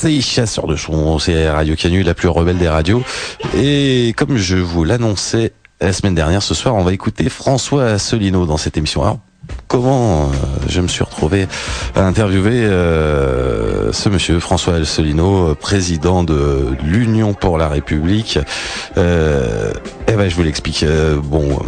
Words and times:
c'est 0.00 0.22
Chasseur 0.22 0.66
de 0.66 0.76
Chon, 0.76 1.18
c'est 1.18 1.50
Radio 1.50 1.76
Canu, 1.76 2.02
la 2.02 2.14
plus 2.14 2.28
rebelle 2.28 2.56
des 2.56 2.70
radios. 2.70 3.02
Et 3.54 4.14
comme 4.16 4.38
je 4.38 4.56
vous 4.56 4.82
l'annonçais 4.82 5.52
la 5.78 5.92
semaine 5.92 6.14
dernière, 6.14 6.42
ce 6.42 6.54
soir, 6.54 6.74
on 6.74 6.82
va 6.84 6.94
écouter 6.94 7.28
François 7.28 7.84
Asselineau 7.84 8.46
dans 8.46 8.56
cette 8.56 8.78
émission. 8.78 9.02
Alors, 9.02 9.18
comment 9.68 10.22
euh, 10.22 10.26
je 10.68 10.80
me 10.80 10.88
suis 10.88 11.04
retrouvé 11.04 11.46
à 11.94 12.06
interviewer 12.06 12.64
euh, 12.64 13.92
ce 13.92 14.08
monsieur 14.08 14.40
François 14.40 14.76
Asselineau, 14.76 15.54
président 15.54 16.24
de 16.24 16.68
l'Union 16.82 17.34
pour 17.34 17.58
la 17.58 17.68
République. 17.68 18.38
Euh, 18.96 19.70
eh 20.08 20.12
ben, 20.12 20.30
je 20.30 20.34
vous 20.34 20.42
l'explique. 20.42 20.82
Euh, 20.82 21.16
bon, 21.22 21.58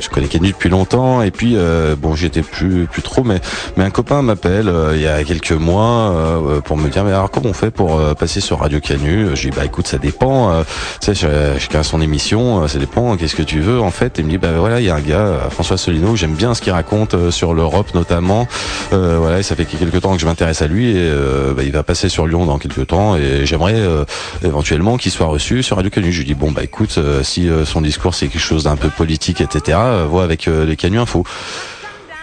je 0.00 0.08
connais 0.08 0.26
Canu 0.26 0.48
depuis 0.48 0.68
longtemps 0.68 1.22
et 1.22 1.30
puis 1.30 1.56
bon, 1.98 2.14
j'étais 2.14 2.42
plus 2.42 2.86
plus 2.86 3.02
trop, 3.02 3.24
mais 3.24 3.40
mais 3.76 3.84
un 3.84 3.90
copain 3.90 4.22
m'appelle 4.22 4.72
il 4.94 5.00
y 5.00 5.06
a 5.06 5.22
quelques 5.24 5.52
mois 5.52 6.42
pour 6.64 6.76
me 6.76 6.88
dire 6.88 7.04
mais 7.04 7.12
alors 7.12 7.30
comment 7.30 7.50
on 7.50 7.54
fait 7.54 7.70
pour 7.70 8.00
passer 8.14 8.40
sur 8.40 8.60
Radio 8.60 8.80
Canu? 8.80 9.28
Je 9.34 9.48
dis 9.48 9.56
bah 9.56 9.64
écoute 9.64 9.86
ça 9.86 9.98
dépend. 9.98 10.64
tu 11.00 11.14
sais, 11.14 11.28
chacun 11.58 11.82
son 11.82 12.00
émission, 12.00 12.66
ça 12.68 12.78
dépend. 12.78 13.16
Qu'est-ce 13.16 13.36
que 13.36 13.42
tu 13.42 13.60
veux 13.60 13.80
en 13.80 13.90
fait 13.90 14.18
Il 14.18 14.26
me 14.26 14.30
dit 14.30 14.38
bah 14.38 14.52
voilà 14.58 14.80
il 14.80 14.86
y 14.86 14.90
a 14.90 14.94
un 14.94 15.00
gars 15.00 15.48
François 15.50 15.74
Asselineau, 15.74 16.16
j'aime 16.16 16.34
bien 16.34 16.54
ce 16.54 16.60
qu'il 16.60 16.72
raconte 16.72 17.30
sur 17.30 17.54
l'Europe 17.54 17.94
notamment. 17.94 18.46
Euh, 18.92 19.16
voilà, 19.18 19.40
et 19.40 19.42
ça 19.42 19.56
fait 19.56 19.64
quelques 19.64 20.00
temps 20.00 20.14
que 20.14 20.20
je 20.20 20.26
m'intéresse 20.26 20.62
à 20.62 20.66
lui 20.66 20.90
et 20.90 20.94
euh, 20.96 21.54
bah, 21.54 21.62
il 21.64 21.72
va 21.72 21.82
passer 21.82 22.08
sur 22.08 22.26
Lyon 22.26 22.46
dans 22.46 22.58
quelques 22.58 22.86
temps 22.86 23.16
et 23.16 23.46
j'aimerais 23.46 23.74
euh, 23.74 24.04
éventuellement 24.44 24.96
qu'il 24.96 25.12
soit 25.12 25.26
reçu 25.26 25.62
sur 25.62 25.76
Radio 25.76 25.90
Canu. 25.90 26.12
Je 26.12 26.18
lui 26.18 26.26
dis 26.26 26.34
bon 26.34 26.52
bah 26.52 26.62
écoute, 26.62 26.98
si 27.22 27.48
son 27.64 27.80
discours 27.80 28.14
c'est 28.14 28.28
quelque 28.28 28.40
chose 28.40 28.64
d'un 28.64 28.76
peu 28.76 28.88
politique 28.88 29.40
etc, 29.40 29.78
avec 30.22 30.46
les 30.46 30.76
Canu 30.76 30.98
Info. 30.98 31.24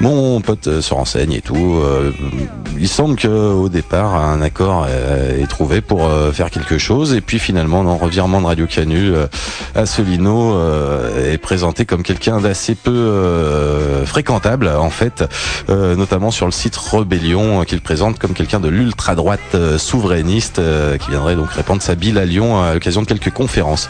Mon 0.03 0.41
pote 0.41 0.67
euh, 0.67 0.81
se 0.81 0.93
renseigne 0.93 1.31
et 1.31 1.39
tout. 1.39 1.79
Euh, 1.81 2.11
il 2.77 2.89
semble 2.89 3.15
que 3.15 3.29
au 3.29 3.69
départ 3.69 4.15
un 4.15 4.41
accord 4.41 4.85
est 4.87 5.47
trouvé 5.47 5.79
pour 5.79 6.05
euh, 6.05 6.33
faire 6.33 6.51
quelque 6.51 6.77
chose 6.77 7.13
et 7.13 7.21
puis 7.21 7.39
finalement 7.39 7.85
dans 7.85 7.95
revirement 7.95 8.41
de 8.41 8.47
Radio 8.47 8.65
Canu, 8.67 9.13
Asselineau 9.75 10.59
est 11.15 11.37
présenté 11.37 11.85
comme 11.85 12.03
quelqu'un 12.03 12.41
d'assez 12.41 12.75
peu 12.75 14.03
fréquentable 14.05 14.67
en 14.67 14.89
fait, 14.89 15.23
notamment 15.69 16.31
sur 16.31 16.47
le 16.47 16.51
site 16.51 16.75
Rebellion 16.75 17.63
qu'il 17.63 17.79
présente 17.79 18.17
comme 18.19 18.33
quelqu'un 18.33 18.59
de 18.59 18.69
l'ultra 18.69 19.15
droite 19.15 19.55
souverainiste 19.77 20.59
qui 20.99 21.11
viendrait 21.11 21.35
donc 21.35 21.51
répandre 21.51 21.81
sa 21.81 21.95
bile 21.95 22.17
à 22.17 22.25
Lyon 22.25 22.61
à 22.61 22.73
l'occasion 22.73 23.03
de 23.03 23.07
quelques 23.07 23.31
conférences. 23.31 23.87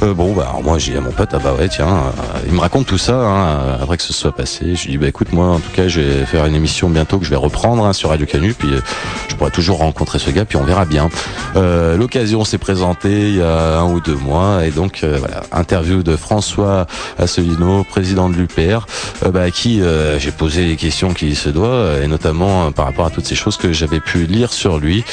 bon 0.00 0.32
bah 0.34 0.46
alors 0.48 0.62
moi 0.62 0.78
j'ai 0.78 0.96
à 0.96 1.00
mon 1.00 1.12
pote 1.12 1.30
ah 1.32 1.38
bah 1.42 1.54
ouais 1.58 1.68
tiens 1.68 2.04
il 2.46 2.54
me 2.54 2.60
raconte 2.60 2.86
tout 2.86 2.98
ça 2.98 3.16
hein, 3.16 3.78
après 3.82 3.96
que 3.96 4.04
ce 4.04 4.12
soit 4.12 4.32
passé. 4.32 4.76
Je 4.76 4.84
lui 4.84 4.92
dis 4.92 4.98
bah 4.98 5.08
écoute 5.08 5.33
moi, 5.34 5.48
en 5.48 5.58
tout 5.58 5.70
cas, 5.72 5.88
je 5.88 6.00
vais 6.00 6.24
faire 6.24 6.46
une 6.46 6.54
émission 6.54 6.88
bientôt 6.88 7.18
que 7.18 7.24
je 7.24 7.30
vais 7.30 7.36
reprendre 7.36 7.84
hein, 7.84 7.92
sur 7.92 8.10
Radio 8.10 8.24
Canu, 8.24 8.54
puis 8.54 8.72
euh, 8.72 8.80
je 9.28 9.34
pourrai 9.34 9.50
toujours 9.50 9.78
rencontrer 9.78 10.18
ce 10.18 10.30
gars, 10.30 10.44
puis 10.44 10.56
on 10.56 10.64
verra 10.64 10.84
bien. 10.84 11.10
Euh, 11.56 11.96
L'occasion 11.96 12.44
s'est 12.44 12.58
présentée 12.58 13.28
il 13.28 13.36
y 13.36 13.42
a 13.42 13.78
un 13.80 13.92
ou 13.92 14.00
deux 14.00 14.14
mois, 14.14 14.64
et 14.64 14.70
donc 14.70 15.00
euh, 15.02 15.16
voilà, 15.18 15.42
interview 15.52 16.02
de 16.02 16.16
François 16.16 16.86
Asselineau, 17.18 17.84
président 17.84 18.28
de 18.30 18.36
l'UPR, 18.36 18.86
bah, 19.26 19.42
à 19.42 19.50
qui 19.50 19.82
j'ai 20.18 20.30
posé 20.30 20.64
les 20.64 20.76
questions 20.76 21.12
qui 21.12 21.34
se 21.34 21.48
doivent, 21.48 22.02
et 22.02 22.06
notamment 22.06 22.70
par 22.72 22.86
rapport 22.86 23.06
à 23.06 23.10
toutes 23.10 23.26
ces 23.26 23.34
choses 23.34 23.56
que 23.56 23.72
j'avais 23.72 24.00
pu 24.00 24.26
lire 24.26 24.52
sur 24.52 24.78
lui. 24.78 25.04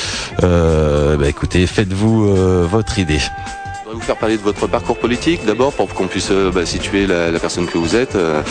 bah, 0.41 1.27
écoutez, 1.27 1.65
faites-vous 1.65 2.67
votre 2.67 2.99
idée 2.99 3.19
vous 3.93 4.01
faire 4.01 4.17
parler 4.17 4.37
de 4.37 4.41
votre 4.41 4.67
parcours 4.67 4.97
politique 4.97 5.45
d'abord 5.45 5.73
pour 5.73 5.89
qu'on 5.89 6.07
puisse 6.07 6.31
euh, 6.31 6.51
bah, 6.51 6.65
situer 6.65 7.07
la, 7.07 7.31
personne 7.39 7.65
que 7.65 7.77
vous 7.77 7.95
êtes. 7.95 8.15
Euh, 8.15 8.41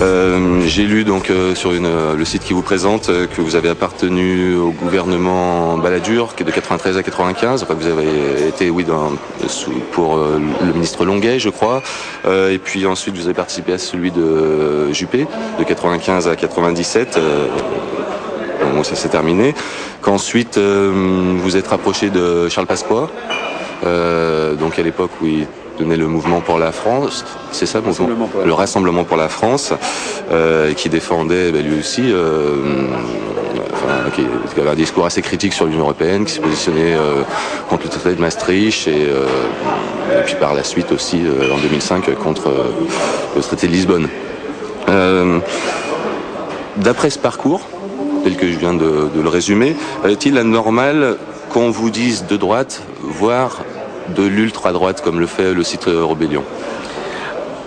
euh, 0.00 0.60
j'ai 0.66 0.84
lu 0.84 1.04
donc 1.04 1.32
sur 1.54 1.72
le 1.72 2.24
site 2.24 2.44
qui 2.44 2.52
vous 2.52 2.62
présente 2.62 3.06
que 3.06 3.40
vous 3.40 3.56
avez 3.56 3.68
appartenu 3.68 4.54
au 4.54 4.70
gouvernement 4.70 5.78
Balladur 5.78 6.34
qui 6.34 6.42
est 6.42 6.46
de 6.46 6.50
93 6.50 6.96
à 6.96 7.02
95. 7.02 7.62
Enfin, 7.62 7.74
vous 7.74 7.86
avez 7.86 8.48
été 8.48 8.70
oui 8.70 8.84
pour 9.92 10.16
le 10.16 10.72
ministre 10.72 11.04
Longuet, 11.04 11.38
je 11.38 11.48
crois. 11.48 11.82
et 12.26 12.58
puis 12.58 12.86
ensuite 12.86 13.16
vous 13.16 13.24
avez 13.24 13.34
participé 13.34 13.72
à 13.72 13.78
celui 13.78 14.10
de 14.10 14.92
Juppé 14.92 15.26
de 15.58 15.64
95 15.64 16.28
à 16.28 16.36
97. 16.36 17.18
Bon, 18.74 18.82
ça 18.82 18.94
s'est 18.94 19.08
terminé. 19.08 19.54
Qu'ensuite 20.02 20.58
vous 20.58 21.56
êtes 21.56 21.68
rapproché 21.68 22.10
de 22.10 22.48
Charles 22.48 22.66
Pasqua. 22.66 23.08
Euh, 23.84 24.54
donc 24.54 24.78
à 24.78 24.82
l'époque 24.82 25.10
où 25.20 25.26
il 25.26 25.46
donnait 25.78 25.96
le 25.96 26.06
mouvement 26.06 26.40
pour 26.40 26.58
la 26.58 26.72
France, 26.72 27.24
c'est 27.50 27.66
ça, 27.66 27.80
le 27.80 28.52
Rassemblement 28.52 29.04
pour 29.04 29.16
la 29.16 29.28
France, 29.28 29.72
euh, 30.30 30.72
qui 30.72 30.88
défendait 30.88 31.50
ben, 31.50 31.64
lui 31.64 31.78
aussi, 31.78 32.02
euh, 32.04 32.86
enfin, 33.72 34.10
qui, 34.14 34.60
avait 34.60 34.70
un 34.70 34.74
discours 34.74 35.06
assez 35.06 35.22
critique 35.22 35.52
sur 35.52 35.66
l'Union 35.66 35.80
européenne, 35.80 36.24
qui 36.24 36.34
s'est 36.34 36.40
positionné 36.40 36.94
euh, 36.94 37.22
contre 37.68 37.84
le 37.84 37.88
traité 37.90 38.14
de 38.14 38.20
Maastricht 38.20 38.86
et, 38.88 39.02
et, 39.02 40.22
puis 40.24 40.36
par 40.36 40.54
la 40.54 40.62
suite 40.62 40.92
aussi 40.92 41.22
en 41.52 41.58
2005 41.58 42.14
contre 42.14 42.50
le 43.34 43.42
traité 43.42 43.66
de 43.66 43.72
Lisbonne. 43.72 44.08
D'après 46.76 47.10
ce 47.10 47.18
parcours, 47.18 47.68
tel 48.24 48.36
que 48.36 48.50
je 48.50 48.58
viens 48.58 48.74
de, 48.74 49.08
de 49.14 49.20
le 49.20 49.28
résumer, 49.28 49.76
est-il 50.06 50.38
anormal 50.38 51.16
qu'on 51.54 51.70
vous 51.70 51.90
dise 51.90 52.26
de 52.26 52.36
droite, 52.36 52.82
voire 53.00 53.62
de 54.16 54.24
l'ultra-droite, 54.24 55.02
comme 55.02 55.20
le 55.20 55.26
fait 55.26 55.54
le 55.54 55.62
site 55.62 55.84
Rebellion 55.84 56.42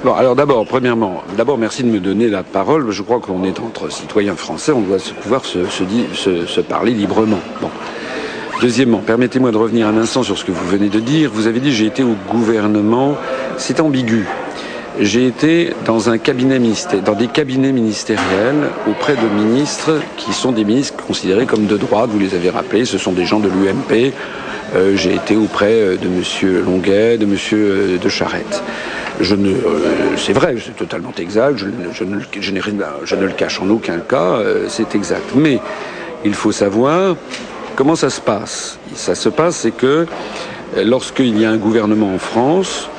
Bon, 0.04 0.14
alors 0.14 0.36
d'abord, 0.36 0.66
premièrement, 0.68 1.24
d'abord 1.38 1.58
merci 1.58 1.84
de 1.84 1.88
me 1.90 2.02
donner 2.02 2.28
la 2.28 2.44
parole. 2.44 2.92
Je 2.92 3.02
crois 3.02 3.22
qu'on 3.22 3.46
est 3.46 3.62
entre 3.62 3.90
citoyens 3.90 4.36
français, 4.36 4.74
on 4.74 4.82
doit 4.82 4.98
pouvoir 5.22 5.46
se, 5.46 5.60
se, 5.66 6.60
parler 6.60 6.92
librement. 6.92 7.40
Deuxièmement, 8.62 9.00
permettez-moi 9.00 9.52
de 9.52 9.58
revenir 9.58 9.88
un 9.88 9.96
instant 9.98 10.22
sur 10.22 10.38
ce 10.38 10.44
que 10.44 10.52
vous 10.52 10.68
venez 10.68 10.90
de 10.90 11.00
dire. 11.00 11.32
Vous 11.34 11.48
avez 11.48 11.62
dit 11.62 11.72
j'ai 11.72 11.86
été 11.86 12.04
au 12.04 12.16
gouvernement. 12.30 13.16
C'est 13.58 13.80
ambigu. 13.80 14.28
J'ai 15.00 15.28
été 15.28 15.74
dans 15.86 16.10
un 16.10 16.18
cabinet 16.18 16.58
ministère, 16.58 17.02
dans 17.04 17.14
des 17.14 17.28
cabinets 17.28 17.72
ministériels 17.72 18.70
auprès 18.90 19.16
de 19.16 19.28
ministres 19.44 20.00
qui 20.18 20.34
sont 20.34 20.52
des 20.52 20.66
ministres 20.66 20.96
considérés 21.06 21.46
comme 21.46 21.68
de 21.68 21.78
droite. 21.78 22.10
Vous 22.12 22.18
les 22.18 22.34
avez 22.34 22.50
rappelés. 22.50 22.86
Ce 22.86 22.98
sont 22.98 23.12
des 23.12 23.26
gens 23.26 23.40
de 23.40 23.48
l'UMP, 23.48 24.12
euh, 24.76 24.96
j'ai 24.96 25.16
été 25.16 25.36
auprès 25.36 25.72
euh, 25.72 25.98
de 25.98 26.08
Monsieur 26.08 26.62
Longuet, 26.62 27.18
de 27.18 27.26
Monsieur 27.26 27.58
euh, 27.58 27.98
de 27.98 28.10
Charette. 28.10 28.62
Je 29.22 29.36
ne, 29.36 29.54
c'est 30.18 30.34
vrai, 30.34 30.56
c'est 30.64 30.76
totalement 30.76 31.14
exact. 31.18 31.58
Je, 31.58 31.66
ne, 32.04 33.26
le 33.26 33.32
cache 33.32 33.62
en 33.62 33.70
aucun 33.70 34.00
cas. 34.00 34.40
c'est 34.68 34.94
exact. 34.94 35.34
Mais 35.36 35.60
il 36.24 36.36
faut 36.36 36.52
savoir 36.52 37.16
comment 37.76 37.96
ça 37.96 38.12
se 38.12 38.22
passe. 38.22 38.78
Ça 38.94 39.16
se 39.16 39.30
passe, 39.30 39.56
c'est 39.58 39.72
que 39.72 40.06
lorsqu'il 40.76 41.40
y 41.40 41.46
a 41.46 41.50
un 41.50 41.58
gouvernement 41.58 42.14
en 42.14 42.20
France, 42.20 42.92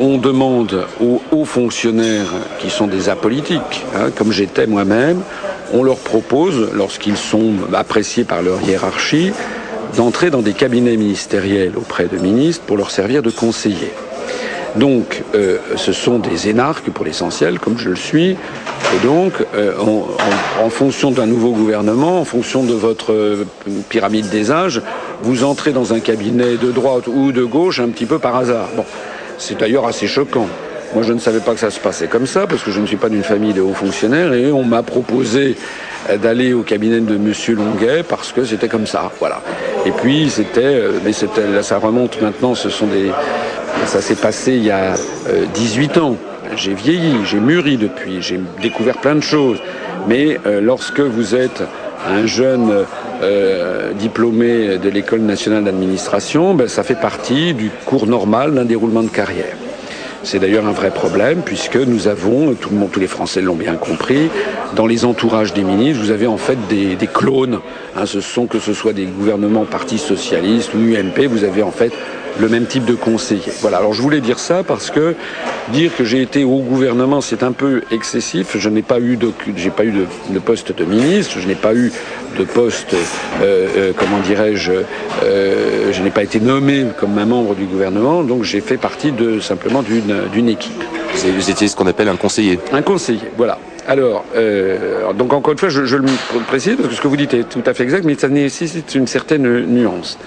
on 0.00 0.18
demande 0.18 0.86
aux 1.00 1.20
hauts 1.32 1.44
fonctionnaires 1.44 2.32
qui 2.58 2.70
sont 2.70 2.86
des 2.86 3.08
apolitiques, 3.08 3.84
hein, 3.94 4.10
comme 4.14 4.32
j'étais 4.32 4.66
moi-même, 4.66 5.22
on 5.72 5.82
leur 5.82 5.96
propose, 5.96 6.70
lorsqu'ils 6.72 7.16
sont 7.16 7.54
appréciés 7.72 8.24
par 8.24 8.42
leur 8.42 8.62
hiérarchie, 8.62 9.32
d'entrer 9.96 10.30
dans 10.30 10.42
des 10.42 10.52
cabinets 10.52 10.96
ministériels 10.96 11.72
auprès 11.76 12.06
de 12.06 12.18
ministres 12.18 12.64
pour 12.66 12.76
leur 12.76 12.90
servir 12.90 13.22
de 13.22 13.30
conseillers. 13.30 13.92
Donc, 14.76 15.22
euh, 15.34 15.56
ce 15.76 15.92
sont 15.92 16.18
des 16.18 16.48
énarques 16.48 16.90
pour 16.90 17.04
l'essentiel, 17.06 17.58
comme 17.58 17.78
je 17.78 17.88
le 17.88 17.96
suis. 17.96 18.30
Et 18.94 19.06
donc, 19.06 19.32
euh, 19.54 19.72
en, 20.62 20.68
fonction 20.68 21.10
d'un 21.10 21.26
nouveau 21.26 21.52
gouvernement, 21.52 22.20
en 22.20 22.24
fonction 22.26 22.62
de 22.62 22.74
votre 22.74 23.12
euh, 23.12 23.46
pyramide 23.88 24.28
des 24.28 24.50
âges, 24.50 24.82
vous 25.22 25.44
entrez 25.44 25.72
dans 25.72 25.94
un 25.94 26.00
cabinet 26.00 26.56
de 26.56 26.70
droite 26.70 27.06
ou 27.06 27.32
de 27.32 27.42
gauche 27.42 27.80
un 27.80 27.88
petit 27.88 28.04
peu 28.04 28.18
par 28.18 28.36
hasard. 28.36 28.68
C'est 29.38 29.58
d'ailleurs 29.58 29.86
assez 29.86 30.06
choquant. 30.06 30.48
Moi, 30.94 31.02
je 31.02 31.12
ne 31.12 31.18
savais 31.18 31.40
pas 31.40 31.52
que 31.52 31.60
ça 31.60 31.70
se 31.70 31.80
passait 31.80 32.06
comme 32.06 32.26
ça, 32.26 32.46
parce 32.46 32.62
que 32.62 32.70
je 32.70 32.80
ne 32.80 32.86
suis 32.86 32.96
pas 32.96 33.08
d'une 33.08 33.24
famille 33.24 33.52
de 33.52 33.60
hauts 33.60 33.74
fonctionnaires, 33.74 34.32
et 34.32 34.52
on 34.52 34.62
m'a 34.62 34.82
proposé 34.82 35.56
d'aller 36.14 36.52
au 36.52 36.62
cabinet 36.62 37.00
de 37.00 37.16
Monsieur 37.16 37.54
Longuet 37.54 38.02
parce 38.08 38.32
que 38.32 38.44
c'était 38.44 38.68
comme 38.68 38.86
ça, 38.86 39.10
voilà. 39.18 39.42
Et 39.84 39.90
puis 39.90 40.30
c'était, 40.30 40.60
euh, 40.60 40.92
mais 41.04 41.12
c'était, 41.12 41.46
là 41.46 41.62
ça 41.62 41.78
remonte 41.78 42.20
maintenant, 42.22 42.54
ce 42.54 42.70
sont 42.70 42.86
des, 42.86 43.10
ça 43.86 44.00
s'est 44.00 44.14
passé 44.14 44.52
il 44.52 44.64
y 44.64 44.70
a 44.70 44.94
18 45.54 45.96
euh, 45.96 46.00
ans. 46.00 46.16
J'ai 46.54 46.74
vieilli, 46.74 47.24
j'ai 47.24 47.40
mûri 47.40 47.76
depuis, 47.76 48.22
j'ai 48.22 48.40
découvert 48.62 48.98
plein 48.98 49.16
de 49.16 49.20
choses. 49.20 49.58
Mais 50.08 50.38
euh, 50.46 50.60
lorsque 50.60 51.00
vous 51.00 51.34
êtes 51.34 51.62
un 52.08 52.26
jeune 52.26 52.84
diplômé 53.98 54.78
de 54.78 54.88
l'école 54.88 55.20
nationale 55.20 55.64
d'administration, 55.64 56.54
ben, 56.54 56.68
ça 56.68 56.82
fait 56.82 57.00
partie 57.00 57.54
du 57.54 57.70
cours 57.84 58.06
normal 58.06 58.54
d'un 58.54 58.64
déroulement 58.64 59.02
de 59.02 59.08
carrière. 59.08 59.56
C'est 60.26 60.40
d'ailleurs 60.40 60.66
un 60.66 60.72
vrai 60.72 60.90
problème 60.90 61.42
puisque 61.44 61.76
nous 61.76 62.08
avons, 62.08 62.52
tout 62.54 62.70
le 62.70 62.76
monde, 62.76 62.90
tous 62.90 62.98
les 62.98 63.06
Français 63.06 63.40
l'ont 63.40 63.54
bien 63.54 63.74
compris, 63.74 64.28
dans 64.74 64.88
les 64.88 65.04
entourages 65.04 65.54
des 65.54 65.62
ministres, 65.62 66.02
vous 66.02 66.10
avez 66.10 66.26
en 66.26 66.36
fait 66.36 66.58
des, 66.68 66.96
clones. 67.06 67.60
Hein, 67.96 68.06
ce 68.06 68.20
sont 68.20 68.46
que 68.46 68.58
ce 68.58 68.74
soit 68.74 68.92
des 68.92 69.04
gouvernements 69.04 69.64
partis 69.64 69.98
socialistes 69.98 70.74
ou 70.74 70.78
UMP, 70.78 71.28
vous 71.28 71.44
avez 71.44 71.62
en 71.62 71.70
fait 71.70 71.92
le 72.40 72.48
même 72.48 72.66
type 72.66 72.84
de 72.84 72.94
conseiller. 72.94 73.52
Voilà. 73.60 73.78
Alors 73.78 73.92
je 73.92 74.02
voulais 74.02 74.20
dire 74.20 74.38
ça 74.38 74.62
parce 74.62 74.90
que 74.90 75.14
dire 75.72 75.94
que 75.96 76.04
j'ai 76.04 76.22
été 76.22 76.44
au 76.44 76.58
gouvernement, 76.60 77.20
c'est 77.20 77.42
un 77.42 77.52
peu 77.52 77.82
excessif. 77.90 78.56
Je 78.58 78.68
n'ai 78.68 78.82
pas 78.82 79.00
eu 79.00 79.16
de, 79.16 79.32
j'ai 79.56 79.70
pas 79.70 79.84
eu 79.84 79.92
de, 80.30 80.38
poste 80.38 80.76
de 80.76 80.84
ministre, 80.84 81.38
je 81.40 81.46
n'ai 81.46 81.54
pas 81.54 81.74
eu 81.74 81.92
de 82.38 82.44
poste, 82.44 82.94
euh, 82.94 83.68
euh, 83.76 83.92
comment 83.96 84.20
dirais-je, 84.20 84.72
euh, 85.24 85.92
je 85.92 86.02
n'ai 86.02 86.10
pas 86.10 86.22
été 86.22 86.40
nommé 86.40 86.84
comme 86.98 87.16
un 87.18 87.24
membre 87.26 87.54
du 87.54 87.64
gouvernement, 87.64 88.22
donc 88.22 88.44
j'ai 88.44 88.60
fait 88.60 88.76
partie 88.76 89.12
de 89.12 89.40
simplement 89.40 89.82
d'une 89.82 90.48
équipe. 90.48 90.84
Vous 91.14 91.50
étiez 91.50 91.66
ce 91.66 91.74
qu'on 91.74 91.86
appelle 91.86 92.08
un 92.08 92.16
conseiller. 92.16 92.60
Un 92.72 92.82
conseiller, 92.82 93.30
voilà. 93.36 93.58
Alors, 93.88 94.24
donc 95.14 95.32
encore 95.32 95.52
une 95.52 95.58
fois, 95.58 95.68
je, 95.68 95.84
je, 95.84 95.96
le 95.96 96.06
précise 96.46 96.76
parce 96.76 96.88
que 96.88 96.94
ce 96.94 97.00
que 97.00 97.08
vous 97.08 97.16
dites 97.16 97.34
est 97.34 97.48
tout 97.48 97.62
à 97.64 97.72
fait 97.72 97.84
exact, 97.84 98.04
mais 98.04 98.16
ça 98.16 98.28
nécessite 98.28 98.94
une 98.94 99.06
certaine 99.06 99.64
nuance. 99.66 100.18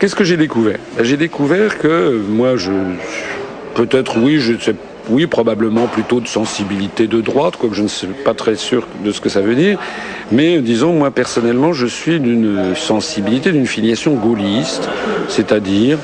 Qu'est-ce 0.00 0.14
que 0.14 0.24
j'ai 0.24 0.38
découvert? 0.38 0.78
Ben, 0.96 1.04
J'ai 1.04 1.18
découvert 1.18 1.76
que 1.76 2.18
moi, 2.26 2.56
je 2.56 2.72
peut-être 3.74 4.16
oui, 4.16 4.40
je 4.40 4.58
sais 4.58 4.74
oui, 5.10 5.26
probablement 5.26 5.88
plutôt 5.88 6.20
de 6.20 6.26
sensibilité 6.26 7.06
de 7.06 7.20
droite, 7.20 7.56
quoique 7.58 7.74
je 7.74 7.82
ne 7.82 7.88
suis 7.88 8.06
pas 8.24 8.32
très 8.32 8.54
sûr 8.54 8.86
de 9.04 9.12
ce 9.12 9.20
que 9.20 9.28
ça 9.28 9.42
veut 9.42 9.54
dire. 9.54 9.78
Mais 10.32 10.60
disons, 10.60 10.94
moi 10.94 11.10
personnellement, 11.10 11.74
je 11.74 11.86
suis 11.86 12.18
d'une 12.18 12.74
sensibilité, 12.76 13.52
d'une 13.52 13.66
filiation 13.66 14.14
gaulliste, 14.14 14.88
c'est-à-dire 15.28 15.98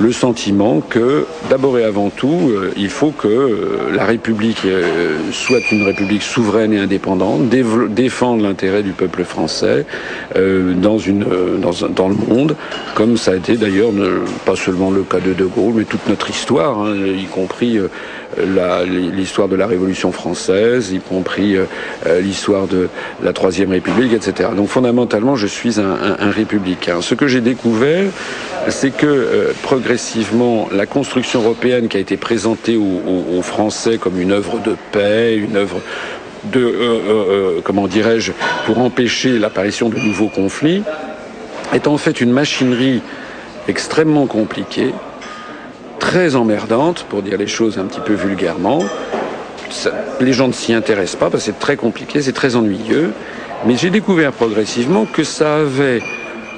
le 0.00 0.12
sentiment 0.12 0.80
que, 0.80 1.26
d'abord 1.50 1.78
et 1.78 1.84
avant 1.84 2.10
tout, 2.10 2.50
euh, 2.50 2.72
il 2.76 2.88
faut 2.88 3.10
que 3.10 3.28
euh, 3.28 3.94
la 3.94 4.04
République 4.04 4.64
euh, 4.64 5.18
soit 5.32 5.70
une 5.72 5.82
République 5.82 6.22
souveraine 6.22 6.72
et 6.72 6.78
indépendante, 6.78 7.48
défende 7.48 8.42
l'intérêt 8.42 8.82
du 8.82 8.92
peuple 8.92 9.24
français 9.24 9.86
dans, 10.34 10.98
le 10.98 12.14
monde, 12.28 12.56
comme 12.94 13.16
ça 13.16 13.32
a 13.32 13.36
été 13.36 13.56
d'ailleurs 13.56 13.90
pas 14.44 14.56
seulement 14.56 14.90
le 14.90 15.02
cas 15.02 15.20
de 15.20 15.32
De 15.32 15.44
Gaulle, 15.44 15.74
mais 15.76 15.84
toute 15.84 16.06
notre 16.08 16.30
histoire, 16.30 16.80
hein, 16.80 16.94
y 16.96 17.24
compris 17.24 17.78
l'histoire 18.36 19.48
de 19.48 19.56
la 19.56 19.66
Révolution 19.66 20.12
française, 20.12 20.92
y 20.92 21.00
compris 21.00 21.56
l'histoire 22.20 22.66
de 22.66 22.88
la 23.22 23.32
Troisième 23.32 23.70
République, 23.70 24.12
etc. 24.12 24.50
Donc 24.54 24.68
fondamentalement, 24.68 25.36
je 25.36 25.46
suis 25.46 25.80
un, 25.80 26.30
républicain. 26.30 27.00
Ce 27.00 27.14
que 27.14 27.26
j'ai 27.26 27.40
découvert, 27.40 28.10
c'est 28.68 28.90
que 28.90 29.06
euh, 29.06 29.52
progressivement, 29.62 30.68
la 30.72 30.86
construction 30.86 31.42
européenne 31.42 31.88
qui 31.88 31.96
a 31.96 32.00
été 32.00 32.16
présentée 32.16 32.76
aux, 32.76 33.42
Français 33.42 33.98
comme 33.98 34.20
une 34.20 34.32
œuvre 34.32 34.58
de 34.60 34.74
paix, 34.92 35.36
une 35.36 35.56
œuvre 35.56 35.80
de, 36.44 36.60
euh, 36.60 37.00
euh, 37.08 37.60
comment 37.62 37.86
dirais-je, 37.86 38.32
pour 38.66 38.78
empêcher 38.78 39.38
l'apparition 39.38 39.88
de 39.88 39.96
nouveaux 39.96 40.28
conflits, 40.28 40.82
est 41.72 41.86
en 41.86 41.96
fait 41.96 42.20
une 42.20 42.32
machinerie 42.32 43.00
extrêmement 43.68 44.26
compliquée, 44.26 44.92
très 46.08 46.36
emmerdante, 46.36 47.04
pour 47.10 47.20
dire 47.20 47.36
les 47.36 47.46
choses 47.46 47.76
un 47.76 47.84
petit 47.84 48.00
peu 48.00 48.14
vulgairement. 48.14 48.82
les 50.20 50.32
gens 50.32 50.48
ne 50.48 50.54
s'y 50.54 50.72
intéressent 50.72 51.20
pas 51.20 51.28
parce 51.28 51.44
c'est 51.44 51.58
très 51.58 51.76
compliqué, 51.76 52.22
c'est 52.22 52.32
très 52.32 52.56
ennuyeux. 52.56 53.12
Mais 53.66 53.76
j'ai 53.76 53.90
découvert 53.90 54.32
progressivement 54.32 55.04
que 55.04 55.22
ça 55.22 55.56
avait 55.56 56.00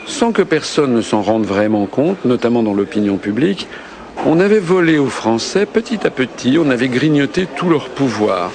sans 0.06 0.30
que 0.30 0.42
personne 0.42 0.94
ne 0.94 1.00
s'en 1.00 1.22
rende 1.22 1.46
vraiment 1.46 1.86
compte, 1.86 2.24
notamment 2.24 2.62
dans 2.62 2.74
l'opinion 2.74 3.16
publique, 3.16 3.66
on 4.24 4.38
avait 4.38 4.60
volé 4.60 4.98
aux 4.98 5.08
Français 5.08 5.66
petit 5.66 6.06
à 6.06 6.10
petit, 6.10 6.56
on 6.56 6.70
avait 6.70 6.88
grignoté 6.88 7.48
tout 7.56 7.68
leur 7.68 7.88
pouvoir. 7.88 8.52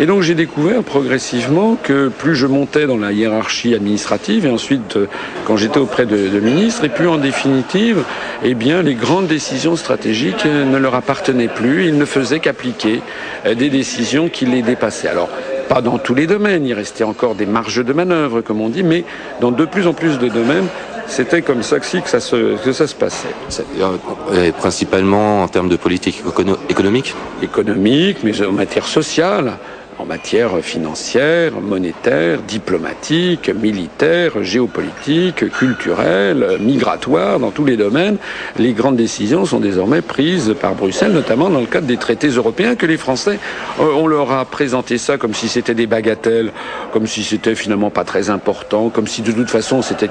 Et 0.00 0.06
donc 0.06 0.22
j'ai 0.22 0.34
découvert 0.34 0.82
progressivement 0.82 1.76
que 1.76 2.08
plus 2.08 2.34
je 2.34 2.46
montais 2.46 2.86
dans 2.86 2.96
la 2.96 3.12
hiérarchie 3.12 3.74
administrative 3.74 4.46
et 4.46 4.50
ensuite 4.50 4.96
euh, 4.96 5.06
quand 5.44 5.58
j'étais 5.58 5.78
auprès 5.78 6.06
de, 6.06 6.40
ministres, 6.40 6.84
et 6.84 6.88
plus 6.88 7.06
en 7.06 7.18
définitive, 7.18 8.02
eh 8.42 8.54
bien 8.54 8.80
les 8.80 8.94
grandes 8.94 9.26
décisions 9.26 9.76
stratégiques 9.76 10.46
euh, 10.46 10.64
ne 10.64 10.78
leur 10.78 10.94
appartenaient 10.94 11.48
plus, 11.48 11.88
ils 11.88 11.98
ne 11.98 12.06
faisaient 12.06 12.40
qu'appliquer 12.40 13.02
euh, 13.44 13.54
des 13.54 13.68
décisions 13.68 14.30
qui 14.30 14.46
les 14.46 14.62
dépassaient. 14.62 15.08
Alors 15.08 15.28
pas 15.68 15.82
dans 15.82 15.98
tous 15.98 16.14
les 16.14 16.26
domaines, 16.26 16.64
il 16.64 16.72
restait 16.72 17.04
encore 17.04 17.34
des 17.34 17.44
marges 17.44 17.84
de 17.84 17.92
manœuvre, 17.92 18.40
comme 18.40 18.62
on 18.62 18.70
dit, 18.70 18.82
mais 18.82 19.04
dans 19.42 19.50
de 19.50 19.66
plus 19.66 19.86
en 19.86 19.92
plus 19.92 20.18
de 20.18 20.28
domaines, 20.28 20.66
c'était 21.08 21.42
comme 21.42 21.62
ça 21.62 21.78
que, 21.78 21.84
ça 22.08 22.20
se, 22.20 22.56
que 22.64 22.72
ça 22.72 22.86
se 22.86 22.94
passait. 22.94 23.28
Et 24.42 24.52
principalement 24.52 25.42
en 25.42 25.48
termes 25.48 25.68
de 25.68 25.76
politique 25.76 26.22
économique? 26.70 27.14
Économique, 27.42 28.18
mais 28.22 28.40
en 28.42 28.52
matière 28.52 28.86
sociale 28.86 29.58
en 30.00 30.06
matière 30.06 30.58
financière, 30.62 31.60
monétaire, 31.60 32.40
diplomatique, 32.42 33.50
militaire, 33.50 34.42
géopolitique, 34.42 35.50
culturelle, 35.50 36.56
migratoire, 36.58 37.38
dans 37.38 37.50
tous 37.50 37.66
les 37.66 37.76
domaines, 37.76 38.16
les 38.58 38.72
grandes 38.72 38.96
décisions 38.96 39.44
sont 39.44 39.60
désormais 39.60 40.00
prises 40.00 40.54
par 40.58 40.74
Bruxelles, 40.74 41.12
notamment 41.12 41.50
dans 41.50 41.60
le 41.60 41.66
cadre 41.66 41.86
des 41.86 41.98
traités 41.98 42.28
européens 42.28 42.76
que 42.76 42.86
les 42.86 42.96
Français, 42.96 43.38
euh, 43.78 43.92
on 43.94 44.06
leur 44.06 44.32
a 44.32 44.46
présenté 44.46 44.96
ça 44.96 45.18
comme 45.18 45.34
si 45.34 45.48
c'était 45.48 45.74
des 45.74 45.86
bagatelles, 45.86 46.52
comme 46.92 47.06
si 47.06 47.22
c'était 47.22 47.54
finalement 47.54 47.90
pas 47.90 48.04
très 48.04 48.30
important, 48.30 48.88
comme 48.88 49.06
si 49.06 49.20
de 49.20 49.32
toute 49.32 49.50
façon 49.50 49.82
c'était 49.82 50.08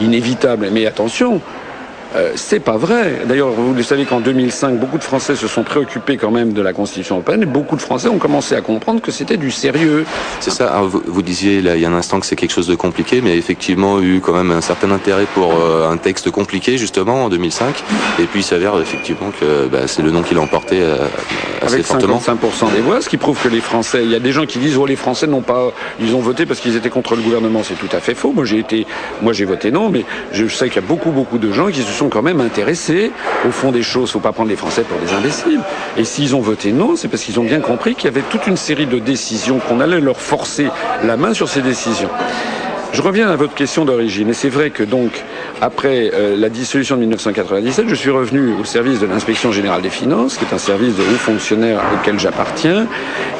inévitable. 0.00 0.68
Mais 0.72 0.86
attention, 0.86 1.40
euh, 2.14 2.32
c'est 2.36 2.60
pas 2.60 2.76
vrai. 2.76 3.22
D'ailleurs, 3.26 3.50
vous 3.50 3.74
le 3.74 3.82
savez 3.82 4.04
qu'en 4.04 4.20
2005, 4.20 4.78
beaucoup 4.78 4.98
de 4.98 5.02
Français 5.02 5.36
se 5.36 5.48
sont 5.48 5.62
préoccupés 5.62 6.16
quand 6.16 6.30
même 6.30 6.52
de 6.52 6.62
la 6.62 6.72
Constitution 6.72 7.16
européenne 7.16 7.42
et 7.42 7.46
beaucoup 7.46 7.76
de 7.76 7.80
Français 7.80 8.08
ont 8.08 8.18
commencé 8.18 8.54
à 8.54 8.60
comprendre 8.60 9.00
que 9.00 9.10
c'était 9.10 9.36
du 9.36 9.50
sérieux. 9.50 10.04
C'est 10.40 10.50
ça. 10.50 10.82
vous, 10.82 11.22
disiez 11.22 11.62
là, 11.62 11.76
il 11.76 11.82
y 11.82 11.86
a 11.86 11.90
un 11.90 11.94
instant 11.94 12.20
que 12.20 12.26
c'est 12.26 12.36
quelque 12.36 12.52
chose 12.52 12.66
de 12.66 12.74
compliqué, 12.74 13.20
mais 13.22 13.36
effectivement, 13.36 13.98
il 13.98 14.08
y 14.08 14.12
a 14.12 14.14
eu 14.16 14.20
quand 14.20 14.34
même 14.34 14.50
un 14.50 14.60
certain 14.60 14.90
intérêt 14.90 15.26
pour 15.34 15.54
euh, 15.54 15.90
un 15.90 15.96
texte 15.96 16.30
compliqué 16.30 16.76
justement 16.76 17.24
en 17.24 17.28
2005. 17.28 17.82
Et 18.18 18.24
puis 18.24 18.40
il 18.40 18.44
s'avère 18.44 18.78
effectivement 18.78 19.30
que 19.40 19.66
bah, 19.66 19.86
c'est 19.86 20.02
le 20.02 20.10
nom 20.10 20.22
qui 20.22 20.34
l'a 20.34 20.40
emporté 20.40 20.80
euh, 20.80 20.96
assez 21.62 21.74
Avec 21.74 21.86
fortement. 21.86 22.18
55% 22.18 22.72
des 22.74 22.80
voix, 22.80 23.00
ce 23.00 23.08
qui 23.08 23.16
prouve 23.16 23.40
que 23.42 23.48
les 23.48 23.60
Français. 23.60 24.02
Il 24.04 24.10
y 24.10 24.14
a 24.14 24.20
des 24.20 24.32
gens 24.32 24.44
qui 24.44 24.58
disent 24.58 24.76
oh 24.76 24.86
les 24.86 24.96
Français 24.96 25.26
n'ont 25.26 25.42
pas, 25.42 25.72
ils 26.00 26.14
ont 26.14 26.20
voté 26.20 26.46
parce 26.46 26.60
qu'ils 26.60 26.76
étaient 26.76 26.90
contre 26.90 27.16
le 27.16 27.22
gouvernement. 27.22 27.62
C'est 27.62 27.78
tout 27.78 27.94
à 27.94 28.00
fait 28.00 28.14
faux. 28.14 28.32
Moi 28.32 28.44
j'ai 28.44 28.58
été, 28.58 28.86
moi 29.22 29.32
j'ai 29.32 29.44
voté 29.44 29.70
non, 29.70 29.88
mais 29.88 30.04
je 30.32 30.46
sais 30.48 30.68
qu'il 30.68 30.82
y 30.82 30.84
a 30.84 30.88
beaucoup 30.88 31.10
beaucoup 31.10 31.38
de 31.38 31.50
gens 31.52 31.68
qui 31.68 31.82
se 31.82 31.92
sont 31.92 32.01
quand 32.08 32.22
même 32.22 32.40
intéressés 32.40 33.10
au 33.46 33.50
fond 33.50 33.72
des 33.72 33.82
choses. 33.82 34.10
Faut 34.10 34.20
pas 34.20 34.32
prendre 34.32 34.48
les 34.48 34.56
Français 34.56 34.82
pour 34.82 34.98
des 34.98 35.12
imbéciles. 35.12 35.60
Et 35.96 36.04
s'ils 36.04 36.34
ont 36.34 36.40
voté 36.40 36.72
non, 36.72 36.96
c'est 36.96 37.08
parce 37.08 37.22
qu'ils 37.22 37.38
ont 37.40 37.44
bien 37.44 37.60
compris 37.60 37.94
qu'il 37.94 38.04
y 38.06 38.08
avait 38.08 38.22
toute 38.22 38.46
une 38.46 38.56
série 38.56 38.86
de 38.86 38.98
décisions 38.98 39.58
qu'on 39.58 39.80
allait 39.80 40.00
leur 40.00 40.20
forcer 40.20 40.68
la 41.04 41.16
main 41.16 41.34
sur 41.34 41.48
ces 41.48 41.62
décisions. 41.62 42.10
Je 42.92 43.00
reviens 43.00 43.30
à 43.30 43.36
votre 43.36 43.54
question 43.54 43.86
d'origine. 43.86 44.28
Et 44.28 44.34
c'est 44.34 44.50
vrai 44.50 44.68
que 44.68 44.82
donc, 44.82 45.24
après 45.62 46.10
euh, 46.12 46.36
la 46.36 46.50
dissolution 46.50 46.96
de 46.96 47.00
1997, 47.00 47.88
je 47.88 47.94
suis 47.94 48.10
revenu 48.10 48.52
au 48.60 48.64
service 48.64 49.00
de 49.00 49.06
l'inspection 49.06 49.50
générale 49.50 49.80
des 49.80 49.88
finances, 49.88 50.36
qui 50.36 50.44
est 50.44 50.52
un 50.52 50.58
service 50.58 50.94
de 50.96 51.02
hauts 51.02 51.18
fonctionnaires 51.18 51.80
auquel 51.94 52.20
j'appartiens, 52.20 52.86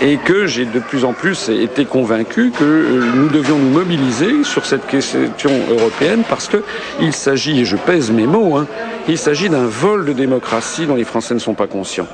et 0.00 0.16
que 0.16 0.46
j'ai 0.46 0.64
de 0.64 0.78
plus 0.78 1.04
en 1.04 1.12
plus 1.12 1.50
été 1.50 1.84
convaincu 1.84 2.50
que 2.50 2.64
euh, 2.64 3.04
nous 3.14 3.28
devions 3.28 3.58
nous 3.58 3.68
mobiliser 3.68 4.42
sur 4.42 4.64
cette 4.64 4.86
question 4.86 5.50
européenne 5.70 6.22
parce 6.30 6.48
que 6.48 6.64
il 7.00 7.12
s'agit, 7.12 7.60
et 7.60 7.66
je 7.66 7.76
pèse 7.76 8.10
mes 8.10 8.26
mots, 8.26 8.56
hein, 8.56 8.66
il 9.06 9.18
s'agit 9.18 9.50
d'un 9.50 9.66
vol 9.66 10.06
de 10.06 10.14
démocratie 10.14 10.86
dont 10.86 10.96
les 10.96 11.04
Français 11.04 11.34
ne 11.34 11.40
sont 11.40 11.54
pas 11.54 11.66
conscients. 11.66 12.08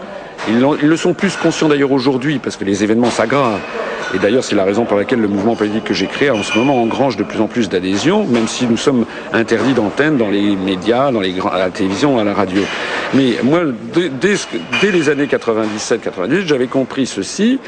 Ils 0.49 0.59
le 0.61 0.97
sont 0.97 1.15
plus 1.15 1.37
conscients 1.37 1.69
d'ailleurs 1.69 1.93
aujourd'hui 1.93 2.41
parce 2.41 2.57
que 2.57 2.65
les 2.65 2.83
événements 2.83 3.11
s'aggravent. 3.11 3.61
Et 4.15 4.19
d'ailleurs, 4.19 4.45
c'est 4.45 4.57
la 4.57 4.65
raison 4.65 4.85
pour 4.85 4.97
laquelle 4.97 5.21
le 5.21 5.29
mouvement 5.29 5.55
politique 5.55 5.85
que 5.85 5.95
j'ai 5.95 6.07
créé 6.07 6.31
en 6.31 6.43
ce 6.43 6.57
moment 6.57 6.81
engrange 6.83 7.17
de 7.17 7.25
plus 7.25 7.41
en 7.41 7.47
plus 7.47 7.69
d'adhésions, 7.69 8.25
même 8.25 8.49
si 8.49 8.67
nous 8.67 8.77
sommes 8.77 9.05
interdits 9.33 9.75
d'antenne 9.75 10.17
dans 10.17 10.31
les 10.31 10.57
médias, 10.57 11.13
dans 11.13 11.21
les 11.21 11.35
à 11.53 11.59
la 11.59 11.71
télévision, 11.71 12.19
à 12.19 12.25
la 12.25 12.33
radio. 12.33 12.63
Mais 13.15 13.37
moi, 13.43 13.61
dès, 13.95 14.11
dès 14.81 14.91
les 14.91 15.09
années 15.11 15.27
97-98, 15.27 16.47
j'avais 16.47 16.67
compris 16.67 17.07
ceci 17.07 17.59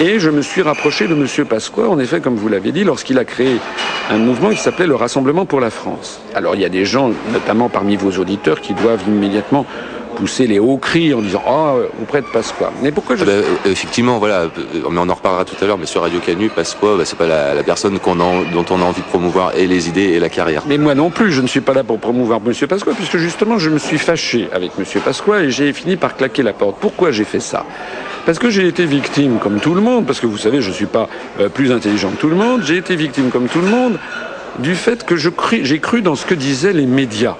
et 0.00 0.18
je 0.18 0.30
me 0.30 0.42
suis 0.42 0.62
rapproché 0.62 1.06
de 1.06 1.14
M. 1.14 1.46
Pasqua, 1.46 1.88
en 1.88 1.98
effet, 1.98 2.20
comme 2.20 2.36
vous 2.36 2.48
l'avez 2.48 2.72
dit, 2.72 2.84
lorsqu'il 2.84 3.18
a 3.18 3.24
créé 3.24 3.56
un 4.10 4.18
mouvement 4.18 4.50
qui 4.50 4.58
s'appelait 4.58 4.86
le 4.86 4.94
Rassemblement 4.94 5.46
pour 5.46 5.60
la 5.60 5.70
France. 5.70 6.20
Alors, 6.34 6.54
il 6.54 6.60
y 6.60 6.64
a 6.64 6.68
des 6.68 6.84
gens, 6.84 7.10
notamment 7.32 7.68
parmi 7.68 7.96
vos 7.96 8.12
auditeurs, 8.20 8.60
qui 8.60 8.74
doivent 8.74 9.02
immédiatement 9.08 9.64
pousser 10.16 10.46
les 10.46 10.58
hauts 10.58 10.78
cris 10.78 11.14
en 11.14 11.20
disant 11.20 11.42
ah 11.46 11.74
oh, 11.76 11.82
vous 11.98 12.04
prête 12.06 12.24
Pasqua. 12.32 12.72
Mais 12.82 12.90
pourquoi 12.90 13.16
je 13.16 13.22
ah 13.22 13.26
bah, 13.26 13.70
effectivement 13.70 14.18
voilà 14.18 14.40
euh, 14.40 14.48
mais 14.90 14.98
on 14.98 15.08
en 15.08 15.14
reparlera 15.14 15.44
tout 15.44 15.54
à 15.60 15.66
l'heure 15.66 15.78
mais 15.78 15.86
sur 15.86 16.02
Radio 16.02 16.18
Canu 16.20 16.48
Pasqua 16.48 16.96
bah, 16.96 17.04
c'est 17.04 17.18
pas 17.18 17.26
la, 17.26 17.62
personne 17.62 17.98
qu'on 17.98 18.16
dont 18.16 18.64
on 18.70 18.80
a 18.80 18.84
envie 18.84 19.02
de 19.02 19.06
promouvoir 19.06 19.56
et 19.56 19.66
les 19.66 19.88
idées 19.88 20.10
et 20.14 20.18
la 20.18 20.28
carrière. 20.28 20.62
Mais 20.66 20.78
moi 20.78 20.94
non 20.94 21.10
plus 21.10 21.30
je 21.30 21.42
ne 21.42 21.46
suis 21.46 21.60
pas 21.60 21.74
là 21.74 21.84
pour 21.84 21.98
promouvoir 21.98 22.40
Monsieur 22.40 22.66
Pasqua 22.66 22.92
puisque 22.94 23.18
justement 23.18 23.58
je 23.58 23.70
me 23.70 23.78
suis 23.78 23.98
fâché 23.98 24.48
avec 24.52 24.78
Monsieur 24.78 25.00
Pasqua 25.00 25.42
et 25.42 25.50
j'ai 25.50 25.72
fini 25.72 25.96
par 25.96 26.16
claquer 26.16 26.42
la 26.42 26.52
porte. 26.52 26.76
Pourquoi 26.80 27.12
j'ai 27.12 27.24
fait 27.24 27.40
ça? 27.40 27.64
Parce 28.24 28.40
que 28.40 28.50
j'ai 28.50 28.66
été 28.66 28.86
victime 28.86 29.38
comme 29.38 29.60
tout 29.60 29.72
le 29.74 29.80
monde, 29.80 30.04
parce 30.04 30.18
que 30.18 30.26
vous 30.26 30.36
savez, 30.36 30.60
je 30.60 30.70
ne 30.70 30.74
suis 30.74 30.86
pas 30.86 31.08
euh, 31.38 31.48
plus 31.48 31.70
intelligent 31.70 32.10
que 32.10 32.16
tout 32.16 32.28
le 32.28 32.34
monde, 32.34 32.62
j'ai 32.64 32.76
été 32.76 32.96
victime 32.96 33.30
comme 33.30 33.46
tout 33.46 33.60
le 33.60 33.68
monde 33.68 33.98
du 34.58 34.74
fait 34.74 35.04
que 35.04 35.14
j'ai 35.16 35.78
cru 35.78 36.02
dans 36.02 36.16
ce 36.16 36.26
que 36.26 36.34
disaient 36.34 36.72
les 36.72 36.86
médias. 36.86 37.36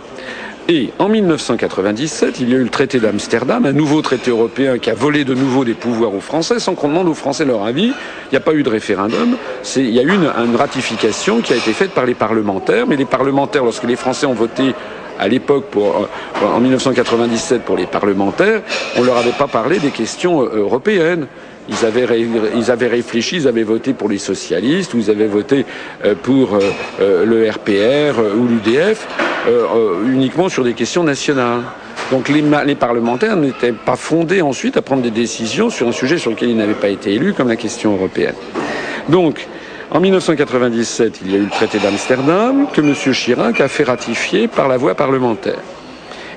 Et 0.68 0.90
en 0.98 1.08
1997, 1.08 2.40
il 2.40 2.50
y 2.50 2.54
a 2.54 2.56
eu 2.56 2.64
le 2.64 2.70
traité 2.70 2.98
d'Amsterdam, 2.98 3.66
un 3.66 3.72
nouveau 3.72 4.02
traité 4.02 4.32
européen 4.32 4.78
qui 4.78 4.90
a 4.90 4.94
volé 4.94 5.24
de 5.24 5.32
nouveau 5.32 5.64
des 5.64 5.74
pouvoirs 5.74 6.12
aux 6.12 6.20
Français 6.20 6.58
sans 6.58 6.74
qu'on 6.74 6.88
demande 6.88 7.06
aux 7.06 7.14
Français 7.14 7.44
leur 7.44 7.64
avis. 7.64 7.84
Il 7.86 8.32
n'y 8.32 8.36
a 8.36 8.40
pas 8.40 8.52
eu 8.52 8.64
de 8.64 8.68
référendum. 8.68 9.36
Il 9.76 9.90
y 9.90 10.00
a 10.00 10.02
eu 10.02 10.12
une, 10.12 10.56
ratification 10.56 11.40
qui 11.40 11.52
a 11.52 11.56
été 11.56 11.72
faite 11.72 11.92
par 11.92 12.04
les 12.04 12.14
parlementaires. 12.14 12.88
Mais 12.88 12.96
les 12.96 13.04
parlementaires, 13.04 13.62
lorsque 13.62 13.84
les 13.84 13.94
Français 13.94 14.26
ont 14.26 14.34
voté 14.34 14.74
à 15.20 15.28
l'époque, 15.28 15.66
en 16.42 16.58
1997, 16.58 17.62
pour 17.62 17.76
les 17.76 17.86
parlementaires, 17.86 18.62
on 18.96 19.04
leur 19.04 19.18
avait 19.18 19.30
pas 19.30 19.46
parlé 19.46 19.78
des 19.78 19.92
questions 19.92 20.40
européennes. 20.42 21.28
Ils 21.68 21.84
avaient, 21.84 22.06
ils 22.54 22.70
avaient 22.70 22.86
réfléchi, 22.86 23.36
ils 23.36 23.48
avaient 23.48 23.64
voté 23.64 23.92
pour 23.92 24.08
les 24.08 24.18
socialistes, 24.18 24.94
ou 24.94 24.98
ils 24.98 25.10
avaient 25.10 25.26
voté 25.26 25.64
pour 26.22 26.58
le 27.00 27.50
RPR 27.50 28.20
ou 28.38 28.46
l'UDF 28.46 29.06
uniquement 30.06 30.48
sur 30.48 30.64
des 30.64 30.74
questions 30.74 31.02
nationales. 31.04 31.62
Donc 32.10 32.28
les, 32.28 32.42
les 32.64 32.74
parlementaires 32.76 33.36
n'étaient 33.36 33.72
pas 33.72 33.96
fondés 33.96 34.42
ensuite 34.42 34.76
à 34.76 34.82
prendre 34.82 35.02
des 35.02 35.10
décisions 35.10 35.70
sur 35.70 35.88
un 35.88 35.92
sujet 35.92 36.18
sur 36.18 36.30
lequel 36.30 36.50
ils 36.50 36.56
n'avaient 36.56 36.74
pas 36.74 36.88
été 36.88 37.12
élus, 37.14 37.32
comme 37.32 37.48
la 37.48 37.56
question 37.56 37.94
européenne. 37.94 38.34
Donc, 39.08 39.46
en 39.90 40.00
1997, 40.00 41.20
il 41.24 41.30
y 41.32 41.34
a 41.34 41.38
eu 41.38 41.44
le 41.44 41.50
traité 41.50 41.78
d'Amsterdam 41.78 42.66
que 42.72 42.80
M. 42.80 42.92
Chirac 43.12 43.60
a 43.60 43.68
fait 43.68 43.84
ratifier 43.84 44.48
par 44.48 44.68
la 44.68 44.76
voie 44.76 44.94
parlementaire. 44.94 45.58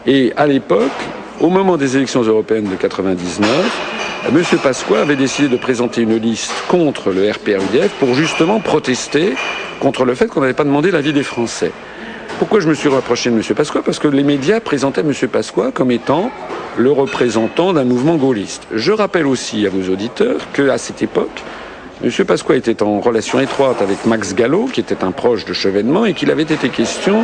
Et 0.05 0.31
à 0.38 0.45
l'époque, 0.48 0.91
au 1.39 1.50
moment 1.50 1.77
des 1.77 1.98
élections 1.98 2.21
européennes 2.21 2.65
de 2.65 2.69
1999, 2.69 3.99
M. 4.28 4.44
Pasqua 4.62 5.02
avait 5.02 5.16
décidé 5.16 5.48
de 5.48 5.56
présenter 5.56 6.02
une 6.02 6.18
liste 6.18 6.52
contre 6.68 7.12
le 7.12 7.32
RPR-UDF 7.32 7.90
pour 8.00 8.14
justement 8.14 8.60
protester 8.60 9.34
contre 9.80 10.04
le 10.04 10.14
fait 10.14 10.28
qu'on 10.28 10.42
n'avait 10.42 10.54
pas 10.54 10.66
demandé 10.66 10.92
l'avis 10.92 11.14
des 11.14 11.24
Français. 11.24 11.72
Pourquoi 12.38 12.60
je 12.60 12.68
me 12.68 12.74
suis 12.74 12.90
rapproché 12.90 13.32
de 13.32 13.36
M. 13.36 13.42
Pasqua? 13.56 13.82
Parce 13.82 13.98
que 13.98 14.08
les 14.08 14.24
médias 14.24 14.60
présentaient 14.60 15.02
M. 15.02 15.14
Pasqua 15.32 15.72
comme 15.72 15.90
étant 15.90 16.32
le 16.78 16.92
représentant 16.92 17.74
d'un 17.74 17.86
mouvement 17.86 18.18
gaulliste. 18.18 18.68
Je 18.74 18.92
rappelle 18.92 19.26
aussi 19.26 19.66
à 19.66 19.70
vos 19.70 19.92
auditeurs 19.92 20.42
qu'à 20.54 20.78
cette 20.78 21.02
époque, 21.02 21.42
M. 22.04 22.12
Pasqua 22.26 22.56
était 22.56 22.84
en 22.84 23.00
relation 23.00 23.40
étroite 23.40 23.82
avec 23.82 24.06
Max 24.06 24.36
Gallo, 24.36 24.66
qui 24.72 24.82
était 24.82 25.04
un 25.04 25.12
proche 25.12 25.46
de 25.46 25.54
Chevènement, 25.54 26.06
et 26.06 26.14
qu'il 26.14 26.30
avait 26.30 26.44
été 26.44 26.70
question 26.70 27.24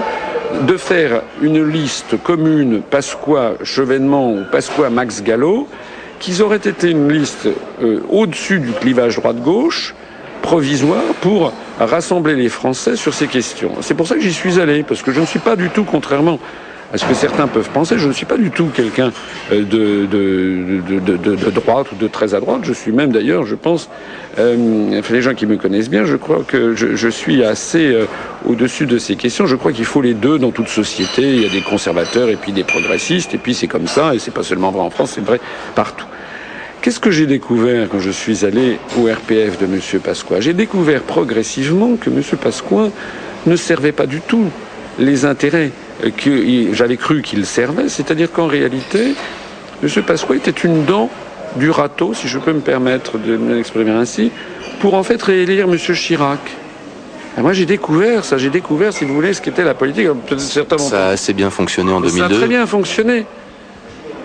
de 0.61 0.77
faire 0.77 1.21
une 1.41 1.63
liste 1.67 2.21
commune 2.23 2.81
Pasqua-Chevènement 2.89 4.31
ou 4.31 4.43
Pasqua-Max 4.51 5.23
Gallo, 5.23 5.67
qu'ils 6.25 6.41
auraient 6.41 6.57
été 6.57 6.89
une 6.89 7.07
liste 7.11 7.47
euh, 7.83 8.01
au-dessus 8.09 8.59
du 8.59 8.71
clivage 8.71 9.17
droite-gauche, 9.17 9.93
provisoire 10.41 11.03
pour 11.21 11.53
rassembler 11.79 12.35
les 12.35 12.49
Français 12.49 12.95
sur 12.95 13.13
ces 13.13 13.27
questions. 13.27 13.73
C'est 13.81 13.93
pour 13.93 14.07
ça 14.07 14.15
que 14.15 14.21
j'y 14.21 14.33
suis 14.33 14.59
allé, 14.59 14.81
parce 14.81 15.03
que 15.03 15.11
je 15.11 15.21
ne 15.21 15.25
suis 15.27 15.37
pas 15.37 15.55
du 15.55 15.69
tout, 15.69 15.83
contrairement 15.83 16.39
à 16.93 16.97
ce 16.97 17.05
que 17.05 17.13
certains 17.13 17.47
peuvent 17.47 17.69
penser, 17.69 17.97
je 17.97 18.07
ne 18.07 18.13
suis 18.13 18.25
pas 18.25 18.37
du 18.37 18.51
tout 18.51 18.67
quelqu'un 18.73 19.11
euh, 19.51 19.63
de, 19.63 20.05
de, 20.07 21.49
droite 21.51 21.91
ou 21.91 21.95
de 21.95 22.07
très 22.07 22.33
à 22.33 22.39
droite. 22.39 22.61
Je 22.63 22.73
suis 22.73 22.91
même 22.91 23.11
d'ailleurs, 23.11 23.45
je 23.45 23.55
pense, 23.55 23.89
euh, 24.39 25.01
les 25.11 25.21
gens 25.21 25.33
qui 25.33 25.45
me 25.45 25.57
connaissent 25.57 25.89
bien, 25.89 26.05
je 26.05 26.15
crois 26.15 26.43
que 26.47 26.73
je, 26.73 27.09
suis 27.09 27.43
assez 27.43 27.93
euh, 27.93 28.05
au-dessus 28.47 28.85
de 28.85 28.97
ces 28.97 29.15
questions. 29.15 29.45
Je 29.45 29.55
crois 29.55 29.73
qu'il 29.73 29.85
faut 29.85 30.01
les 30.01 30.13
deux 30.13 30.39
dans 30.39 30.51
toute 30.51 30.69
société. 30.69 31.21
Il 31.21 31.41
y 31.41 31.45
a 31.45 31.49
des 31.49 31.61
conservateurs 31.61 32.29
et 32.29 32.35
puis 32.35 32.51
des 32.51 32.63
progressistes, 32.63 33.33
et 33.33 33.37
puis 33.37 33.53
c'est 33.53 33.67
comme 33.67 33.87
ça, 33.87 34.15
et 34.15 34.19
c'est 34.19 34.31
pas 34.31 34.43
seulement 34.43 34.71
vrai 34.71 34.81
en 34.81 34.89
France, 34.89 35.11
c'est 35.15 35.25
vrai 35.25 35.39
partout. 35.75 36.05
Qu'est-ce 36.85 36.99
que 36.99 37.09
j'ai 37.09 37.25
découvert 37.25 37.89
quand 37.89 37.99
je 37.99 38.11
suis 38.11 38.45
allé 38.45 38.77
au 38.95 39.11
RPF 39.11 39.57
de 39.57 39.65
M. 39.65 39.79
Pasqua? 40.03 40.39
J'ai 40.39 40.53
découvert 40.53 41.01
progressivement 41.01 41.95
que 41.95 42.11
M. 42.11 42.21
Pasqua 42.39 42.91
ne 43.47 43.55
servait 43.55 43.91
pas 43.91 44.05
du 44.05 44.21
tout 44.21 44.51
les 44.99 45.25
intérêts 45.25 45.71
que 46.15 46.73
j'avais 46.73 46.97
cru 46.97 47.23
qu'il 47.23 47.47
servait, 47.47 47.89
c'est-à-dire 47.89 48.31
qu'en 48.31 48.45
réalité, 48.45 49.15
M. 49.81 49.89
Pasqua 50.05 50.35
était 50.35 50.51
une 50.51 50.85
dent 50.85 51.09
du 51.55 51.71
râteau, 51.71 52.13
si 52.13 52.27
je 52.27 52.37
peux 52.37 52.53
me 52.53 52.59
permettre 52.59 53.17
de 53.17 53.35
m'exprimer 53.35 53.89
ainsi, 53.89 54.29
pour 54.79 54.93
en 54.93 55.01
fait 55.01 55.19
réélire 55.23 55.67
M. 55.67 55.79
Chirac. 55.79 56.39
Et 57.35 57.41
moi, 57.41 57.53
j'ai 57.53 57.65
découvert 57.65 58.23
ça, 58.23 58.37
j'ai 58.37 58.51
découvert, 58.51 58.93
si 58.93 59.05
vous 59.05 59.15
voulez, 59.15 59.33
ce 59.33 59.41
qu'était 59.41 59.63
la 59.63 59.73
politique. 59.73 60.07
Ça 60.37 61.07
a 61.07 61.09
assez 61.13 61.33
bien 61.33 61.49
fonctionné 61.49 61.91
en 61.91 61.99
2002. 61.99 62.19
Ça 62.19 62.25
a 62.25 62.29
très 62.29 62.47
bien 62.47 62.67
fonctionné. 62.67 63.25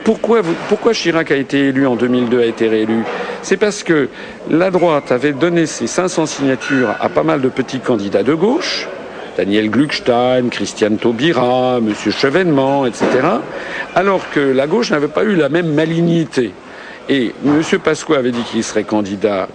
Pourquoi, 0.04 0.42
Chirac 0.92 1.30
a 1.30 1.36
été 1.36 1.68
élu 1.68 1.86
en 1.86 1.96
2002, 1.96 2.40
a 2.40 2.46
été 2.46 2.68
réélu? 2.68 3.04
C'est 3.42 3.56
parce 3.56 3.82
que 3.82 4.08
la 4.50 4.70
droite 4.70 5.12
avait 5.12 5.32
donné 5.32 5.66
ses 5.66 5.86
500 5.86 6.26
signatures 6.26 6.94
à 7.00 7.08
pas 7.08 7.22
mal 7.22 7.40
de 7.40 7.48
petits 7.48 7.80
candidats 7.80 8.22
de 8.22 8.34
gauche, 8.34 8.88
Daniel 9.36 9.70
Gluckstein, 9.70 10.48
Christiane 10.50 10.96
Taubira, 10.98 11.78
M. 11.78 11.94
Chevènement, 11.94 12.86
etc., 12.86 13.06
alors 13.94 14.30
que 14.30 14.40
la 14.40 14.66
gauche 14.66 14.90
n'avait 14.90 15.08
pas 15.08 15.24
eu 15.24 15.36
la 15.36 15.48
même 15.48 15.72
malignité. 15.72 16.52
Et 17.08 17.32
M. 17.44 17.62
Pasqua 17.82 18.18
avait 18.18 18.32
dit 18.32 18.42
qu'il 18.42 18.62
serait 18.64 18.84
candidat 18.84 19.48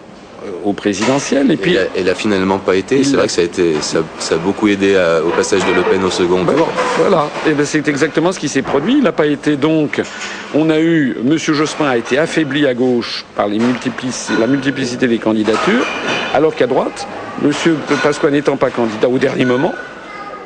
au 0.64 0.74
présidentiel. 0.74 1.52
Et 1.52 1.58
puis, 1.58 1.78
elle 1.96 2.06
n'a 2.06 2.16
finalement 2.16 2.60
pas 2.60 2.76
été. 2.76 3.04
C'est 3.04 3.16
vrai 3.16 3.28
que 3.28 3.32
ça 3.32 3.42
a 3.42 3.46
été, 3.46 3.76
ça, 3.82 4.00
a 4.32 4.38
beaucoup 4.38 4.68
aidé 4.68 4.96
au 5.26 5.30
passage 5.30 5.66
de 5.66 5.74
Le 5.74 5.82
Pen 5.82 6.04
au 6.04 6.10
second 6.10 6.44
ben, 6.44 6.54
tour. 6.54 6.70
Voilà. 6.98 7.30
Et 7.48 7.54
ben 7.54 7.66
c'est 7.66 7.88
exactement 7.88 8.32
ce 8.32 8.40
qui 8.40 8.50
s'est 8.50 8.62
produit. 8.62 8.98
Il 8.98 9.04
n'a 9.04 9.12
pas 9.12 9.28
été 9.28 9.58
donc. 9.58 10.02
On 10.54 10.70
a 10.70 10.80
eu 10.80 11.18
Monsieur 11.24 11.54
Jospin 11.54 11.86
a 11.86 11.98
été 11.98 12.18
affaibli 12.18 12.66
à 12.66 12.74
gauche 12.74 13.26
par 13.36 13.48
les 13.48 13.60
la 14.40 14.48
multiplicité 14.48 15.08
des 15.08 15.18
candidatures, 15.18 15.86
alors 16.34 16.56
qu'à 16.56 16.68
droite, 16.68 17.08
Monsieur 17.42 17.78
Pasqua 18.04 18.30
n'étant 18.30 18.58
pas 18.58 18.70
candidat 18.70 19.10
au 19.10 19.18
dernier 19.18 19.46
moment, 19.46 19.74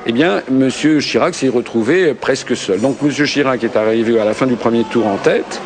eh 0.05 0.11
bien, 0.11 0.41
M. 0.49 0.69
Chirac 0.99 1.35
s'est 1.35 1.49
retrouvé 1.49 2.13
presque 2.13 2.55
seul. 2.55 2.79
Donc, 2.79 2.97
M. 3.03 3.11
Chirac 3.11 3.63
est 3.63 3.75
arrivé 3.75 4.19
à 4.19 4.25
la 4.25 4.33
fin 4.33 4.47
du 4.47 4.55
premier 4.55 4.83
tour 4.85 5.05
en 5.07 5.17
tête. 5.17 5.61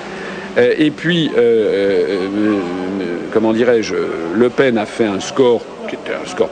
Euh, 0.58 0.74
et 0.78 0.92
puis, 0.92 1.32
euh, 1.36 1.40
euh, 1.40 2.60
comment 3.32 3.54
dirais-je, 3.54 3.96
Le 4.36 4.50
Pen 4.50 4.78
a 4.78 4.86
fait 4.86 5.06
un 5.06 5.20
score 5.20 5.62
qui 5.90 5.96
était 5.96 6.14
un 6.14 6.28
score 6.28 6.50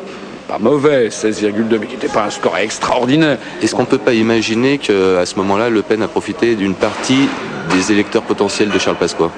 pas 0.47 0.57
mauvais, 0.59 1.09
16,2, 1.09 1.77
mais 1.79 1.87
qui 1.87 1.93
n'était 1.93 2.07
pas 2.07 2.25
un 2.25 2.29
score 2.29 2.57
extraordinaire. 2.57 3.37
Est-ce 3.61 3.75
qu'on 3.75 3.83
ne 3.83 3.87
peut 3.87 3.97
pas 3.97 4.13
imaginer 4.13 4.79
qu'à 4.79 5.25
ce 5.25 5.35
moment-là, 5.37 5.69
Le 5.69 5.81
Pen 5.81 6.01
a 6.01 6.07
profité 6.07 6.55
d'une 6.55 6.75
partie 6.75 7.29
des 7.73 7.91
électeurs 7.91 8.23
potentiels 8.23 8.69
de 8.69 8.77
Charles 8.77 8.97
Pasqua? 8.97 9.31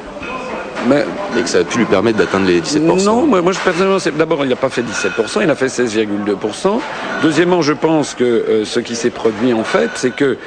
Mais, 0.88 1.05
et 1.38 1.41
que 1.41 1.48
ça 1.48 1.60
a 1.60 1.63
pu 1.63 1.77
lui 1.77 1.86
permettre 1.86 2.17
d'atteindre 2.17 2.48
les 2.48 2.60
17%. 2.60 3.05
Non, 3.05 3.25
moi, 3.25 3.41
moi 3.41 3.51
je, 3.53 3.60
personnellement, 3.60 4.00
d'abord, 4.17 4.43
il 4.43 4.50
n'a 4.50 4.55
pas 4.55 4.70
fait 4.70 4.82
17%, 4.82 5.43
il 5.43 5.50
a 5.50 5.55
fait 5.55 5.67
16,2%. 5.67 6.79
Deuxièmement, 7.22 7.62
je 7.62 7.74
pense 7.74 8.15
que 8.15 8.63
ce 8.65 8.79
qui 8.79 8.96
s'est 8.96 9.12
produit, 9.12 9.53
en 9.53 9.63
fait, 9.63 9.91
c'est 9.96 10.13
que 10.13 10.38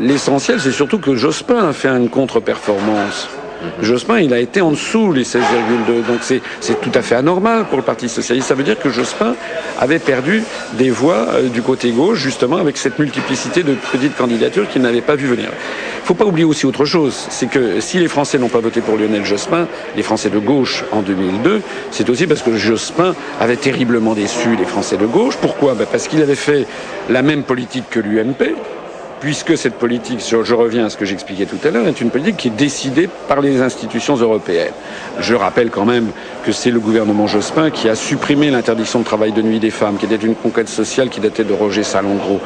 l'essentiel, 0.00 0.60
c'est 0.60 0.72
surtout 0.72 0.98
que 0.98 1.14
Jospin 1.14 1.68
a 1.68 1.72
fait 1.72 1.88
une 1.88 2.08
contre-performance. 2.08 3.28
Mhm. 3.64 3.84
Jospin, 3.84 4.20
il 4.20 4.32
a 4.34 4.38
été 4.38 4.60
en 4.60 4.70
dessous 4.70 5.12
les 5.12 5.24
16,2. 5.24 6.02
Donc 6.06 6.20
c'est 6.22 6.80
tout 6.80 6.90
à 6.94 7.02
fait 7.02 7.14
anormal 7.14 7.64
pour 7.66 7.78
le 7.78 7.84
Parti 7.84 8.08
socialiste. 8.08 8.48
Ça 8.48 8.54
veut 8.54 8.62
dire 8.62 8.78
que 8.78 8.90
Jospin 8.90 9.34
avait 9.78 9.98
perdu 9.98 10.42
des 10.74 10.90
voix 10.90 11.28
euh, 11.30 11.48
du 11.48 11.62
côté 11.62 11.90
gauche, 11.90 12.18
justement, 12.18 12.56
avec 12.56 12.76
cette 12.76 12.98
multiplicité 12.98 13.62
de 13.62 13.74
petites 13.92 14.16
candidatures 14.16 14.68
qu'il 14.68 14.82
n'avait 14.82 15.00
pas 15.00 15.16
vu 15.16 15.26
venir. 15.26 15.48
Il 15.48 16.02
ne 16.02 16.06
faut 16.06 16.14
pas 16.14 16.26
oublier 16.26 16.44
aussi 16.44 16.66
autre 16.66 16.84
chose, 16.84 17.26
c'est 17.30 17.48
que 17.48 17.80
si 17.80 17.98
les 17.98 18.08
Français 18.08 18.36
n'ont 18.36 18.50
pas 18.50 18.60
voté 18.60 18.82
pour 18.82 18.98
Lionel 18.98 19.24
Jospin, 19.24 19.66
les 19.96 20.02
Français 20.02 20.28
de 20.28 20.38
gauche 20.38 20.84
en 20.92 21.00
2002, 21.00 21.62
c'est 21.90 22.10
aussi 22.10 22.26
parce 22.26 22.42
que 22.42 22.54
Jospin 22.56 23.14
avait 23.40 23.56
terriblement 23.56 24.12
déçu 24.12 24.54
les 24.56 24.66
Français 24.66 24.98
de 24.98 25.06
gauche. 25.06 25.36
Pourquoi? 25.40 25.74
Ben, 25.74 25.86
Parce 25.90 26.08
qu'il 26.08 26.20
avait 26.20 26.34
fait 26.34 26.66
la 27.08 27.22
même 27.22 27.42
politique 27.42 27.84
que 27.88 28.00
l'UMP, 28.00 28.54
puisque 29.24 29.56
cette 29.56 29.76
politique, 29.76 30.20
je 30.20 30.54
reviens 30.54 30.84
à 30.84 30.90
ce 30.90 30.98
que 30.98 31.06
j'expliquais 31.06 31.46
tout 31.46 31.56
à 31.66 31.70
l'heure, 31.70 31.88
est 31.88 32.02
une 32.02 32.10
politique 32.10 32.36
qui 32.36 32.48
est 32.48 32.58
décidée 32.58 33.08
par 33.26 33.40
les 33.40 33.62
institutions 33.62 34.16
européennes. 34.16 34.74
Je 35.18 35.34
rappelle 35.34 35.70
quand 35.70 35.86
même 35.86 36.08
que 36.44 36.52
c'est 36.52 36.70
le 36.70 36.78
gouvernement 36.78 37.26
Jospin 37.26 37.70
qui 37.70 37.88
a 37.88 37.94
supprimé 37.94 38.50
l'interdiction 38.50 38.98
de 38.98 39.04
travail 39.06 39.32
de 39.32 39.40
nuit 39.40 39.60
des 39.60 39.70
femmes, 39.70 39.96
qui 39.96 40.04
était 40.04 40.16
une 40.16 40.34
conquête 40.34 40.68
sociale 40.68 41.08
qui 41.08 41.20
datait 41.20 41.44
de 41.44 41.54
Roger 41.54 41.84
Salengro, 41.84 42.38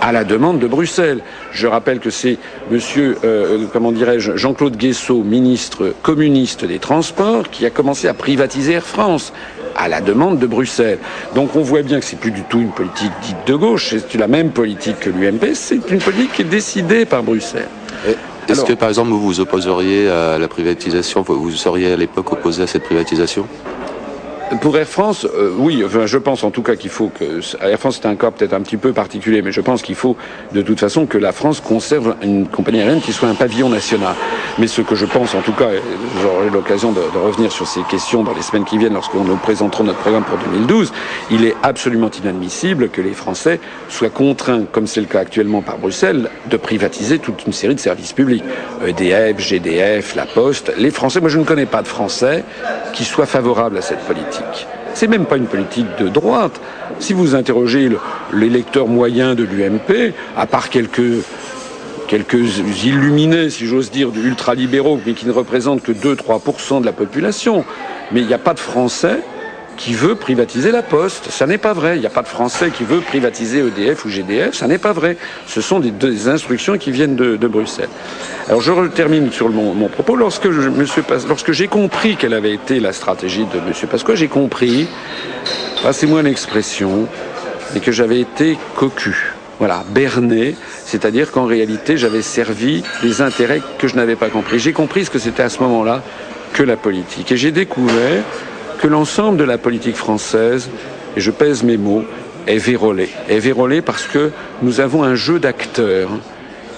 à 0.00 0.10
la 0.10 0.24
demande 0.24 0.58
de 0.58 0.66
Bruxelles. 0.66 1.20
Je 1.52 1.68
rappelle 1.68 2.00
que 2.00 2.10
c'est 2.10 2.36
monsieur, 2.68 3.16
euh, 3.22 3.60
euh, 3.60 3.66
comment 3.72 3.92
dirais-je, 3.92 4.34
Jean-Claude 4.34 4.76
Guessot, 4.76 5.22
ministre 5.22 5.94
communiste 6.02 6.64
des 6.64 6.80
Transports, 6.80 7.48
qui 7.48 7.64
a 7.64 7.70
commencé 7.70 8.08
à 8.08 8.14
privatiser 8.14 8.72
Air 8.72 8.86
France 8.86 9.32
à 9.76 9.88
la 9.88 10.00
demande 10.00 10.38
de 10.38 10.46
Bruxelles. 10.46 10.98
Donc 11.34 11.56
on 11.56 11.62
voit 11.62 11.82
bien 11.82 12.00
que 12.00 12.04
c'est 12.04 12.18
plus 12.18 12.30
du 12.30 12.42
tout 12.42 12.60
une 12.60 12.70
politique 12.70 13.12
dite 13.22 13.36
de 13.46 13.54
gauche, 13.54 13.94
c'est 13.96 14.18
la 14.18 14.28
même 14.28 14.50
politique 14.50 15.00
que 15.00 15.10
l'UMP, 15.10 15.54
c'est 15.54 15.90
une 15.90 15.98
politique 15.98 16.32
qui 16.32 16.42
est 16.42 16.46
décidée 16.46 17.04
par 17.04 17.22
Bruxelles. 17.22 17.68
Est-ce 18.48 18.64
que 18.64 18.74
par 18.74 18.88
exemple 18.88 19.10
vous 19.10 19.20
vous 19.20 19.40
opposeriez 19.40 20.08
à 20.08 20.38
la 20.38 20.48
privatisation, 20.48 21.22
vous 21.22 21.50
seriez 21.52 21.92
à 21.92 21.96
l'époque 21.96 22.32
opposé 22.32 22.62
à 22.62 22.66
cette 22.66 22.84
privatisation? 22.84 23.46
Pour 24.60 24.76
Air 24.76 24.86
France, 24.86 25.26
euh, 25.36 25.52
oui, 25.56 25.82
enfin, 25.84 26.06
je 26.06 26.18
pense 26.18 26.44
en 26.44 26.50
tout 26.50 26.62
cas 26.62 26.76
qu'il 26.76 26.90
faut 26.90 27.08
que 27.08 27.40
Air 27.62 27.78
France 27.78 28.00
c'est 28.00 28.08
un 28.08 28.16
cas 28.16 28.30
peut-être 28.30 28.52
un 28.52 28.60
petit 28.60 28.76
peu 28.76 28.92
particulier, 28.92 29.42
mais 29.42 29.52
je 29.52 29.60
pense 29.60 29.82
qu'il 29.82 29.94
faut 29.94 30.16
de 30.52 30.62
toute 30.62 30.80
façon 30.80 31.06
que 31.06 31.18
la 31.18 31.32
France 31.32 31.60
conserve 31.60 32.16
une 32.22 32.46
compagnie 32.46 32.80
aérienne 32.80 33.00
qui 33.00 33.12
soit 33.12 33.28
un 33.28 33.34
pavillon 33.34 33.68
national. 33.68 34.14
Mais 34.58 34.66
ce 34.66 34.82
que 34.82 34.94
je 34.94 35.06
pense 35.06 35.34
en 35.34 35.40
tout 35.40 35.52
cas, 35.52 35.68
j'aurai 36.22 36.50
l'occasion 36.50 36.92
de, 36.92 37.00
de, 37.00 37.18
revenir 37.18 37.52
sur 37.52 37.66
ces 37.66 37.82
questions 37.82 38.22
dans 38.22 38.34
les 38.34 38.42
semaines 38.42 38.64
qui 38.64 38.78
viennent 38.78 38.94
lorsque 38.94 39.14
nous 39.14 39.36
présenterons 39.36 39.84
notre 39.84 39.98
programme 39.98 40.24
pour 40.24 40.38
2012, 40.38 40.92
il 41.30 41.44
est 41.44 41.54
absolument 41.62 42.10
inadmissible 42.10 42.90
que 42.90 43.00
les 43.00 43.14
Français 43.14 43.60
soient 43.88 44.10
contraints, 44.10 44.64
comme 44.70 44.86
c'est 44.86 45.00
le 45.00 45.06
cas 45.06 45.20
actuellement 45.20 45.62
par 45.62 45.78
Bruxelles, 45.78 46.28
de 46.50 46.56
privatiser 46.56 47.18
toute 47.18 47.46
une 47.46 47.52
série 47.52 47.74
de 47.74 47.80
services 47.80 48.12
publics. 48.12 48.44
EDF, 48.86 49.38
GDF, 49.38 50.14
La 50.14 50.26
Poste. 50.26 50.72
Les 50.76 50.90
Français, 50.90 51.20
moi 51.20 51.28
je 51.28 51.38
ne 51.38 51.44
connais 51.44 51.66
pas 51.66 51.82
de 51.82 51.88
Français 51.88 52.44
qui 52.92 53.04
soient 53.04 53.26
favorables 53.26 53.78
à 53.78 53.82
cette 53.82 54.00
politique. 54.00 54.33
C'est 54.94 55.08
même 55.08 55.26
pas 55.26 55.36
une 55.36 55.46
politique 55.46 55.86
de 55.98 56.08
droite. 56.08 56.60
Si 57.00 57.12
vous 57.12 57.34
interrogez 57.34 57.90
l'électeur 58.32 58.86
moyen 58.86 59.34
de 59.34 59.42
l'UMP, 59.42 60.12
à 60.36 60.46
part 60.46 60.70
quelques 60.70 61.24
quelques 62.06 62.58
illuminés, 62.84 63.50
si 63.50 63.66
j'ose 63.66 63.90
dire, 63.90 64.10
ultralibéraux, 64.14 65.00
mais 65.04 65.14
qui 65.14 65.26
ne 65.26 65.32
représentent 65.32 65.82
que 65.82 65.90
2-3% 65.90 66.80
de 66.80 66.86
la 66.86 66.92
population, 66.92 67.64
mais 68.12 68.20
il 68.20 68.26
n'y 68.26 68.34
a 68.34 68.38
pas 68.38 68.54
de 68.54 68.60
Français 68.60 69.20
qui 69.76 69.94
veut 69.94 70.14
privatiser 70.14 70.70
la 70.70 70.82
Poste. 70.82 71.30
Ça 71.30 71.46
n'est 71.46 71.58
pas 71.58 71.72
vrai. 71.72 71.96
Il 71.96 72.00
n'y 72.00 72.06
a 72.06 72.10
pas 72.10 72.22
de 72.22 72.28
Français 72.28 72.70
qui 72.70 72.84
veut 72.84 73.00
privatiser 73.00 73.58
EDF 73.58 74.04
ou 74.04 74.08
GDF. 74.08 74.54
Ça 74.54 74.66
n'est 74.66 74.78
pas 74.78 74.92
vrai. 74.92 75.16
Ce 75.46 75.60
sont 75.60 75.80
des, 75.80 76.28
instructions 76.28 76.78
qui 76.78 76.90
viennent 76.90 77.16
de, 77.16 77.48
Bruxelles. 77.48 77.88
Alors 78.48 78.60
je 78.60 78.72
termine 78.88 79.30
sur 79.30 79.50
mon, 79.50 79.88
propos. 79.88 80.16
Lorsque, 80.16 80.46
lorsque 80.46 81.52
j'ai 81.52 81.68
compris 81.68 82.16
quelle 82.16 82.34
avait 82.34 82.54
été 82.54 82.80
la 82.80 82.92
stratégie 82.92 83.44
de 83.44 83.58
M. 83.58 83.72
Pasqua, 83.90 84.14
j'ai 84.14 84.28
compris, 84.28 84.88
passez-moi 85.82 86.22
l'expression, 86.22 87.06
et 87.76 87.80
que 87.80 87.92
j'avais 87.92 88.20
été 88.20 88.58
cocu. 88.76 89.34
Voilà, 89.58 89.84
berné, 89.88 90.56
c'est-à-dire 90.84 91.30
qu'en 91.30 91.44
réalité, 91.44 91.96
j'avais 91.96 92.22
servi 92.22 92.82
des 93.02 93.22
intérêts 93.22 93.62
que 93.78 93.86
je 93.86 93.94
n'avais 93.94 94.16
pas 94.16 94.28
compris. 94.28 94.58
J'ai 94.58 94.72
compris 94.72 95.04
ce 95.04 95.10
que 95.10 95.18
c'était 95.18 95.44
à 95.44 95.48
ce 95.48 95.60
moment-là 95.60 96.02
que 96.52 96.62
la 96.62 96.76
politique. 96.76 97.30
Et 97.30 97.36
j'ai 97.36 97.52
découvert 97.52 98.22
que 98.78 98.86
l'ensemble 98.86 99.38
de 99.38 99.44
la 99.44 99.58
politique 99.58 99.96
française, 99.96 100.68
et 101.16 101.20
je 101.20 101.30
pèse 101.30 101.62
mes 101.62 101.76
mots, 101.76 102.04
est 102.46 102.58
vérolé. 102.58 103.08
Est 103.28 103.38
vérolé 103.38 103.82
parce 103.82 104.04
que 104.04 104.30
nous 104.62 104.80
avons 104.80 105.02
un 105.02 105.14
jeu 105.14 105.38
d'acteurs 105.38 106.10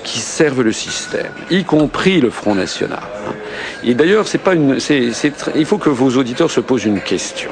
qui 0.04 0.20
servent 0.20 0.62
le 0.62 0.72
système, 0.72 1.32
y 1.50 1.64
compris 1.64 2.20
le 2.20 2.30
Front 2.30 2.54
National. 2.54 3.02
Et 3.82 3.94
d'ailleurs, 3.94 4.28
c'est 4.28 4.38
pas 4.38 4.54
une, 4.54 4.78
il 5.56 5.64
faut 5.64 5.78
que 5.78 5.90
vos 5.90 6.10
auditeurs 6.16 6.50
se 6.50 6.60
posent 6.60 6.84
une 6.84 7.00
question. 7.00 7.50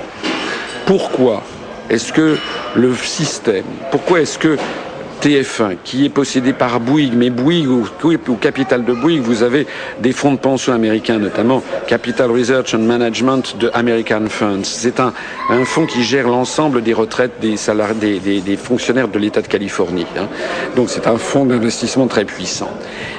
Pourquoi 0.87 1.43
est-ce 1.91 2.13
que 2.13 2.37
le 2.77 2.95
système, 2.95 3.65
pourquoi 3.91 4.21
est-ce 4.21 4.39
que 4.39 4.57
TF1, 5.23 5.77
qui 5.85 6.05
est 6.05 6.09
possédé 6.09 6.53
par 6.53 6.81
Bouygues, 6.81 7.15
mais 7.15 7.31
Bouygues, 7.31 7.69
au, 7.69 8.35
capital 8.35 8.85
de 8.85 8.93
Bouygues, 8.93 9.23
vous 9.23 9.43
avez 9.43 9.67
des 10.01 10.13
fonds 10.13 10.33
de 10.33 10.39
pension 10.39 10.73
américains, 10.73 11.19
notamment 11.19 11.63
Capital 11.87 12.31
Research 12.31 12.75
and 12.75 12.81
Management 12.81 13.57
de 13.59 13.71
American 13.75 14.27
Funds. 14.29 14.65
C'est 14.65 15.01
un, 15.01 15.13
un 15.51 15.65
fonds 15.65 15.87
qui 15.87 16.03
gère 16.03 16.29
l'ensemble 16.29 16.83
des 16.83 16.93
retraites 16.93 17.41
des, 17.41 17.57
salariés, 17.57 18.21
des, 18.21 18.41
des, 18.41 18.57
fonctionnaires 18.57 19.09
de 19.09 19.19
l'État 19.19 19.43
de 19.43 19.49
Californie. 19.49 20.07
Hein. 20.19 20.29
Donc 20.77 20.91
c'est 20.91 21.07
un 21.07 21.17
fonds 21.17 21.45
d'investissement 21.45 22.07
très 22.07 22.25
puissant. 22.25 22.71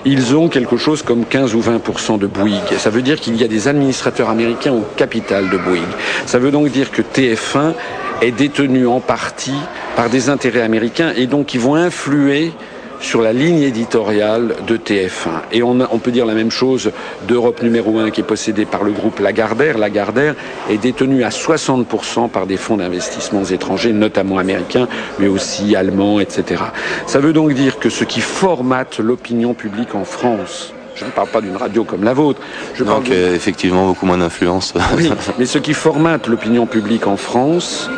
Ils 0.05 0.35
ont 0.35 0.49
quelque 0.49 0.77
chose 0.77 1.01
comme 1.01 1.25
15 1.25 1.55
ou 1.55 1.61
20 1.61 2.17
de 2.19 2.27
Bouygues. 2.27 2.77
Ça 2.77 2.89
veut 2.89 3.01
dire 3.01 3.19
qu'il 3.19 3.35
y 3.35 3.43
a 3.43 3.47
des 3.47 3.67
administrateurs 3.67 4.29
américains 4.29 4.73
au 4.73 4.85
capital 4.95 5.49
de 5.49 5.57
Bouygues. 5.57 5.83
Ça 6.25 6.39
veut 6.39 6.51
donc 6.51 6.69
dire 6.69 6.91
que 6.91 7.01
TF1 7.01 7.73
est 8.21 8.31
détenu 8.31 8.87
en 8.87 8.99
partie 8.99 9.59
par 9.95 10.09
des 10.09 10.29
intérêts 10.29 10.61
américains 10.61 11.13
et 11.15 11.27
donc 11.27 11.47
qui 11.47 11.57
vont 11.57 11.75
influer 11.75 12.51
sur 12.99 13.21
la 13.21 13.33
ligne 13.33 13.61
éditoriale 13.61 14.55
de 14.67 14.77
TF1. 14.77 15.41
Et 15.51 15.63
on, 15.63 15.99
peut 15.99 16.11
dire 16.11 16.25
la 16.25 16.33
même 16.33 16.51
chose 16.51 16.91
d'Europe 17.27 17.61
numéro 17.61 17.99
1 17.99 18.11
qui 18.11 18.21
est 18.21 18.25
possédée 18.25 18.65
par 18.65 18.83
le 18.83 18.91
groupe 18.91 19.19
Lagardère. 19.19 19.77
Lagardère 19.77 20.35
est 20.69 20.77
détenu 20.77 21.23
à 21.23 21.29
60% 21.29 22.29
par 22.29 22.47
des 22.47 22.57
fonds 22.57 22.77
d'investissement 22.77 23.43
étrangers, 23.43 23.93
notamment 23.93 24.37
américains, 24.37 24.87
mais 25.19 25.27
aussi 25.27 25.75
allemands, 25.75 26.19
etc. 26.19 26.63
Ça 27.05 27.19
veut 27.19 27.33
donc 27.33 27.53
dire 27.53 27.79
que 27.79 27.89
ce 27.89 28.03
qui 28.03 28.21
formate 28.21 28.99
l'opinion 28.99 29.53
publique 29.53 29.95
en 29.95 30.05
France, 30.05 30.74
je 30.95 31.05
ne 31.05 31.11
parle 31.11 31.27
pas 31.27 31.41
d'une 31.41 31.57
radio 31.57 31.83
comme 31.83 32.03
la 32.03 32.13
vôtre. 32.13 32.39
Je 32.73 32.83
Donc 32.83 33.09
effectivement 33.09 33.85
beaucoup 33.87 34.05
moins 34.05 34.17
d'influence. 34.17 34.73
oui, 34.97 35.11
mais 35.37 35.45
ce 35.45 35.57
qui 35.57 35.73
formate 35.73 36.27
l'opinion 36.27 36.65
publique 36.65 37.07
en 37.07 37.17
France 37.17 37.89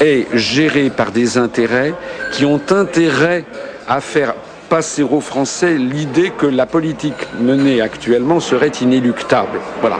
est 0.00 0.26
géré 0.34 0.90
par 0.90 1.10
des 1.10 1.38
intérêts 1.38 1.94
qui 2.32 2.44
ont 2.44 2.60
intérêt 2.70 3.44
à 3.88 4.00
faire 4.00 4.34
passer 4.68 5.02
aux 5.02 5.20
Français 5.20 5.74
l'idée 5.74 6.32
que 6.36 6.46
la 6.46 6.66
politique 6.66 7.14
menée 7.40 7.80
actuellement 7.80 8.40
serait 8.40 8.72
inéluctable. 8.80 9.60
Voilà. 9.80 9.98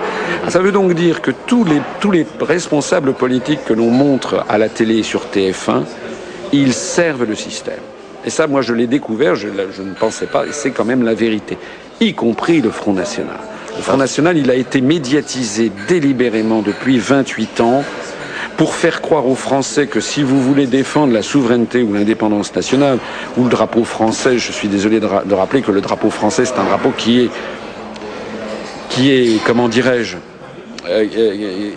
Ça 0.49 0.59
veut 0.59 0.73
donc 0.73 0.95
dire 0.95 1.23
que 1.23 1.31
tous 1.31 1.65
les, 1.65 1.81
tous 2.01 2.11
les 2.11 2.27
responsables 2.41 3.15
politiques 3.15 3.65
que 3.65 3.73
l'on 3.73 3.91
montre 3.91 4.45
à 4.49 4.59
la 4.59 4.69
télé 4.69 5.03
sur 5.03 5.27
TF1, 5.33 5.85
ils 6.53 6.73
servent 6.73 7.25
le 7.25 7.35
système. 7.35 7.81
Et 8.25 8.31
ça, 8.31 8.49
moi, 8.49 8.61
je 8.61 8.73
l'ai 8.73 8.89
découvert, 8.89 9.37
je, 9.37 9.49
je, 9.71 9.83
ne 9.83 9.95
pensais 9.95 10.27
pas, 10.27 10.47
et 10.47 10.53
c'est 10.53 10.73
quand 10.73 10.85
même 10.85 11.05
la 11.05 11.15
vérité 11.15 11.57
y 12.01 12.15
compris 12.15 12.61
le 12.61 12.71
Front 12.71 12.93
National. 12.93 13.39
Le 13.77 13.83
Front 13.83 13.97
National, 13.97 14.37
il 14.37 14.51
a 14.51 14.55
été 14.55 14.81
médiatisé 14.81 15.71
délibérément 15.89 16.63
depuis 16.63 16.99
28 16.99 17.61
ans 17.61 17.85
pour 18.57 18.75
faire 18.75 19.03
croire 19.03 19.27
aux 19.27 19.35
Français 19.35 19.87
que 19.87 20.01
si 20.01 20.23
vous 20.23 20.41
voulez 20.43 20.67
défendre 20.67 21.13
la 21.13 21.23
souveraineté 21.23 21.83
ou 21.83 21.93
l'indépendance 21.93 22.55
nationale, 22.55 22.99
ou 23.37 23.45
le 23.45 23.51
drapeau 23.51 23.85
français, 23.85 24.39
je 24.39 24.51
suis 24.51 24.69
désolé 24.69 24.99
de, 24.99 25.35
rappeler 25.35 25.61
que 25.61 25.71
le 25.71 25.83
drapeau 25.83 26.11
français, 26.11 26.47
c'est 26.47 26.59
un 26.59 26.65
drapeau 26.65 26.93
qui 26.97 27.21
est, 27.21 27.31
qui 28.89 29.11
est, 29.11 29.45
comment 29.45 29.69
dirais-je, 29.69 30.17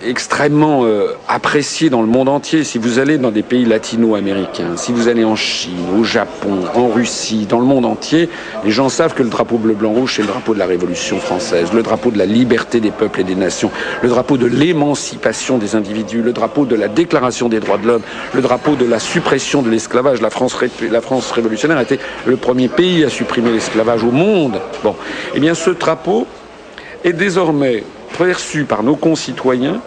extrêmement 0.05 0.85
euh, 0.85 1.13
apprécié 1.27 1.89
dans 1.89 2.01
le 2.01 2.07
monde 2.07 2.29
entier. 2.29 2.63
Si 2.63 2.77
vous 2.77 2.99
allez 2.99 3.17
dans 3.17 3.31
des 3.31 3.41
pays 3.41 3.65
latino-américains, 3.65 4.77
si 4.77 4.91
vous 4.91 5.07
allez 5.07 5.23
en 5.23 5.35
Chine, 5.35 5.85
au 5.97 6.03
Japon, 6.03 6.59
en 6.75 6.87
Russie, 6.87 7.45
dans 7.47 7.59
le 7.59 7.65
monde 7.65 7.85
entier, 7.85 8.29
les 8.63 8.71
gens 8.71 8.89
savent 8.89 9.13
que 9.13 9.23
le 9.23 9.29
drapeau 9.29 9.57
bleu-blanc-rouge, 9.57 10.15
c'est 10.15 10.21
le 10.21 10.27
drapeau 10.27 10.53
de 10.53 10.59
la 10.59 10.65
Révolution 10.65 11.19
française, 11.19 11.73
le 11.73 11.83
drapeau 11.83 12.11
de 12.11 12.17
la 12.17 12.25
liberté 12.25 12.79
des 12.79 12.91
peuples 12.91 13.21
et 13.21 13.23
des 13.23 13.35
nations, 13.35 13.71
le 14.01 14.09
drapeau 14.09 14.37
de 14.37 14.45
l'émancipation 14.45 15.57
des 15.57 15.75
individus, 15.75 16.21
le 16.21 16.33
drapeau 16.33 16.65
de 16.65 16.75
la 16.75 16.87
déclaration 16.87 17.49
des 17.49 17.59
droits 17.59 17.77
de 17.77 17.87
l'homme, 17.87 18.03
le 18.33 18.41
drapeau 18.41 18.75
de 18.75 18.85
la 18.85 18.99
suppression 18.99 19.61
de 19.61 19.69
l'esclavage. 19.69 20.21
La 20.21 20.29
France, 20.29 20.57
la 20.91 21.01
France 21.01 21.31
révolutionnaire 21.31 21.77
a 21.77 21.83
été 21.83 21.99
le 22.25 22.37
premier 22.37 22.67
pays 22.67 23.03
à 23.03 23.09
supprimer 23.09 23.51
l'esclavage 23.51 24.03
au 24.03 24.11
monde. 24.11 24.59
Bon, 24.83 24.95
eh 25.33 25.39
bien, 25.39 25.53
ce 25.53 25.71
drapeau 25.71 26.27
est 27.03 27.13
désormais 27.13 27.83
perçu 28.17 28.65
par 28.65 28.83
nos 28.83 28.95
concitoyens 28.95 29.81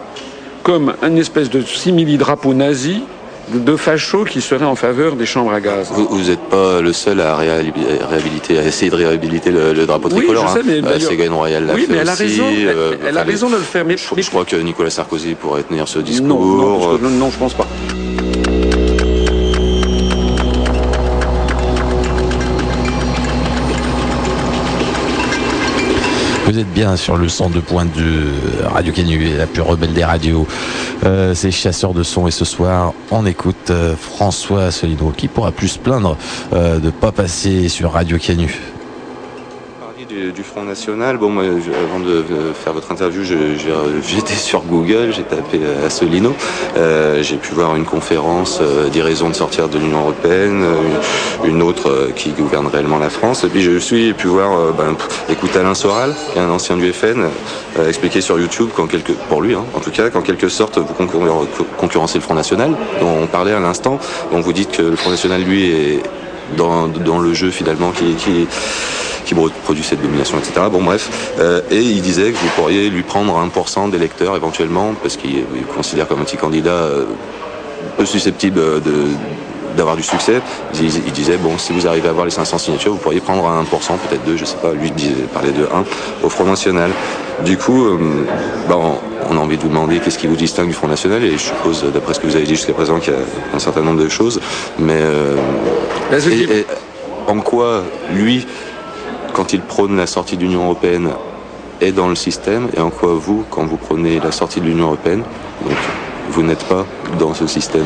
comme 0.63 0.93
une 1.03 1.17
espèce 1.17 1.49
de 1.49 1.61
simili-drapeau 1.61 2.53
nazi 2.53 3.03
de 3.49 3.75
fachos 3.75 4.23
qui 4.25 4.41
serait 4.41 4.65
en 4.65 4.75
faveur 4.75 5.15
des 5.15 5.25
chambres 5.25 5.53
à 5.53 5.59
gaz. 5.59 5.91
Vous 5.91 6.21
n'êtes 6.21 6.39
pas 6.49 6.81
le 6.81 6.93
seul 6.93 7.19
à 7.19 7.35
réhabiliter, 7.35 8.57
à 8.57 8.63
essayer 8.63 8.89
de 8.89 8.95
réhabiliter 8.95 9.51
le, 9.51 9.85
drapeau 9.85 10.09
tricolore. 10.09 10.45
Oui, 10.45 10.61
je 10.63 10.69
sais, 10.69 10.81
mais 10.81 10.87
euh, 10.87 10.99
Ségolène 10.99 11.33
Royal 11.33 11.65
l'a 11.65 11.73
oui, 11.73 11.85
mais 11.89 11.97
elle 11.97 12.09
a 12.09 12.15
raison. 12.15 12.45
Euh, 12.49 12.95
elle, 13.05 13.17
a 13.17 13.23
raison 13.23 13.49
de 13.49 13.55
le 13.55 13.61
faire. 13.61 13.83
Mais, 13.85 13.97
je, 13.97 14.29
crois 14.29 14.45
que 14.45 14.55
Nicolas 14.55 14.89
Sarkozy 14.89 15.35
pourrait 15.35 15.63
tenir 15.63 15.87
ce 15.87 15.99
discours. 15.99 16.27
Non, 16.27 16.97
non, 16.97 17.09
non 17.09 17.29
je 17.29 17.37
pense 17.37 17.53
pas. 17.53 17.67
Vous 26.53 26.59
êtes 26.59 26.71
bien 26.71 26.97
sur 26.97 27.17
le 27.17 27.29
son 27.29 27.49
de 27.49 27.59
pointe 27.59 27.91
de 27.97 28.27
Radio 28.65 28.93
Canu, 28.93 29.35
la 29.35 29.47
plus 29.47 29.63
rebelle 29.63 29.91
des 29.91 30.05
radios. 30.05 30.45
Euh, 31.03 31.33
c'est 31.33 31.49
chasseur 31.49 31.95
de 31.95 32.03
son 32.03 32.27
et 32.27 32.31
ce 32.31 32.45
soir, 32.45 32.93
on 33.09 33.25
écoute 33.25 33.71
euh, 33.71 33.95
François 33.95 34.69
Solino 34.69 35.11
qui 35.17 35.27
pourra 35.27 35.51
plus 35.51 35.69
se 35.69 35.79
plaindre 35.79 36.15
euh, 36.53 36.77
de 36.77 36.91
pas 36.91 37.11
passer 37.11 37.69
sur 37.69 37.93
Radio 37.93 38.19
Canu 38.19 38.55
du, 40.35 40.43
Front 40.43 40.63
National. 40.63 41.17
Bon, 41.17 41.29
moi, 41.29 41.43
avant 41.43 41.99
de 41.99 42.23
faire 42.53 42.73
votre 42.73 42.91
interview, 42.91 43.23
j'étais 43.23 44.33
sur 44.33 44.61
Google, 44.61 45.11
j'ai 45.11 45.23
tapé 45.23 45.59
euh, 45.61 45.87
Asselineau. 45.87 46.33
Euh, 46.77 47.23
j'ai 47.23 47.37
pu 47.37 47.53
voir 47.53 47.75
une 47.75 47.85
conférence 47.85 48.59
euh, 48.61 48.89
des 48.89 49.01
raisons 49.01 49.29
de 49.29 49.33
sortir 49.33 49.69
de 49.69 49.77
l'Union 49.77 50.01
européenne, 50.01 50.63
une 51.45 51.61
autre 51.61 52.09
qui 52.15 52.29
gouverne 52.31 52.67
réellement 52.67 52.99
la 52.99 53.09
France. 53.09 53.43
Et 53.43 53.47
puis 53.47 53.61
je 53.61 53.77
suis 53.77 54.13
pu 54.13 54.27
voir, 54.27 54.73
ben, 54.73 54.95
écoute 55.29 55.55
Alain 55.55 55.73
Soral, 55.73 56.13
un 56.37 56.49
ancien 56.49 56.77
du 56.77 56.91
FN, 56.91 57.27
expliquer 57.87 58.21
sur 58.21 58.39
YouTube 58.39 58.69
qu'en 58.75 58.87
quelque, 58.87 59.13
pour 59.29 59.41
lui, 59.41 59.55
hein, 59.55 59.65
en 59.73 59.79
tout 59.79 59.91
cas, 59.91 60.09
qu'en 60.09 60.21
quelque 60.21 60.49
sorte 60.49 60.77
vous 60.77 60.93
concurrencez 61.77 62.17
le 62.17 62.23
Front 62.23 62.35
National, 62.35 62.71
dont 62.99 63.23
on 63.23 63.27
parlait 63.27 63.53
à 63.53 63.59
l'instant. 63.59 63.99
Donc 64.31 64.43
vous 64.43 64.53
dites 64.53 64.71
que 64.71 64.81
le 64.81 64.95
Front 64.95 65.11
National, 65.11 65.41
lui, 65.41 65.71
est 65.71 66.03
dans, 66.57 67.19
le 67.19 67.33
jeu 67.33 67.51
finalement 67.51 67.91
qui, 67.91 68.15
qui 68.15 68.47
qui 69.25 69.35
produit 69.35 69.83
cette 69.83 70.01
domination, 70.01 70.37
etc. 70.37 70.67
Bon, 70.69 70.83
bref. 70.83 71.09
Euh, 71.39 71.61
et 71.71 71.79
il 71.79 72.01
disait 72.01 72.31
que 72.31 72.37
vous 72.37 72.49
pourriez 72.57 72.89
lui 72.89 73.03
prendre 73.03 73.33
1% 73.33 73.89
d'électeurs 73.89 74.35
éventuellement, 74.35 74.93
parce 75.01 75.15
qu'il 75.15 75.45
considère 75.73 76.07
comme 76.07 76.19
un 76.19 76.25
petit 76.25 76.37
candidat 76.37 76.71
euh, 76.71 77.05
peu 77.97 78.05
susceptible 78.05 78.59
de 78.59 79.07
d'avoir 79.75 79.95
du 79.95 80.03
succès, 80.03 80.41
il, 80.73 81.11
disait 81.11 81.37
bon 81.37 81.57
si 81.57 81.73
vous 81.73 81.87
arrivez 81.87 82.07
à 82.07 82.11
avoir 82.11 82.25
les 82.25 82.31
500 82.31 82.57
signatures, 82.57 82.93
vous 82.93 82.99
pourriez 82.99 83.19
prendre 83.19 83.43
1%, 83.43 83.65
peut-être 84.07 84.23
2, 84.25 84.37
je 84.37 84.45
sais 84.45 84.57
pas, 84.57 84.71
lui 84.73 84.91
parlait 85.33 85.51
de 85.51 85.63
1 85.63 85.67
au 86.23 86.29
Front 86.29 86.45
National. 86.45 86.91
Du 87.45 87.57
coup, 87.57 87.85
euh, 87.85 88.25
on 89.29 89.37
a 89.37 89.39
envie 89.39 89.57
de 89.57 89.61
vous 89.61 89.69
demander 89.69 89.99
qu'est-ce 89.99 90.19
qui 90.19 90.27
vous 90.27 90.35
distingue 90.35 90.67
du 90.67 90.73
Front 90.73 90.87
National 90.87 91.23
et 91.23 91.33
je 91.33 91.37
suppose, 91.37 91.83
d'après 91.93 92.13
ce 92.13 92.19
que 92.19 92.27
vous 92.27 92.35
avez 92.35 92.45
dit 92.45 92.55
jusqu'à 92.55 92.73
présent, 92.73 92.99
qu'il 92.99 93.13
y 93.13 93.15
a 93.15 93.19
un 93.55 93.59
certain 93.59 93.81
nombre 93.81 94.01
de 94.01 94.09
choses, 94.09 94.39
mais 94.79 95.01
en 97.27 97.39
quoi 97.39 97.83
lui 98.13 98.45
quand 99.33 99.53
il 99.53 99.61
prône 99.61 99.97
la 99.97 100.07
sortie 100.07 100.37
de 100.37 100.43
l'Union 100.43 100.65
européenne 100.65 101.09
est 101.81 101.91
dans 101.91 102.07
le 102.07 102.15
système 102.15 102.69
et 102.75 102.79
en 102.79 102.89
quoi 102.89 103.13
vous, 103.15 103.43
quand 103.49 103.65
vous 103.65 103.77
prenez 103.77 104.19
la 104.19 104.31
sortie 104.31 104.61
de 104.61 104.65
l'Union 104.65 104.85
européenne, 104.85 105.23
donc 105.65 105.77
vous 106.29 106.43
n'êtes 106.43 106.63
pas 106.65 106.85
dans 107.19 107.33
ce 107.33 107.47
système? 107.47 107.85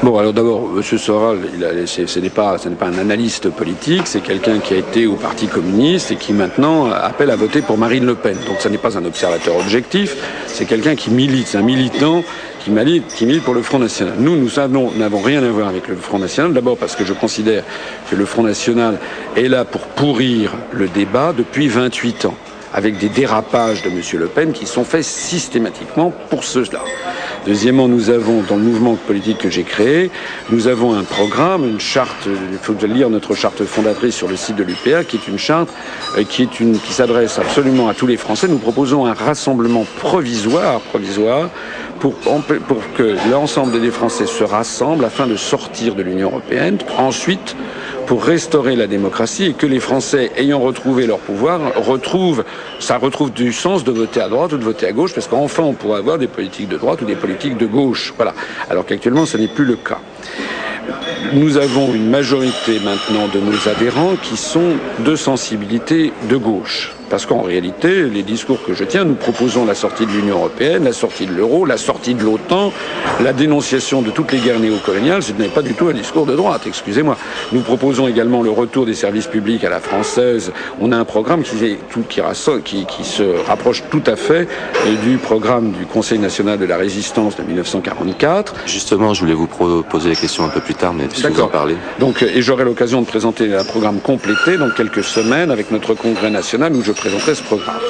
Bon, 0.00 0.16
alors 0.16 0.32
d'abord, 0.32 0.70
M. 0.76 0.82
Soral, 0.96 1.38
ce 1.86 2.18
n'est 2.20 2.30
pas, 2.30 2.56
un 2.80 2.98
analyste 2.98 3.50
politique, 3.50 4.02
c'est 4.04 4.20
quelqu'un 4.20 4.60
qui 4.60 4.74
a 4.74 4.76
été 4.76 5.08
au 5.08 5.14
Parti 5.14 5.48
communiste 5.48 6.12
et 6.12 6.16
qui 6.16 6.32
maintenant 6.32 6.88
appelle 6.92 7.30
à 7.30 7.36
voter 7.36 7.62
pour 7.62 7.76
Marine 7.78 8.06
Le 8.06 8.14
Pen. 8.14 8.36
Donc 8.46 8.58
ce 8.60 8.68
n'est 8.68 8.78
pas 8.78 8.96
un 8.96 9.04
observateur 9.04 9.56
objectif, 9.56 10.16
c'est 10.46 10.66
quelqu'un 10.66 10.94
qui 10.94 11.10
milite, 11.10 11.48
c'est 11.48 11.58
un 11.58 11.62
militant 11.62 12.22
qui 12.60 12.70
milite, 12.70 13.08
qui 13.08 13.26
milite 13.26 13.42
pour 13.42 13.54
le 13.54 13.62
Front 13.62 13.80
National. 13.80 14.14
Nous, 14.20 14.36
nous 14.36 14.50
n'avons 14.96 15.20
rien 15.20 15.42
à 15.42 15.50
voir 15.50 15.66
avec 15.66 15.88
le 15.88 15.96
Front 15.96 16.20
National, 16.20 16.52
d'abord 16.52 16.76
parce 16.76 16.94
que 16.94 17.04
je 17.04 17.12
considère 17.12 17.64
que 18.08 18.14
le 18.14 18.24
Front 18.24 18.44
National 18.44 19.00
est 19.36 19.48
là 19.48 19.64
pour 19.64 19.80
pourrir 19.80 20.52
le 20.70 20.86
débat 20.86 21.34
depuis 21.36 21.66
28 21.66 22.26
ans 22.26 22.36
avec 22.72 22.98
des 22.98 23.08
dérapages 23.08 23.82
de 23.82 23.88
M. 23.88 24.00
Le 24.14 24.26
Pen 24.26 24.52
qui 24.52 24.66
sont 24.66 24.84
faits 24.84 25.04
systématiquement 25.04 26.12
pour 26.30 26.44
cela. 26.44 26.80
Deuxièmement, 27.46 27.88
nous 27.88 28.10
avons, 28.10 28.42
dans 28.42 28.56
le 28.56 28.62
mouvement 28.62 28.96
politique 28.96 29.38
que 29.38 29.48
j'ai 29.48 29.62
créé, 29.62 30.10
nous 30.50 30.66
avons 30.66 30.94
un 30.94 31.04
programme, 31.04 31.64
une 31.64 31.80
charte, 31.80 32.26
il 32.26 32.58
faut 32.58 32.74
lire 32.86 33.10
notre 33.10 33.34
charte 33.34 33.64
fondatrice 33.64 34.14
sur 34.14 34.28
le 34.28 34.36
site 34.36 34.56
de 34.56 34.64
l'UPA, 34.64 35.04
qui 35.04 35.16
est 35.16 35.28
une 35.28 35.38
charte 35.38 35.70
euh, 36.16 36.24
qui, 36.24 36.42
est 36.42 36.60
une, 36.60 36.78
qui 36.78 36.92
s'adresse 36.92 37.38
absolument 37.38 37.88
à 37.88 37.94
tous 37.94 38.06
les 38.06 38.16
Français. 38.16 38.48
Nous 38.48 38.58
proposons 38.58 39.06
un 39.06 39.14
rassemblement 39.14 39.86
provisoire, 39.98 40.80
provisoire, 40.80 41.48
pour, 42.00 42.14
pour 42.14 42.92
que 42.96 43.16
l'ensemble 43.30 43.80
des 43.80 43.90
Français 43.90 44.26
se 44.26 44.44
rassemblent 44.44 45.04
afin 45.04 45.26
de 45.26 45.36
sortir 45.36 45.94
de 45.94 46.02
l'Union 46.02 46.28
européenne. 46.28 46.78
Ensuite, 46.98 47.56
pour 48.08 48.24
restaurer 48.24 48.74
la 48.74 48.86
démocratie 48.86 49.44
et 49.44 49.52
que 49.52 49.66
les 49.66 49.80
Français, 49.80 50.32
ayant 50.38 50.60
retrouvé 50.60 51.06
leur 51.06 51.18
pouvoir, 51.18 51.74
retrouvent, 51.76 52.42
ça 52.80 52.96
retrouve 52.96 53.30
du 53.30 53.52
sens 53.52 53.84
de 53.84 53.92
voter 53.92 54.22
à 54.22 54.30
droite 54.30 54.54
ou 54.54 54.56
de 54.56 54.64
voter 54.64 54.86
à 54.86 54.92
gauche, 54.92 55.12
parce 55.12 55.28
qu'enfin 55.28 55.64
on 55.64 55.74
pourra 55.74 55.98
avoir 55.98 56.16
des 56.16 56.26
politiques 56.26 56.68
de 56.68 56.78
droite 56.78 57.02
ou 57.02 57.04
des 57.04 57.16
politiques 57.16 57.58
de 57.58 57.66
gauche. 57.66 58.14
Voilà. 58.16 58.32
Alors 58.70 58.86
qu'actuellement, 58.86 59.26
ce 59.26 59.36
n'est 59.36 59.46
plus 59.46 59.66
le 59.66 59.76
cas. 59.76 60.00
Nous 61.34 61.58
avons 61.58 61.92
une 61.92 62.08
majorité 62.08 62.80
maintenant 62.80 63.28
de 63.28 63.40
nos 63.40 63.68
adhérents 63.68 64.16
qui 64.16 64.38
sont 64.38 64.76
de 65.00 65.14
sensibilité 65.14 66.10
de 66.30 66.36
gauche. 66.38 66.97
Parce 67.10 67.26
qu'en 67.26 67.42
réalité, 67.42 68.02
les 68.02 68.22
discours 68.22 68.62
que 68.64 68.74
je 68.74 68.84
tiens, 68.84 69.04
nous 69.04 69.14
proposons 69.14 69.64
la 69.64 69.74
sortie 69.74 70.06
de 70.06 70.10
l'Union 70.10 70.36
européenne, 70.36 70.84
la 70.84 70.92
sortie 70.92 71.26
de 71.26 71.32
l'euro, 71.32 71.64
la 71.64 71.76
sortie 71.78 72.14
de 72.14 72.22
l'OTAN, 72.22 72.72
la 73.22 73.32
dénonciation 73.32 74.02
de 74.02 74.10
toutes 74.10 74.32
les 74.32 74.38
guerres 74.38 74.60
néocoloniales. 74.60 75.22
Ce 75.22 75.32
n'est 75.32 75.48
pas 75.48 75.62
du 75.62 75.74
tout 75.74 75.88
un 75.88 75.94
discours 75.94 76.26
de 76.26 76.36
droite, 76.36 76.62
excusez-moi. 76.66 77.16
Nous 77.52 77.60
proposons 77.60 78.08
également 78.08 78.42
le 78.42 78.50
retour 78.50 78.84
des 78.84 78.94
services 78.94 79.26
publics 79.26 79.64
à 79.64 79.70
la 79.70 79.80
française. 79.80 80.52
On 80.80 80.92
a 80.92 80.96
un 80.96 81.04
programme 81.04 81.42
qui, 81.42 81.64
est 81.64 81.78
tout, 81.90 82.02
qui, 82.02 82.86
qui 82.86 83.04
se 83.04 83.22
rapproche 83.46 83.84
tout 83.90 84.02
à 84.06 84.16
fait 84.16 84.46
du 85.04 85.16
programme 85.16 85.72
du 85.72 85.86
Conseil 85.86 86.18
national 86.18 86.58
de 86.58 86.64
la 86.66 86.76
résistance 86.76 87.36
de 87.36 87.42
1944. 87.42 88.54
Justement, 88.66 89.14
je 89.14 89.20
voulais 89.20 89.34
vous 89.34 89.46
poser 89.46 90.10
la 90.10 90.14
question 90.14 90.44
un 90.44 90.48
peu 90.48 90.60
plus 90.60 90.74
tard, 90.74 90.92
mais 90.92 91.04
si 91.12 91.26
vous 91.26 91.40
en 91.40 91.48
parlez. 91.48 91.76
Donc, 91.98 92.22
et 92.22 92.42
j'aurai 92.42 92.64
l'occasion 92.64 93.00
de 93.00 93.06
présenter 93.06 93.54
un 93.54 93.64
programme 93.64 94.00
complété 94.00 94.56
dans 94.58 94.70
quelques 94.70 95.04
semaines 95.04 95.50
avec 95.50 95.70
notre 95.70 95.94
congrès 95.94 96.30
national 96.30 96.74
où 96.74 96.82
je 96.82 96.92
présenterai 96.98 97.34
ce 97.34 97.42
programme. 97.42 97.80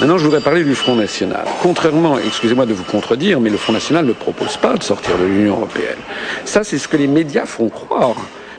Maintenant, 0.00 0.18
je 0.18 0.24
voudrais 0.24 0.40
parler 0.40 0.64
du 0.64 0.74
Front 0.74 0.96
National. 0.96 1.44
Contrairement, 1.62 2.18
excusez-moi 2.18 2.66
de 2.66 2.72
vous 2.72 2.84
contredire, 2.84 3.40
mais 3.40 3.50
le 3.50 3.56
Front 3.56 3.72
National 3.72 4.06
ne 4.06 4.12
propose 4.12 4.56
pas 4.56 4.74
de 4.74 4.82
sortir 4.82 5.18
de 5.18 5.24
l'Union 5.24 5.56
européenne. 5.56 5.98
Ça, 6.44 6.64
c'est 6.64 6.78
ce 6.78 6.88
que 6.88 6.96
les 6.96 7.06
médias 7.06 7.46
font 7.46 7.68
croire. 7.68 8.16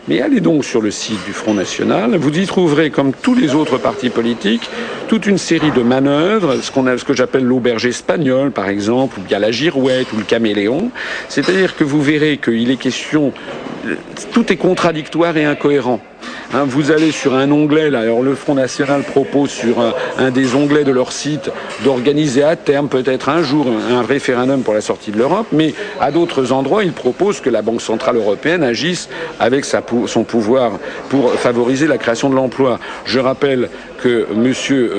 Mais 0.09 0.21
allez 0.21 0.41
donc 0.41 0.65
sur 0.65 0.81
le 0.81 0.91
site 0.91 1.23
du 1.25 1.31
Front 1.31 1.53
National, 1.53 2.17
vous 2.17 2.37
y 2.37 2.45
trouverez, 2.45 2.89
comme 2.89 3.13
tous 3.13 3.35
les 3.35 3.55
autres 3.55 3.77
partis 3.77 4.09
politiques, 4.09 4.69
toute 5.07 5.25
une 5.25 5.37
série 5.37 5.71
de 5.71 5.81
manœuvres, 5.81 6.57
ce, 6.61 6.71
qu'on 6.71 6.87
a, 6.87 6.97
ce 6.97 7.05
que 7.05 7.13
j'appelle 7.13 7.45
l'auberge 7.45 7.85
espagnole, 7.85 8.51
par 8.51 8.67
exemple, 8.67 9.19
ou 9.19 9.21
bien 9.21 9.39
la 9.39 9.51
girouette, 9.51 10.11
ou 10.11 10.17
le 10.17 10.25
caméléon. 10.25 10.91
C'est-à-dire 11.29 11.77
que 11.77 11.85
vous 11.85 12.01
verrez 12.01 12.37
qu'il 12.37 12.69
est 12.69 12.75
question, 12.75 13.31
tout 14.33 14.51
est 14.51 14.57
contradictoire 14.57 15.37
et 15.37 15.45
incohérent. 15.45 16.01
Hein, 16.53 16.65
vous 16.67 16.91
allez 16.91 17.12
sur 17.12 17.33
un 17.33 17.49
onglet, 17.51 17.89
là, 17.89 18.01
alors 18.01 18.21
le 18.21 18.36
Front 18.36 18.53
National 18.53 19.01
propose 19.01 19.49
sur 19.49 19.75
un, 20.17 20.31
des 20.31 20.55
onglets 20.55 20.83
de 20.83 20.91
leur 20.91 21.12
site 21.12 21.49
d'organiser 21.83 22.43
à 22.43 22.55
terme, 22.55 22.89
peut-être 22.89 23.29
un 23.29 23.41
jour, 23.41 23.67
un 23.91 24.03
référendum 24.03 24.62
pour 24.62 24.73
la 24.73 24.81
sortie 24.81 25.12
de 25.12 25.17
l'Europe, 25.17 25.47
mais 25.51 25.73
à 25.99 26.12
d'autres 26.12 26.51
endroits, 26.51 26.83
ils 26.83 26.93
proposent 26.93 27.41
que 27.41 27.49
la 27.49 27.62
Banque 27.62 27.81
Centrale 27.81 28.17
Européenne 28.17 28.63
agisse 28.63 29.09
avec 29.39 29.65
son 29.65 30.23
pouvoir 30.23 30.73
pour 31.09 31.33
favoriser 31.33 31.88
la 31.88 31.97
création 31.97 32.29
de 32.29 32.36
l'emploi. 32.36 32.79
Je 33.05 33.19
rappelle 33.19 33.69
que 34.03 34.27
M. 34.33 34.53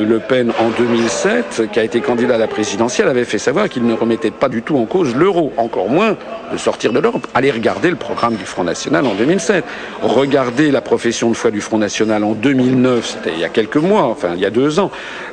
Le 0.08 0.18
Pen, 0.18 0.52
en 0.58 0.70
2007, 0.70 1.70
qui 1.72 1.78
a 1.78 1.84
été 1.84 2.00
candidat 2.00 2.36
à 2.36 2.38
la 2.38 2.48
présidentielle, 2.48 3.08
avait 3.08 3.24
fait 3.24 3.38
savoir 3.38 3.68
qu'il 3.68 3.86
ne 3.86 3.92
remettait 3.92 4.30
pas 4.30 4.48
du 4.48 4.62
tout 4.62 4.78
en 4.78 4.86
cause 4.86 5.14
l'euro, 5.14 5.52
encore 5.56 5.88
moins 5.88 6.16
de 6.52 6.56
sortir 6.56 6.92
de 6.92 7.00
l'Europe. 7.00 7.26
Allez 7.34 7.50
regarder 7.50 7.90
le 7.90 7.96
programme 7.96 8.34
du 8.36 8.44
Front 8.44 8.64
National 8.64 9.06
en 9.06 9.14
2007. 9.14 9.64
Regardez 10.02 10.70
la 10.70 10.80
profession 10.80 11.13
de 11.22 11.34
foi 11.34 11.50
du 11.50 11.60
Front 11.60 11.78
National 11.78 12.24
en 12.24 12.32
2009, 12.32 13.06
c'était 13.06 13.32
il 13.32 13.40
y 13.40 13.44
a 13.44 13.48
quelques 13.48 13.76
mois, 13.76 14.04
enfin 14.04 14.30
il 14.34 14.40
y 14.40 14.46
a 14.46 14.50
deux 14.50 14.78
ans. 14.80 14.90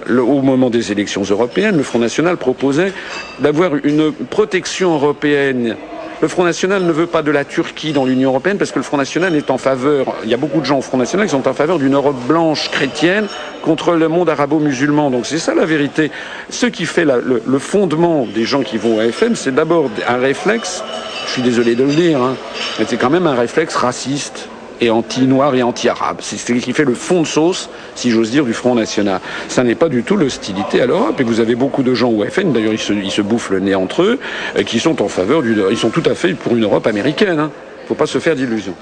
au 0.10 0.41
moment 0.41 0.70
des 0.70 0.91
élections 0.91 1.24
européennes, 1.24 1.78
le 1.78 1.84
Front 1.84 2.00
National 2.00 2.38
proposait 2.38 2.94
d'avoir 3.39 3.72
une 3.84 4.12
protection 4.12 4.94
européenne 4.94 5.76
le 6.22 6.28
Front 6.28 6.44
National 6.44 6.84
ne 6.84 6.91
veut 6.91 7.08
pas 7.08 7.24
de 7.24 7.32
la 7.32 7.44
Turquie 7.46 7.94
dans 7.94 8.06
l'Union 8.06 8.30
européenne 8.30 8.60
parce 8.60 8.72
que 8.72 8.78
le 8.78 8.84
Front 8.84 8.98
National 8.98 9.36
est 9.36 9.50
en 9.50 9.58
faveur, 9.58 10.13
il 10.24 10.30
y 10.30 10.36
a 10.36 10.38
beaucoup 10.38 10.60
de 10.60 10.65
gens 10.65 10.78
au 10.78 10.82
Front 10.84 10.98
National 11.00 11.26
qui 11.26 11.32
sont 11.32 11.48
en 11.48 11.54
faveur 11.54 11.80
d'une 11.80 11.96
Europe 11.96 12.15
blanche 12.28 12.70
chrétienne 12.70 13.26
contre 13.63 13.94
le 13.94 14.08
monde 14.08 14.30
arabo-musulman. 14.30 15.10
Donc 15.10 15.26
c'est 15.26 15.39
ça 15.39 15.56
la 15.56 15.65
vérité. 15.65 16.12
Ce 16.52 16.67
qui 16.67 16.86
fait 16.86 17.06
le, 17.06 17.58
fondement 17.58 18.28
des 18.28 18.46
gens 18.46 18.62
qui 18.62 18.78
vont 18.78 18.98
au 18.98 19.02
FM, 19.02 19.36
c'est 19.36 19.56
d'abord 19.56 19.89
un 20.08 20.17
réflexe, 20.17 20.84
je 21.26 21.32
suis 21.32 21.41
désolé 21.41 21.74
de 21.74 21.86
le 21.86 21.94
dire, 21.94 22.22
hein, 22.22 22.36
mais 22.78 22.86
c'est 22.88 22.98
quand 22.98 23.10
même 23.10 23.26
un 23.26 23.36
réflexe 23.36 23.76
raciste 23.76 24.48
et 24.82 24.89
anti-noir 24.89 25.56
et 25.56 25.62
anti-arabe. 25.62 26.17
C'est 26.22 26.38
ce 26.38 26.52
qui 26.54 26.74
fait 26.74 26.84
le 26.84 26.96
fond 26.96 27.22
de 27.22 27.28
sauce, 27.28 27.70
si 27.96 28.10
j'ose 28.10 28.32
dire, 28.32 28.44
du 28.44 28.54
Front 28.54 28.74
National. 28.74 29.22
Ça 29.48 29.63
n'est 29.63 29.76
pas 29.76 29.89
du 29.89 30.04
tout 30.04 30.17
l'hostilité 30.17 30.82
à 30.82 30.88
l'Europe. 30.88 31.22
Et 31.22 31.24
vous 31.24 31.39
avez 31.39 31.56
beaucoup 31.56 31.84
de 31.84 31.94
gens 31.94 32.10
au 32.10 32.26
FN, 32.26 32.52
d'ailleurs 32.52 32.74
ils 32.74 33.12
se, 33.12 33.22
bouffent 33.22 33.52
le 33.52 33.60
nez 33.60 33.76
entre 33.76 34.02
eux, 34.02 34.20
euh, 34.58 34.63
qui 34.63 34.80
sont 34.80 35.02
en 35.02 35.08
faveur 35.08 35.44
du... 35.44 35.56
Ils 35.70 35.78
sont 35.78 35.91
tout 35.91 36.04
à 36.06 36.15
fait 36.15 36.34
pour 36.34 36.56
une 36.56 36.63
Europe 36.63 36.88
américaine. 36.88 37.39
Hein. 37.39 37.52
faut 37.88 37.94
pas 37.94 38.08
se 38.08 38.17
faire 38.17 38.36
d'illusions. 38.36 38.76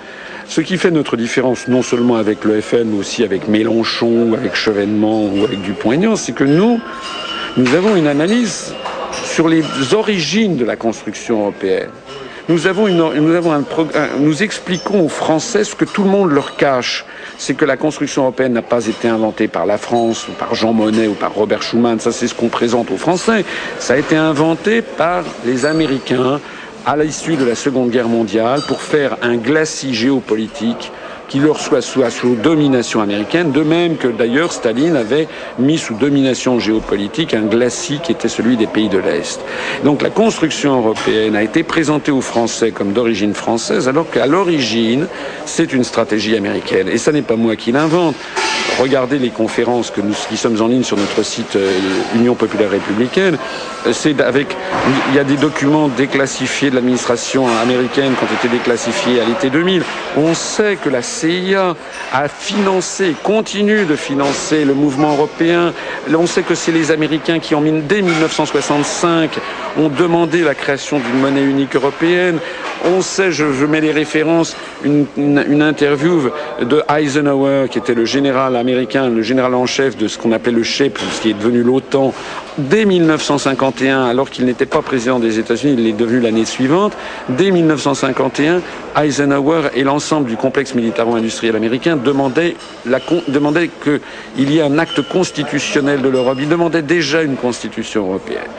Ce 0.47 0.61
qui 0.61 0.77
fait 0.77 0.89
notre 0.89 1.17
différence, 1.17 1.67
non 1.67 1.81
seulement 1.81 2.15
avec 2.15 2.45
le 2.45 2.61
FN, 2.61 2.85
mais 2.85 2.97
aussi 2.97 3.23
avec 3.23 3.47
Mélenchon, 3.49 4.29
ou 4.31 4.35
avec 4.35 4.55
Chevènement, 4.55 5.25
ou 5.25 5.43
avec 5.43 5.61
Dupont-Aignan, 5.61 6.15
c'est 6.15 6.31
que 6.31 6.45
nous, 6.45 6.79
nous 7.57 7.75
avons 7.75 7.95
une 7.95 8.07
analyse 8.07 8.73
sur 9.25 9.49
les 9.49 9.63
origines 9.93 10.55
de 10.55 10.65
la 10.65 10.75
construction 10.75 11.41
européenne. 11.41 11.89
Nous, 12.49 12.65
avons 12.65 12.87
une, 12.87 12.97
nous, 12.97 13.35
avons 13.35 13.53
un, 13.53 13.63
nous 14.17 14.41
expliquons 14.41 15.05
aux 15.05 15.07
Français 15.07 15.63
ce 15.63 15.75
que 15.75 15.85
tout 15.85 16.03
le 16.03 16.09
monde 16.09 16.31
leur 16.31 16.55
cache. 16.55 17.05
C'est 17.37 17.53
que 17.53 17.63
la 17.63 17.77
construction 17.77 18.23
européenne 18.23 18.53
n'a 18.53 18.63
pas 18.63 18.87
été 18.87 19.07
inventée 19.07 19.47
par 19.47 19.67
la 19.67 19.77
France 19.77 20.27
ou 20.27 20.31
par 20.31 20.55
Jean 20.55 20.73
Monnet 20.73 21.07
ou 21.07 21.13
par 21.13 21.31
Robert 21.31 21.61
Schuman. 21.61 21.99
Ça, 21.99 22.11
c'est 22.11 22.27
ce 22.27 22.33
qu'on 22.33 22.49
présente 22.49 22.89
aux 22.89 22.97
Français. 22.97 23.45
Ça 23.77 23.93
a 23.93 23.97
été 23.97 24.15
inventé 24.15 24.81
par 24.81 25.23
les 25.45 25.67
Américains 25.67 26.41
à 26.87 26.97
l'issue 26.97 27.35
de 27.35 27.45
la 27.45 27.53
Seconde 27.53 27.91
Guerre 27.91 28.07
mondiale 28.07 28.61
pour 28.67 28.81
faire 28.81 29.17
un 29.21 29.35
glacis 29.37 29.93
géopolitique 29.93 30.91
qui 31.29 31.39
leur 31.39 31.59
soit, 31.59 31.81
sous 31.81 32.35
domination 32.35 33.01
américaine, 33.01 33.51
de 33.51 33.61
même 33.61 33.97
que 33.97 34.07
d'ailleurs 34.07 34.51
Staline 34.51 34.95
avait 34.95 35.27
mis 35.59 35.77
sous 35.77 35.93
domination 35.93 36.59
géopolitique 36.59 37.33
un 37.33 37.43
glacis 37.45 37.99
qui 38.03 38.11
était 38.11 38.27
celui 38.27 38.57
des 38.57 38.67
pays 38.67 38.89
de 38.89 38.97
l'Est. 38.97 39.39
Donc 39.83 40.01
la 40.01 40.09
construction 40.09 40.77
européenne 40.77 41.35
a 41.35 41.43
été 41.43 41.63
présentée 41.63 42.11
aux 42.11 42.21
Français 42.21 42.71
comme 42.71 42.93
d'origine 42.93 43.33
française, 43.33 43.87
alors 43.87 44.09
qu'à 44.09 44.25
l'origine, 44.25 45.07
c'est 45.45 45.71
une 45.71 45.83
stratégie 45.83 46.35
américaine. 46.35 46.89
Et 46.89 46.97
ce 46.97 47.11
n'est 47.11 47.21
pas 47.21 47.35
moi 47.35 47.55
qui 47.55 47.71
l'invente. 47.71 48.15
Regardez 48.79 49.19
les 49.19 49.29
conférences 49.29 49.91
que 49.91 49.99
nous 49.99 50.13
qui 50.29 50.37
sommes 50.37 50.61
en 50.61 50.67
ligne 50.67 50.83
sur 50.83 50.95
notre 50.95 51.23
site 51.23 51.55
euh, 51.55 51.71
Union 52.15 52.33
populaire 52.33 52.69
républicaine. 52.69 53.37
C'est 53.91 54.21
avec 54.21 54.55
il 55.09 55.15
y 55.15 55.19
a 55.19 55.23
des 55.23 55.35
documents 55.35 55.89
déclassifiés 55.89 56.69
de 56.69 56.75
l'administration 56.75 57.45
américaine 57.61 58.13
qui 58.17 58.23
ont 58.23 58.37
été 58.37 58.47
déclassifiés 58.47 59.21
à 59.21 59.25
l'été 59.25 59.49
2000. 59.49 59.83
On 60.17 60.33
sait 60.33 60.77
que 60.77 60.89
la 60.89 61.01
CIA 61.19 61.75
a 62.13 62.27
financé, 62.27 63.15
continue 63.23 63.85
de 63.85 63.95
financer 63.95 64.63
le 64.63 64.73
mouvement 64.73 65.13
européen. 65.13 65.73
On 66.13 66.27
sait 66.27 66.43
que 66.43 66.55
c'est 66.55 66.71
les 66.71 66.91
Américains 66.91 67.39
qui, 67.39 67.55
en, 67.55 67.61
dès 67.61 68.01
1965, 68.01 69.31
ont 69.77 69.89
demandé 69.89 70.41
la 70.41 70.55
création 70.55 70.99
d'une 70.99 71.19
monnaie 71.19 71.43
unique 71.43 71.75
européenne. 71.75 72.39
On 72.85 73.01
sait, 73.01 73.31
je, 73.31 73.65
mets 73.65 73.81
les 73.81 73.91
références, 73.91 74.55
une, 74.83 75.07
interview 75.61 76.29
de 76.61 76.81
Eisenhower, 76.89 77.67
qui 77.69 77.77
était 77.77 77.93
le 77.93 78.05
général 78.05 78.55
américain, 78.55 79.09
le 79.09 79.21
général 79.21 79.53
en 79.53 79.65
chef 79.65 79.97
de 79.97 80.07
ce 80.07 80.17
qu'on 80.17 80.31
appelait 80.31 80.53
le 80.53 80.63
SHEP, 80.63 80.97
ce 80.97 81.21
qui 81.21 81.31
est 81.31 81.33
devenu 81.33 81.63
l'OTAN, 81.63 82.13
dès 82.57 82.85
1951, 82.85 84.05
alors 84.05 84.29
qu'il 84.29 84.45
n'était 84.45 84.65
pas 84.65 84.81
président 84.81 85.19
des 85.19 85.39
États-Unis, 85.39 85.75
il 85.77 85.87
est 85.87 85.93
devenu 85.93 86.19
l'année 86.19 86.45
suivante. 86.45 86.93
Dès 87.29 87.51
1951, 87.51 88.61
Eisenhower 89.01 89.69
et 89.75 89.83
l'ensemble 89.83 90.27
du 90.27 90.37
complexe 90.37 90.75
militaro-industriel 91.09 91.55
américain 91.55 91.95
demandaient, 91.97 92.55
demandaient 93.27 93.69
qu'il 93.83 94.51
y 94.51 94.57
ait 94.57 94.61
un 94.61 94.77
acte 94.77 95.01
constitutionnel 95.01 96.01
de 96.01 96.09
l'Europe. 96.09 96.37
Ils 96.39 96.49
demandaient 96.49 96.81
déjà 96.81 97.21
une 97.21 97.35
constitution 97.35 98.05
européenne. 98.07 98.49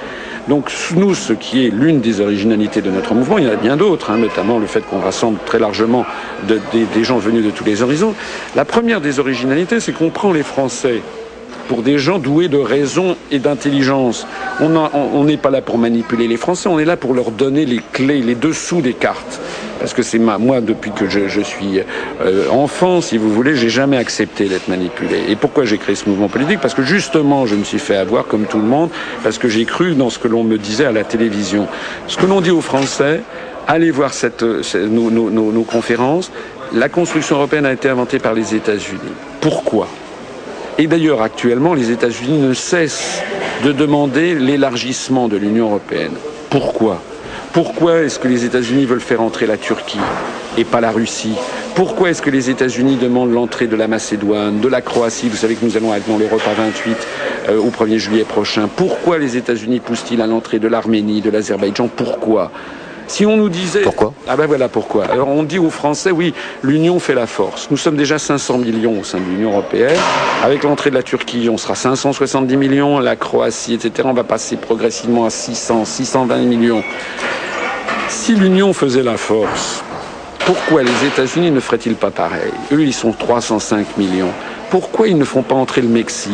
Donc 0.49 0.73
nous, 0.97 1.15
ce 1.15 1.33
qui 1.33 1.67
est 1.67 1.71
l'une 1.71 2.01
des 2.01 2.21
originalités 2.21 2.81
de 2.81 2.91
notre 2.91 3.15
mouvement, 3.15 3.39
il 3.39 3.45
y 3.45 3.49
en 3.49 3.53
a 3.53 3.57
bien 3.57 3.77
d'autres, 3.77 4.11
hein, 4.11 4.17
notamment 4.17 4.59
le 4.59 4.67
fait 4.67 4.81
qu'on 4.81 4.99
rassemble 4.99 5.39
très 5.45 5.59
largement 5.59 6.05
des 6.49 7.05
gens 7.05 7.19
venus 7.19 7.45
de 7.45 7.51
tous 7.51 7.65
les 7.65 7.83
horizons. 7.83 8.15
La 8.57 8.65
première 8.65 9.01
des 9.01 9.21
originalités, 9.21 9.81
c'est 9.81 9.93
qu'on 9.93 10.11
prend 10.11 10.33
les 10.33 10.43
Français 10.43 11.03
pour 11.71 11.83
des 11.83 11.99
gens 11.99 12.19
doués 12.19 12.49
de 12.49 12.59
raison 12.59 13.17
et 13.31 13.39
d'intelligence. 13.39 14.27
On 14.61 15.23
n'est 15.23 15.37
pas 15.37 15.51
là 15.51 15.63
pour 15.63 15.79
manipuler 15.79 16.27
les 16.27 16.37
Français, 16.37 16.69
on 16.69 16.81
est 16.81 16.85
là 16.85 16.97
pour 16.97 17.15
leur 17.15 17.31
donner 17.31 17.65
les 17.65 17.81
clés, 17.93 18.23
les 18.23 18.35
dessous 18.35 18.81
des 18.81 18.93
cartes. 18.93 19.41
Parce 19.79 19.95
que 19.95 20.03
c'est 20.03 20.19
moi, 20.19 20.61
depuis 20.61 20.91
que 20.91 21.09
je, 21.09 21.41
suis 21.41 21.81
euh, 22.23 22.49
enfant, 22.51 23.01
si 23.01 23.19
vous 23.19 23.31
voulez, 23.33 23.55
j'ai 23.55 23.69
jamais 23.69 23.99
accepté 23.99 24.47
d'être 24.49 24.67
manipulé. 24.67 25.21
Et 25.29 25.37
pourquoi 25.37 25.65
j'ai 25.65 25.79
créé 25.79 25.95
ce 25.95 26.09
mouvement 26.09 26.29
politique? 26.29 26.59
Parce 26.61 26.75
que 26.75 26.83
justement, 26.83 27.47
je 27.47 27.55
me 27.55 27.63
suis 27.63 27.79
fait 27.79 27.95
avoir 27.95 28.27
comme 28.27 28.47
tout 28.47 28.59
le 28.59 28.65
monde, 28.65 28.91
parce 29.23 29.39
que 29.39 29.49
j'ai 29.49 29.65
cru 29.65 29.95
dans 29.95 30.11
ce 30.11 30.19
que 30.19 30.27
l'on 30.27 30.43
me 30.43 30.59
disait 30.59 30.87
à 30.87 30.93
la 30.93 31.05
télévision. 31.05 31.69
Ce 32.09 32.17
que 32.17 32.27
l'on 32.27 32.41
dit 32.41 32.51
aux 32.51 32.63
Français, 32.63 33.21
allez 33.69 33.93
voir 33.93 34.11
nos 34.91 35.63
conférences. 35.63 36.33
La 36.73 36.89
construction 36.89 37.37
européenne 37.37 37.65
a 37.65 37.73
été 37.73 37.89
inventée 37.89 38.19
par 38.19 38.35
les 38.35 38.57
États-Unis. 38.57 39.15
Pourquoi? 39.41 39.87
Et 40.81 40.87
d'ailleurs, 40.87 41.21
actuellement, 41.21 41.75
les 41.75 41.91
États-Unis 41.91 42.39
ne 42.39 42.55
cessent 42.55 43.23
de 43.63 43.71
demander 43.71 44.35
l'élargissement 44.35 45.29
de 45.29 45.37
l'Union 45.37 45.67
européenne. 45.67 46.15
Pourquoi? 46.49 47.03
Pourquoi 47.53 47.99
est-ce 47.99 48.19
que 48.19 48.29
les 48.29 48.47
États-Unis 48.47 48.87
veulent 48.87 49.01
faire 49.01 49.21
entrer 49.21 49.47
la 49.47 49.59
Turquie 49.59 50.01
et 50.57 50.65
pas 50.65 50.81
la 50.81 50.91
Russie? 50.91 51.35
Pourquoi 51.75 52.09
est-ce 52.09 52.23
que 52.23 52.31
les 52.31 52.49
États-Unis 52.49 52.97
demandent 52.97 53.33
l'entrée 53.33 53.67
de 53.67 53.77
la 53.77 53.89
Macédoine, 53.89 54.61
de 54.61 54.69
la 54.69 54.81
Croatie? 54.81 55.29
Vous 55.29 55.37
savez 55.37 55.55
que 55.55 55.67
nous 55.67 55.77
allons 55.77 55.95
être 55.95 56.09
dans 56.09 56.17
l'Europe 56.17 56.41
à 56.51 56.55
28 56.55 56.97
euh, 57.51 57.59
au 57.59 57.69
1er 57.69 57.99
juillet 57.99 58.25
prochain. 58.25 58.67
Pourquoi 58.75 59.19
les 59.19 59.37
États-Unis 59.37 59.81
poussent-ils 59.81 60.23
à 60.23 60.27
l'entrée 60.27 60.61
de 60.61 60.69
l'Arménie, 60.69 61.21
de 61.21 61.29
l'Azerbaïdjan? 61.29 61.89
Pourquoi? 61.95 62.51
Si 63.11 63.27
on 63.27 63.37
nous 63.37 63.49
disait... 63.49 63.81
Pourquoi 63.81 64.15
Ah 64.29 64.37
ben 64.37 64.47
voilà 64.47 64.69
pourquoi. 64.69 65.07
Alors 65.07 65.27
on 65.27 65.43
dit 65.43 65.59
aux 65.59 65.69
Français, 65.69 66.13
oui, 66.13 66.33
l'union 66.63 67.01
fait 67.01 67.15
la 67.15 67.27
force. 67.27 67.67
Nous 67.73 67.77
sommes 67.77 67.97
déjà 67.97 68.21
500 68.21 68.59
millions 68.59 69.01
au 69.01 69.05
sein 69.05 69.19
de 69.19 69.25
l'Union 69.25 69.51
européenne. 69.51 69.99
Avec 70.45 70.63
l'entrée 70.63 70.91
de 70.91 70.95
la 70.95 71.03
Turquie, 71.03 71.49
on 71.51 71.59
sera 71.59 71.75
570 71.75 72.57
millions. 72.57 73.01
La 73.01 73.17
Croatie, 73.17 73.75
etc., 73.75 74.05
on 74.05 74.13
va 74.13 74.23
passer 74.23 74.57
progressivement 74.57 75.27
à 75.27 75.31
600, 75.31 75.85
620 75.87 76.37
millions. 76.43 76.85
Si 78.09 78.37
l'union 78.37 78.73
faisait 78.73 79.03
la 79.03 79.17
force, 79.17 79.83
pourquoi 80.47 80.85
les 80.85 81.07
États-Unis 81.07 81.51
ne 81.51 81.59
feraient-ils 81.59 81.97
pas 81.97 82.13
pareil? 82.13 82.53
Eux, 82.71 82.83
ils 82.83 82.95
sont 82.95 83.11
305 83.11 83.97
millions. 83.99 84.31
Pourquoi 84.71 85.09
ils 85.09 85.19
ne 85.19 85.25
font 85.25 85.43
pas 85.43 85.57
entrer 85.57 85.81
le 85.81 85.89
Mexique? 85.89 86.31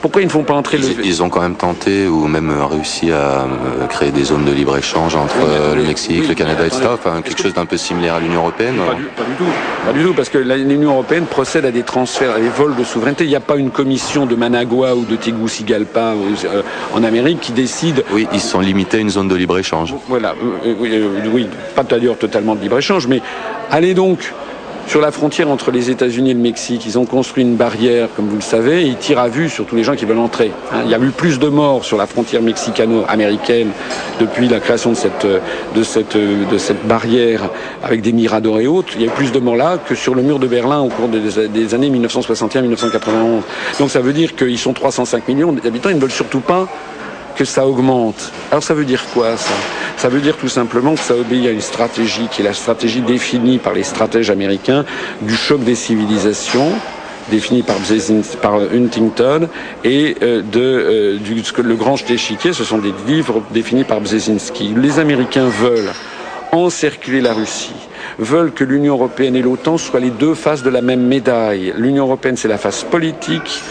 Pourquoi 0.00 0.22
ils 0.22 0.26
ne 0.26 0.30
font 0.30 0.44
pas 0.44 0.54
entrer 0.54 0.78
ils, 0.78 0.96
le... 0.96 1.06
Ils 1.06 1.22
ont 1.22 1.28
quand 1.28 1.40
même 1.40 1.56
tenté 1.56 2.06
ou 2.06 2.26
même 2.26 2.52
réussi 2.70 3.10
à 3.10 3.42
euh, 3.42 3.86
créer 3.88 4.10
des 4.10 4.24
zones 4.24 4.44
de 4.44 4.52
libre-échange 4.52 5.16
entre 5.16 5.36
euh, 5.42 5.74
le 5.74 5.82
Mexique, 5.82 6.28
le 6.28 6.34
Canada, 6.34 6.66
etc. 6.66 6.82
Enfin, 6.92 7.20
quelque 7.22 7.40
chose 7.42 7.54
d'un 7.54 7.66
peu 7.66 7.76
similaire 7.76 8.14
à 8.14 8.20
l'Union 8.20 8.40
Européenne 8.40 8.76
pas 8.76 8.94
du, 8.94 9.04
tout. 9.36 9.44
Pas 9.86 9.92
du 9.92 10.04
tout, 10.04 10.14
parce 10.14 10.28
que 10.28 10.38
l'Union 10.38 10.90
Européenne 10.92 11.26
procède 11.26 11.64
à 11.64 11.70
des 11.70 11.82
transferts, 11.82 12.32
à 12.32 12.40
des 12.40 12.48
vols 12.48 12.76
de 12.76 12.84
souveraineté. 12.84 13.24
Il 13.24 13.30
n'y 13.30 13.36
a 13.36 13.40
pas 13.40 13.56
une 13.56 13.70
commission 13.70 14.26
de 14.26 14.34
Managua 14.34 14.94
ou 14.94 15.04
de 15.04 15.16
Tegucigalpa 15.16 16.14
euh, 16.44 16.62
en 16.94 17.02
Amérique 17.02 17.40
qui 17.40 17.52
décide... 17.52 18.04
Oui, 18.12 18.26
ils 18.32 18.40
sont 18.40 18.60
limités 18.60 18.98
à 18.98 19.00
une 19.00 19.10
zone 19.10 19.28
de 19.28 19.34
libre-échange. 19.34 19.94
Voilà, 20.08 20.34
oui, 20.64 21.02
oui, 21.32 21.46
pas 21.74 21.82
d'ailleurs 21.82 22.18
totalement 22.18 22.54
de 22.54 22.60
libre-échange, 22.60 23.06
mais 23.06 23.20
allez 23.70 23.94
donc 23.94 24.32
sur 24.88 25.02
la 25.02 25.12
frontière 25.12 25.50
entre 25.50 25.70
les 25.70 25.90
États-Unis 25.90 26.30
et 26.30 26.34
le 26.34 26.40
Mexique, 26.40 26.86
ils 26.86 26.98
ont 26.98 27.04
construit 27.04 27.44
une 27.44 27.56
barrière, 27.56 28.08
comme 28.16 28.26
vous 28.26 28.36
le 28.36 28.40
savez, 28.40 28.82
et 28.82 28.86
ils 28.86 28.96
tirent 28.96 29.18
à 29.18 29.28
vue 29.28 29.50
sur 29.50 29.66
tous 29.66 29.76
les 29.76 29.84
gens 29.84 29.94
qui 29.94 30.06
veulent 30.06 30.18
entrer. 30.18 30.50
Hein. 30.72 30.80
il 30.86 30.90
y 30.90 30.94
a 30.94 30.98
eu 30.98 31.10
plus 31.10 31.38
de 31.38 31.48
morts 31.48 31.84
sur 31.84 31.98
la 31.98 32.06
frontière 32.06 32.40
mexicano-américaine 32.40 33.68
depuis 34.18 34.48
la 34.48 34.60
création 34.60 34.92
de 34.92 35.82
cette, 35.82 36.86
barrière 36.86 37.50
avec 37.82 38.00
des 38.00 38.12
miradors 38.12 38.60
et 38.60 38.66
autres. 38.66 38.94
Il 38.96 39.02
y 39.02 39.04
a 39.04 39.08
eu 39.08 39.14
plus 39.14 39.30
de 39.30 39.38
morts 39.38 39.56
là 39.56 39.76
que 39.76 39.94
sur 39.94 40.14
le 40.14 40.22
mur 40.22 40.38
de 40.38 40.46
Berlin 40.46 40.80
au 40.80 40.88
cours 40.88 41.08
des, 41.08 41.48
des 41.48 41.74
années 41.74 41.90
1961-1991. 41.90 43.42
Donc 43.78 43.90
ça 43.90 44.00
veut 44.00 44.14
dire 44.14 44.34
qu'ils 44.36 44.58
sont 44.58 44.72
305 44.72 45.28
millions 45.28 45.52
d'habitants, 45.52 45.90
ils 45.90 45.96
ne 45.96 46.00
veulent 46.00 46.10
surtout 46.10 46.40
pas 46.40 46.66
que 47.38 47.44
ça 47.44 47.66
augmente. 47.66 48.32
Alors 48.50 48.64
ça 48.64 48.74
veut 48.74 48.84
dire 48.84 49.04
quoi 49.14 49.36
ça? 49.36 49.54
Ça 49.96 50.08
veut 50.08 50.20
dire 50.20 50.36
tout 50.36 50.48
simplement 50.48 50.94
que 50.94 51.00
ça 51.00 51.14
obéit 51.14 51.46
à 51.46 51.50
une 51.50 51.60
stratégie 51.60 52.26
qui 52.30 52.42
est 52.42 52.44
la 52.44 52.52
stratégie 52.52 53.00
définie 53.00 53.58
par 53.58 53.72
les 53.72 53.84
stratèges 53.84 54.30
américains 54.30 54.84
du 55.22 55.36
choc 55.36 55.62
des 55.62 55.76
civilisations 55.76 56.72
définie 57.30 57.62
par, 57.62 58.54
Huntington 58.54 59.48
et 59.84 60.16
euh, 60.22 60.42
de 60.42 61.18
euh, 61.20 61.62
le 61.62 61.74
grand 61.76 61.96
échiquier, 62.10 62.52
ce 62.54 62.64
sont 62.64 62.78
des 62.78 62.94
livres 63.06 63.42
définis 63.52 63.84
par 63.84 64.00
Brzezinski. 64.00 64.74
Les 64.76 64.98
Américains 64.98 65.46
veulent 65.46 65.92
encercler 66.52 67.20
la 67.20 67.34
Russie, 67.34 67.74
veulent 68.18 68.52
que 68.52 68.64
l'Union 68.64 68.94
européenne 68.94 69.36
et 69.36 69.42
l'OTAN 69.42 69.78
soient 69.78 70.00
les 70.00 70.10
deux 70.10 70.34
faces 70.34 70.62
de 70.62 70.70
la 70.70 70.82
même 70.82 71.02
médaille. 71.02 71.72
L'Union 71.76 72.04
européenne, 72.04 72.36
c'est 72.36 72.48
la 72.48 72.58
face 72.58 72.84
politique 72.84 73.62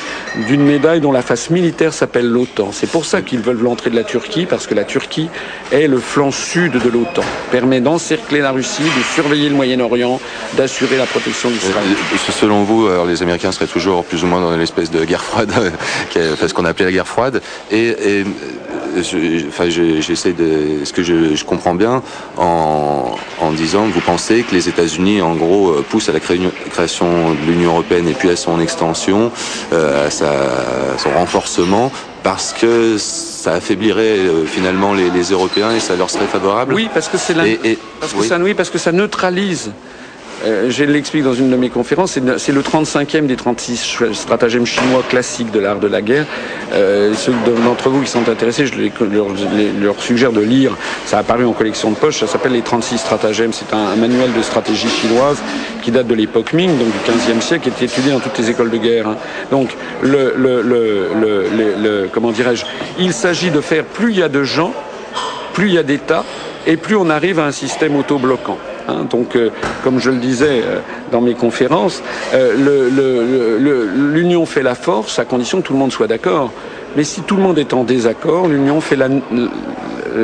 d'une 0.47 0.63
médaille 0.63 1.01
dont 1.01 1.11
la 1.11 1.21
face 1.21 1.49
militaire 1.49 1.93
s'appelle 1.93 2.27
l'OTAN. 2.27 2.69
C'est 2.71 2.89
pour 2.89 3.05
ça 3.05 3.21
qu'ils 3.21 3.39
veulent 3.39 3.61
l'entrée 3.61 3.89
de 3.89 3.95
la 3.95 4.03
Turquie, 4.03 4.45
parce 4.45 4.67
que 4.67 4.75
la 4.75 4.83
Turquie 4.83 5.29
est 5.71 5.87
le 5.87 5.97
flanc 5.97 6.31
sud 6.31 6.73
de 6.73 6.89
l'OTAN, 6.89 7.23
permet 7.51 7.81
d'encercler 7.81 8.39
la 8.39 8.51
Russie, 8.51 8.83
de 8.83 9.03
surveiller 9.15 9.49
le 9.49 9.55
Moyen-Orient, 9.55 10.19
d'assurer 10.55 10.97
la 10.97 11.05
protection 11.05 11.49
d'Israël. 11.49 11.85
Euh, 11.87 12.31
selon 12.31 12.63
vous, 12.63 12.87
alors, 12.87 13.05
les 13.05 13.21
Américains 13.21 13.51
seraient 13.51 13.67
toujours 13.67 14.03
plus 14.03 14.23
ou 14.23 14.27
moins 14.27 14.41
dans 14.41 14.53
une 14.53 14.61
espèce 14.61 14.91
de 14.91 15.03
guerre 15.05 15.23
froide, 15.23 15.51
ce 16.13 16.53
qu'on 16.53 16.65
appelait 16.65 16.85
la 16.85 16.91
guerre 16.91 17.07
froide, 17.07 17.41
et, 17.71 17.87
et 17.87 18.23
j'essaie 19.01 20.33
de, 20.33 20.83
ce 20.83 20.93
que 20.93 21.03
je, 21.03 21.43
comprends 21.43 21.75
bien 21.75 22.01
en, 22.37 23.15
en, 23.39 23.51
disant 23.51 23.87
que 23.87 23.93
vous 23.93 24.01
pensez 24.01 24.16
que 24.17 24.53
les 24.53 24.67
États-Unis, 24.67 25.21
en 25.21 25.35
gros, 25.35 25.69
euh, 25.69 25.85
poussent 25.87 26.09
à 26.09 26.11
la 26.11 26.19
création 26.19 27.31
de 27.31 27.51
l'Union 27.51 27.71
européenne 27.71 28.07
et 28.07 28.13
puis 28.13 28.29
à 28.29 28.35
son 28.35 28.59
extension, 28.59 29.31
euh, 29.73 30.07
à 30.07 30.09
sa, 30.09 30.97
son 30.97 31.11
renforcement, 31.11 31.91
parce 32.23 32.53
que 32.53 32.97
ça 32.97 33.53
affaiblirait 33.53 34.17
euh, 34.19 34.45
finalement 34.45 34.93
les, 34.93 35.09
les, 35.09 35.31
Européens 35.31 35.71
et 35.71 35.79
ça 35.79 35.95
leur 35.95 36.09
serait 36.09 36.25
favorable. 36.25 36.73
Oui, 36.73 36.89
parce 36.93 37.07
que 37.07 37.17
c'est 37.17 37.35
parce 37.99 38.13
que 38.13 38.23
ça, 38.23 38.37
oui, 38.37 38.53
parce 38.53 38.69
que 38.69 38.77
ça 38.77 38.91
neutralise 38.91 39.71
euh, 40.45 40.69
je 40.69 40.83
l'explique 40.83 41.23
dans 41.23 41.33
une 41.33 41.49
de 41.49 41.55
mes 41.55 41.69
conférences, 41.69 42.19
c'est 42.37 42.51
le 42.51 42.61
35e 42.61 43.25
des 43.25 43.35
36 43.35 44.03
stratagèmes 44.13 44.65
chinois 44.65 45.03
classiques 45.07 45.51
de 45.51 45.59
l'art 45.59 45.79
de 45.79 45.87
la 45.87 46.01
guerre. 46.01 46.25
Euh, 46.73 47.13
ceux 47.15 47.33
d'entre 47.65 47.89
vous 47.89 48.01
qui 48.01 48.09
sont 48.09 48.29
intéressés, 48.29 48.67
je 48.67 48.75
leur, 49.81 49.99
suggère 49.99 50.31
de 50.31 50.41
lire, 50.41 50.77
ça 51.05 51.17
a 51.17 51.19
apparu 51.21 51.45
en 51.45 51.53
collection 51.53 51.89
de 51.89 51.95
poche, 51.95 52.19
ça 52.19 52.27
s'appelle 52.27 52.51
les 52.51 52.61
36 52.61 52.99
stratagèmes, 52.99 53.51
c'est 53.51 53.73
un, 53.73 53.95
manuel 53.95 54.31
de 54.33 54.41
stratégie 54.43 54.89
chinoise 54.89 55.41
qui 55.81 55.91
date 55.91 56.07
de 56.07 56.13
l'époque 56.13 56.53
Ming, 56.53 56.77
donc 56.77 56.87
du 56.87 57.33
15e 57.33 57.41
siècle, 57.41 57.69
qui 57.71 57.83
est 57.83 57.87
étudié 57.87 58.11
dans 58.11 58.19
toutes 58.19 58.37
les 58.37 58.49
écoles 58.49 58.69
de 58.69 58.77
guerre. 58.77 59.07
Hein. 59.07 59.17
Donc, 59.49 59.75
comment 62.13 62.31
dirais-je, 62.31 62.65
il 62.99 63.13
s'agit 63.13 63.49
de 63.49 63.61
faire 63.61 63.85
plus 63.85 64.11
il 64.11 64.19
y 64.19 64.23
a 64.23 64.29
de 64.29 64.43
gens, 64.43 64.73
plus 65.53 65.67
il 65.69 65.73
y 65.73 65.77
a 65.79 65.83
d'États, 65.83 66.25
et 66.67 66.77
plus 66.77 66.95
on 66.95 67.09
arrive 67.09 67.39
à 67.39 67.45
un 67.45 67.51
système 67.51 67.95
auto-bloquant. 67.95 68.57
Hein. 68.87 69.05
donc, 69.09 69.35
euh, 69.35 69.49
comme 69.83 69.99
je 69.99 70.11
le 70.11 70.17
disais 70.17 70.61
euh, 70.63 70.79
dans 71.11 71.21
mes 71.21 71.33
conférences, 71.33 72.01
euh, 72.33 73.89
l'union 74.13 74.45
fait 74.45 74.63
la 74.63 74.75
force 74.75 75.19
à 75.19 75.25
condition 75.25 75.61
que 75.61 75.67
tout 75.67 75.73
le 75.73 75.79
monde 75.79 75.91
soit 75.91 76.07
d'accord. 76.07 76.51
Mais 76.95 77.03
si 77.03 77.21
tout 77.21 77.35
le 77.35 77.43
monde 77.43 77.59
est 77.59 77.73
en 77.73 77.83
désaccord, 77.83 78.47
l'union 78.47 78.81
fait 78.81 78.95
la, 78.95 79.09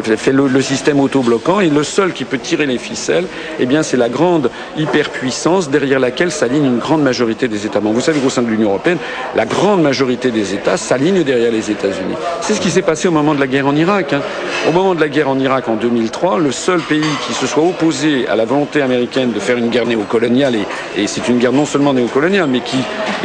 fait 0.01 0.31
le, 0.31 0.61
système 0.61 0.99
autobloquant 0.99 1.59
et 1.59 1.69
le 1.69 1.83
seul 1.83 2.13
qui 2.13 2.25
peut 2.25 2.37
tirer 2.37 2.65
les 2.65 2.77
ficelles, 2.77 3.25
eh 3.59 3.65
bien, 3.65 3.83
c'est 3.83 3.97
la 3.97 4.09
grande 4.09 4.49
hyperpuissance 4.77 5.69
derrière 5.69 5.99
laquelle 5.99 6.31
s'aligne 6.31 6.65
une 6.65 6.79
grande 6.79 7.03
majorité 7.03 7.47
des 7.47 7.65
États 7.65 7.79
membres. 7.79 7.95
Vous 7.95 8.01
savez 8.01 8.19
qu'au 8.19 8.29
sein 8.29 8.41
de 8.41 8.49
l'Union 8.49 8.69
européenne, 8.69 8.97
la 9.35 9.45
grande 9.45 9.81
majorité 9.81 10.31
des 10.31 10.53
États 10.53 10.77
s'alignent 10.77 11.23
derrière 11.23 11.51
les 11.51 11.69
États-Unis. 11.69 12.15
C'est 12.41 12.53
ce 12.53 12.61
qui 12.61 12.69
s'est 12.69 12.81
passé 12.81 13.07
au 13.07 13.11
moment 13.11 13.33
de 13.33 13.39
la 13.39 13.47
guerre 13.47 13.67
en 13.67 13.75
Irak. 13.75 14.13
Hein. 14.13 14.21
Au 14.67 14.71
moment 14.71 14.95
de 14.95 15.01
la 15.01 15.09
guerre 15.09 15.29
en 15.29 15.39
Irak 15.39 15.67
en 15.69 15.75
2003, 15.75 16.39
le 16.39 16.51
seul 16.51 16.79
pays 16.79 17.01
qui 17.27 17.33
se 17.33 17.45
soit 17.45 17.63
opposé 17.63 18.27
à 18.27 18.35
la 18.35 18.45
volonté 18.45 18.81
américaine 18.81 19.31
de 19.31 19.39
faire 19.39 19.57
une 19.57 19.69
guerre 19.69 19.85
néocoloniale, 19.85 20.55
et, 20.55 21.01
et 21.01 21.07
c'est 21.07 21.27
une 21.27 21.37
guerre 21.37 21.53
non 21.53 21.65
seulement 21.65 21.93
néocoloniale, 21.93 22.47
mais 22.49 22.61
qui, 22.61 22.77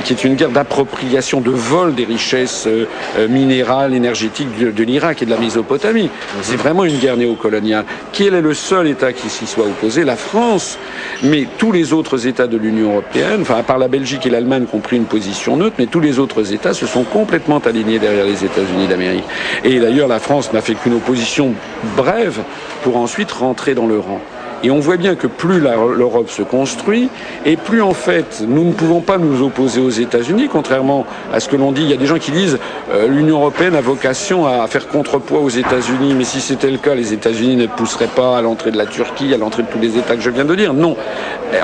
qui 0.04 0.12
est 0.12 0.24
une 0.24 0.34
guerre 0.34 0.50
d'appropriation, 0.50 1.40
de 1.40 1.50
vol 1.50 1.94
des 1.94 2.04
richesses 2.04 2.66
euh, 2.66 2.86
euh, 3.18 3.28
minérales, 3.28 3.94
énergétiques 3.94 4.58
de, 4.58 4.70
de 4.70 4.84
l'Irak 4.84 5.22
et 5.22 5.26
de 5.26 5.30
la 5.30 5.38
Mésopotamie 5.38 6.10
vraiment 6.58 6.84
une 6.84 6.98
guerre 6.98 7.16
néocoloniale. 7.16 7.84
Quel 8.12 8.34
est 8.34 8.40
le 8.40 8.52
seul 8.52 8.88
État 8.88 9.12
qui 9.12 9.28
s'y 9.30 9.46
soit 9.46 9.64
opposé? 9.64 10.04
La 10.04 10.16
France. 10.16 10.78
Mais 11.22 11.46
tous 11.56 11.72
les 11.72 11.92
autres 11.92 12.26
États 12.26 12.46
de 12.46 12.56
l'Union 12.56 12.90
européenne, 12.90 13.40
enfin 13.42 13.56
à 13.56 13.62
part 13.62 13.78
la 13.78 13.88
Belgique 13.88 14.26
et 14.26 14.30
l'Allemagne 14.30 14.66
qui 14.68 14.76
ont 14.76 14.80
pris 14.80 14.96
une 14.96 15.04
position 15.04 15.56
neutre, 15.56 15.76
mais 15.78 15.86
tous 15.86 16.00
les 16.00 16.18
autres 16.18 16.52
États 16.52 16.74
se 16.74 16.86
sont 16.86 17.04
complètement 17.04 17.58
alignés 17.58 17.98
derrière 17.98 18.24
les 18.24 18.44
États-Unis 18.44 18.86
d'Amérique. 18.88 19.24
Et 19.64 19.78
d'ailleurs, 19.80 20.08
la 20.08 20.18
France 20.18 20.52
n'a 20.52 20.60
fait 20.60 20.74
qu'une 20.74 20.94
opposition 20.94 21.54
brève 21.96 22.40
pour 22.82 22.96
ensuite 22.96 23.32
rentrer 23.32 23.74
dans 23.74 23.86
le 23.86 23.98
rang. 23.98 24.20
Et 24.62 24.70
on 24.70 24.80
voit 24.80 24.96
bien 24.96 25.14
que 25.14 25.26
plus 25.26 25.60
l'Europe 25.60 26.30
se 26.30 26.42
construit, 26.42 27.08
et 27.44 27.56
plus 27.56 27.82
en 27.82 27.94
fait 27.94 28.42
nous 28.46 28.64
ne 28.64 28.72
pouvons 28.72 29.00
pas 29.00 29.18
nous 29.18 29.42
opposer 29.44 29.80
aux 29.80 29.90
États-Unis, 29.90 30.48
contrairement 30.50 31.06
à 31.32 31.40
ce 31.40 31.48
que 31.48 31.56
l'on 31.56 31.72
dit. 31.72 31.82
Il 31.82 31.90
y 31.90 31.92
a 31.92 31.96
des 31.96 32.06
gens 32.06 32.18
qui 32.18 32.30
disent 32.30 32.58
euh, 32.92 33.06
l'Union 33.06 33.38
européenne 33.38 33.74
a 33.74 33.80
vocation 33.80 34.46
à 34.46 34.66
faire 34.66 34.88
contrepoids 34.88 35.40
aux 35.40 35.48
États-Unis, 35.48 36.14
mais 36.16 36.24
si 36.24 36.40
c'était 36.40 36.70
le 36.70 36.78
cas, 36.78 36.94
les 36.94 37.12
États-Unis 37.12 37.56
ne 37.56 37.66
pousseraient 37.66 38.06
pas 38.06 38.38
à 38.38 38.42
l'entrée 38.42 38.70
de 38.70 38.78
la 38.78 38.86
Turquie, 38.86 39.32
à 39.34 39.38
l'entrée 39.38 39.62
de 39.62 39.68
tous 39.68 39.78
les 39.78 39.96
États 39.96 40.16
que 40.16 40.22
je 40.22 40.30
viens 40.30 40.44
de 40.44 40.54
dire. 40.54 40.74
Non. 40.74 40.96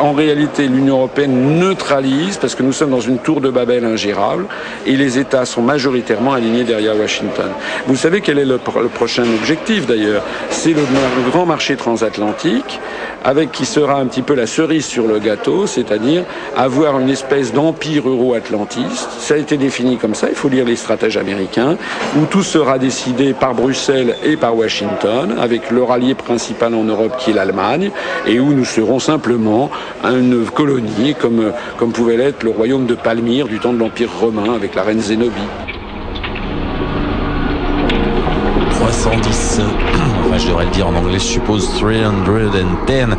En 0.00 0.12
réalité, 0.12 0.66
l'Union 0.66 0.96
européenne 0.96 1.58
neutralise 1.58 2.38
parce 2.38 2.54
que 2.54 2.62
nous 2.62 2.72
sommes 2.72 2.90
dans 2.90 3.00
une 3.00 3.18
tour 3.18 3.40
de 3.40 3.50
Babel 3.50 3.84
ingérable 3.84 4.46
et 4.86 4.96
les 4.96 5.18
États 5.18 5.44
sont 5.44 5.62
majoritairement 5.62 6.32
alignés 6.32 6.64
derrière 6.64 6.96
Washington. 6.96 7.50
Vous 7.86 7.96
savez 7.96 8.20
quel 8.20 8.38
est 8.38 8.44
le, 8.44 8.58
prochain 8.58 9.24
objectif 9.24 9.86
d'ailleurs? 9.86 10.22
C'est 10.50 10.72
le 10.72 10.82
grand 11.30 11.46
marché 11.46 11.76
transatlantique 11.76 12.80
avec 13.24 13.52
qui 13.52 13.64
sera 13.64 13.98
un 13.98 14.06
petit 14.06 14.22
peu 14.22 14.34
la 14.34 14.46
cerise 14.46 14.84
sur 14.84 15.06
le 15.06 15.18
gâteau, 15.18 15.66
c'est-à-dire 15.66 16.24
avoir 16.56 17.00
une 17.00 17.08
espèce 17.08 17.52
d'empire 17.52 18.08
euro-atlantiste. 18.08 19.08
Ça 19.18 19.34
a 19.34 19.36
été 19.38 19.56
défini 19.56 19.96
comme 19.96 20.14
ça, 20.14 20.28
il 20.28 20.34
faut 20.34 20.48
lire 20.48 20.64
les 20.64 20.76
stratèges 20.76 21.16
américains, 21.16 21.76
où 22.16 22.26
tout 22.26 22.42
sera 22.42 22.78
décidé 22.78 23.32
par 23.32 23.54
Bruxelles 23.54 24.16
et 24.24 24.36
par 24.36 24.56
Washington, 24.56 25.36
avec 25.40 25.70
leur 25.70 25.90
allié 25.90 26.14
principal 26.14 26.74
en 26.74 26.84
Europe 26.84 27.16
qui 27.18 27.30
est 27.30 27.34
l'Allemagne, 27.34 27.90
et 28.26 28.38
où 28.40 28.52
nous 28.52 28.64
serons 28.64 28.98
simplement 28.98 29.70
une 30.04 30.44
colonie 30.46 31.14
comme, 31.14 31.52
comme 31.78 31.92
pouvait 31.92 32.16
l'être 32.16 32.42
le 32.42 32.50
royaume 32.50 32.86
de 32.86 32.94
Palmyre 32.94 33.46
du 33.46 33.58
temps 33.58 33.72
de 33.72 33.78
l'Empire 33.78 34.10
romain 34.20 34.54
avec 34.54 34.74
la 34.74 34.82
reine 34.82 35.00
Zénobie. 35.00 35.32
310 38.70 39.60
je 40.38 40.48
devrais 40.48 40.64
le 40.64 40.70
dire 40.70 40.88
en 40.88 40.94
anglais, 40.94 41.18
je 41.18 41.24
suppose 41.24 41.68
310. 41.74 43.16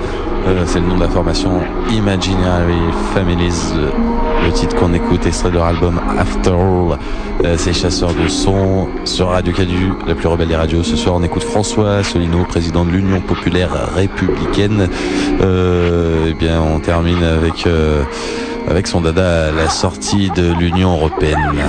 Euh, 0.48 0.64
c'est 0.66 0.80
le 0.80 0.86
nom 0.86 0.96
de 0.96 1.02
la 1.02 1.10
formation 1.10 1.62
Imaginary 1.92 2.80
Families. 3.14 3.74
Le 4.44 4.52
titre 4.52 4.76
qu'on 4.76 4.94
écoute, 4.94 5.26
extrait 5.26 5.50
de 5.50 5.56
leur 5.56 5.66
album 5.66 6.00
After 6.18 6.52
All. 6.52 7.00
Euh, 7.44 7.56
c'est 7.58 7.74
Chasseurs 7.74 8.14
de 8.14 8.28
son 8.28 8.88
sur 9.06 9.30
Radio 9.30 9.54
Cadu, 9.54 9.94
la 10.08 10.16
plus 10.16 10.28
rebelle 10.28 10.50
des 10.50 10.56
radios. 10.56 10.84
Ce 10.84 10.96
soir, 10.96 11.16
on 11.16 11.24
écoute 11.24 11.44
François 11.44 12.04
Solino, 12.04 12.44
président 12.44 12.86
de 12.86 12.92
l'Union 12.92 13.22
populaire 13.22 13.72
républicaine. 13.96 14.90
Euh, 15.42 16.28
eh 16.30 16.34
bien, 16.34 16.62
on 16.62 16.80
termine 16.80 17.24
avec 17.24 17.68
avec 18.68 18.88
son 18.88 19.02
dada 19.02 19.52
la 19.52 19.70
sortie 19.70 20.32
de 20.32 20.54
l'Union 20.60 20.94
européenne. 20.94 21.64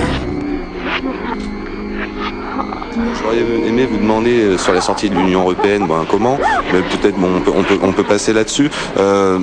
J'aurais 3.27 3.67
aimé 3.67 3.85
vous 3.85 3.97
demander 3.97 4.39
euh, 4.39 4.57
sur 4.57 4.73
la 4.73 4.79
sortie 4.79 5.09
de 5.09 5.15
l'Union 5.15 5.41
européenne, 5.41 5.85
ben, 5.85 6.05
comment, 6.09 6.37
mais 6.71 6.79
peut-être 6.79 7.17
bon, 7.17 7.27
on, 7.81 7.91
peut, 7.91 8.03
passer 8.03 8.31
là-dessus. 8.31 8.69
Euh, 8.97 9.39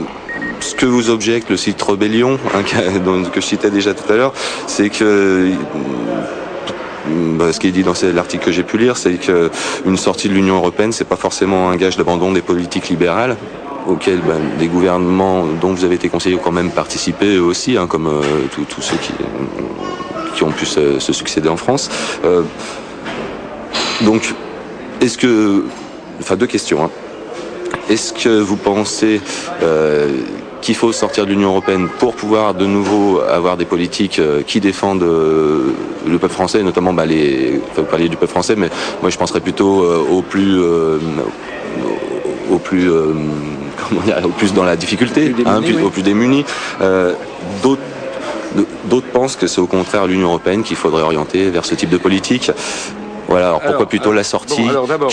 ce 0.61 0.75
que 0.75 0.87
vous 0.87 1.11
objecte 1.11 1.51
le 1.51 1.59
site 1.59 1.83
Rebellion, 1.83 2.39
hein, 2.55 2.63
que 3.33 3.41
je 3.43 3.47
citais 3.47 3.71
déjà 3.71 3.93
tout 3.93 4.11
à 4.11 4.17
l'heure, 4.17 4.33
c'est 4.67 4.89
que 4.89 5.51
ben, 7.07 7.53
ce 7.53 7.61
qui 7.61 7.69
est 7.69 7.73
dit 7.73 7.83
dans 7.83 7.93
l'article 8.15 8.47
que 8.47 8.53
j'ai 8.53 8.63
pu 8.63 8.79
lire, 8.79 8.97
c'est 8.97 9.19
qu'une 9.19 9.99
sortie 9.99 10.31
de 10.31 10.35
l'Union 10.35 10.57
européenne, 10.57 10.93
c'est 10.93 11.05
pas 11.05 11.17
forcément 11.17 11.69
un 11.69 11.77
gage 11.77 11.99
d'abandon 11.99 12.33
des 12.33 12.43
politiques 12.43 12.89
libérales 12.89 13.37
auxquelles 13.87 14.21
ben, 14.21 14.41
des 14.59 14.69
gouvernements 14.69 15.45
dont 15.61 15.75
vous 15.75 15.85
avez 15.85 15.97
été 15.97 16.09
conseillé 16.09 16.37
ont 16.37 16.43
quand 16.43 16.53
même 16.53 16.71
participé 16.71 17.37
eux 17.37 17.43
aussi, 17.43 17.77
hein, 17.77 17.87
comme 17.87 18.07
euh, 18.07 18.23
tous 18.67 18.81
ceux 18.81 18.97
qui, 18.97 19.13
qui 20.35 20.43
ont 20.43 20.51
pu 20.53 20.65
se, 20.65 20.99
succéder 21.01 21.49
en 21.49 21.57
France. 21.57 21.91
Euh, 22.25 22.43
donc, 24.05 24.35
est-ce 25.01 25.19
que, 25.19 25.65
enfin 26.21 26.37
deux 26.37 26.47
questions. 26.47 26.85
Hein. 26.85 26.91
Est-ce 27.91 28.13
que 28.13 28.41
vous 28.41 28.57
pensez 28.57 29.21
euh, 29.63 30.09
qu'il 30.63 30.75
faut 30.75 30.93
sortir 30.93 31.27
de 31.27 31.31
l'Union 31.31 31.51
européenne 31.51 31.89
pour 31.99 32.15
pouvoir 32.15 32.55
de 32.55 32.65
nouveau 32.65 33.21
avoir 33.21 33.57
des 33.57 33.65
politiques 33.65 34.19
euh, 34.19 34.43
qui 34.43 34.61
défendent 34.61 35.03
euh, 35.03 35.75
le 36.07 36.19
peuple 36.19 36.35
français, 36.35 36.63
notamment 36.63 36.93
bah, 36.93 37.05
les, 37.05 37.61
enfin, 37.71 37.83
vous 37.83 37.89
parliez 37.89 38.09
du 38.09 38.17
peuple 38.17 38.31
français, 38.31 38.55
mais 38.57 38.71
moi 39.03 39.11
je 39.11 39.19
penserais 39.19 39.41
plutôt 39.41 39.85
au 39.85 40.23
plus, 40.23 40.61
au 42.51 42.59
plus, 42.59 42.89
comment 43.89 44.03
dire, 44.03 44.21
au 44.25 44.29
plus 44.29 44.55
dans 44.55 44.65
la 44.65 44.77
difficulté, 44.77 45.35
hein, 45.47 45.61
au 45.83 45.91
plus 45.91 46.03
démunis. 46.03 46.45
D'autres 47.63 47.83
D'autres 48.85 49.09
pensent 49.09 49.35
que 49.35 49.49
c'est 49.49 49.61
au 49.61 49.67
contraire 49.67 50.07
l'Union 50.07 50.29
européenne 50.29 50.63
qu'il 50.63 50.77
faudrait 50.77 51.03
orienter 51.03 51.51
vers 51.51 51.65
ce 51.65 51.75
type 51.75 51.91
de 51.91 51.99
politique. 51.99 52.53
Voilà, 53.29 53.49
alors 53.49 53.61
pourquoi 53.61 53.87
plutôt 53.87 54.13
la 54.13 54.25
sortie 54.25 54.63
D'abord, 54.89 55.11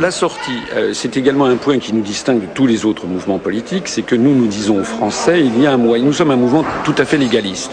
la 0.00 0.10
sortie, 0.10 0.58
euh, 0.74 0.92
c'est 0.94 1.16
également 1.16 1.44
un 1.44 1.56
point 1.56 1.78
qui 1.78 1.92
nous 1.92 2.02
distingue 2.02 2.40
de 2.40 2.46
tous 2.54 2.66
les 2.66 2.84
autres 2.84 3.06
mouvements 3.06 3.38
politiques, 3.38 3.88
c'est 3.88 4.02
que 4.02 4.14
nous, 4.16 4.34
nous 4.34 4.46
disons 4.46 4.80
aux 4.80 4.84
Français, 4.84 5.40
il 5.40 5.60
y 5.60 5.66
a 5.66 5.72
un 5.72 5.76
moyen, 5.76 6.04
nous 6.04 6.12
sommes 6.12 6.30
un 6.30 6.36
mouvement 6.36 6.64
tout 6.84 6.94
à 6.98 7.04
fait 7.04 7.18
légaliste. 7.18 7.70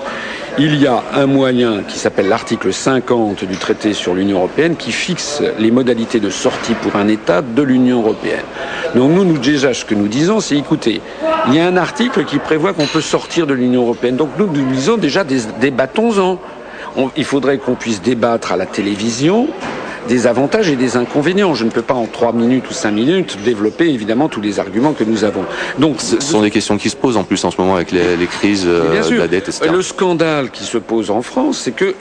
Il 0.60 0.82
y 0.82 0.88
a 0.88 1.04
un 1.14 1.28
moyen 1.28 1.84
qui 1.88 2.00
s'appelle 2.00 2.30
l'article 2.30 2.74
50 2.74 3.46
du 3.46 3.58
traité 3.58 3.94
sur 3.94 4.16
l'Union 4.16 4.38
européenne 4.40 4.76
qui 4.76 4.92
fixe 4.92 5.44
les 5.60 5.70
modalités 5.70 6.20
de 6.20 6.32
sortie 6.32 6.74
pour 6.74 6.96
un 6.96 7.08
État 7.08 7.44
de 7.44 7.62
l'Union 7.62 8.02
européenne. 8.02 8.42
Donc 8.96 9.12
nous, 9.12 9.24
nous 9.24 9.38
déjà, 9.38 9.76
ce 9.76 9.86
que 9.86 9.94
nous 9.94 10.08
disons, 10.08 10.40
c'est 10.40 10.58
écoutez, 10.58 11.00
il 11.48 11.54
y 11.54 11.60
a 11.60 11.68
un 11.68 11.78
article 11.78 12.26
qui 12.26 12.40
prévoit 12.40 12.74
qu'on 12.74 12.88
peut 12.88 13.02
sortir 13.02 13.46
de 13.46 13.54
l'Union 13.54 13.84
européenne. 13.84 14.16
Donc 14.16 14.30
nous, 14.40 14.48
nous 14.48 14.72
disons 14.72 14.98
déjà 14.98 15.24
débattons-en 15.24 16.40
il 17.16 17.26
faudrait 17.26 17.58
qu'on 17.58 17.76
puisse 17.76 18.02
débattre 18.02 18.52
à 18.52 18.58
la 18.58 18.66
télévision 18.66 19.48
des 20.08 20.26
avantages 20.26 20.70
et 20.70 20.76
des 20.76 20.98
inconvénients. 20.98 21.54
Je 21.54 21.66
ne 21.66 21.70
peux 21.70 21.82
pas 21.82 21.94
en 21.94 22.06
trois 22.06 22.32
minutes 22.32 22.70
ou 22.70 22.74
cinq 22.74 22.92
minutes 22.92 23.38
développer 23.44 23.90
évidemment 23.90 24.30
tous 24.30 24.42
les 24.42 24.60
arguments 24.60 24.94
que 24.94 25.04
nous 25.04 25.24
avons. 25.24 25.44
Donc, 25.78 26.02
ce 26.02 26.20
sont 26.20 26.42
des 26.42 26.52
questions 26.52 26.78
qui 26.78 26.90
se 26.90 26.96
posent 26.96 27.18
en 27.18 27.24
plus 27.24 27.44
en 27.44 27.52
ce 27.52 27.60
moment 27.60 27.76
avec 27.76 27.92
les, 27.92 28.02
crises 28.28 28.66
euh, 28.66 29.10
de 29.10 29.16
la 29.16 29.28
dette, 29.28 29.50
etc. 29.50 29.70
Le 29.72 29.82
scandale 29.82 30.50
qui 30.50 30.64
se 30.64 30.78
pose 30.78 31.12
en 31.12 31.22
France, 31.22 31.60
c'est 31.64 31.72
que 31.72 31.96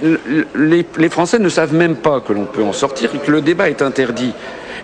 les, 0.55 0.87
les 0.97 1.09
Français 1.09 1.39
ne 1.39 1.49
savent 1.49 1.75
même 1.75 1.97
pas 1.97 2.21
que 2.21 2.33
l'on 2.33 2.45
peut 2.45 2.63
en 2.63 2.73
sortir 2.73 3.11
et 3.15 3.19
que 3.19 3.31
le 3.31 3.41
débat 3.41 3.69
est 3.69 3.83
interdit. 3.83 4.33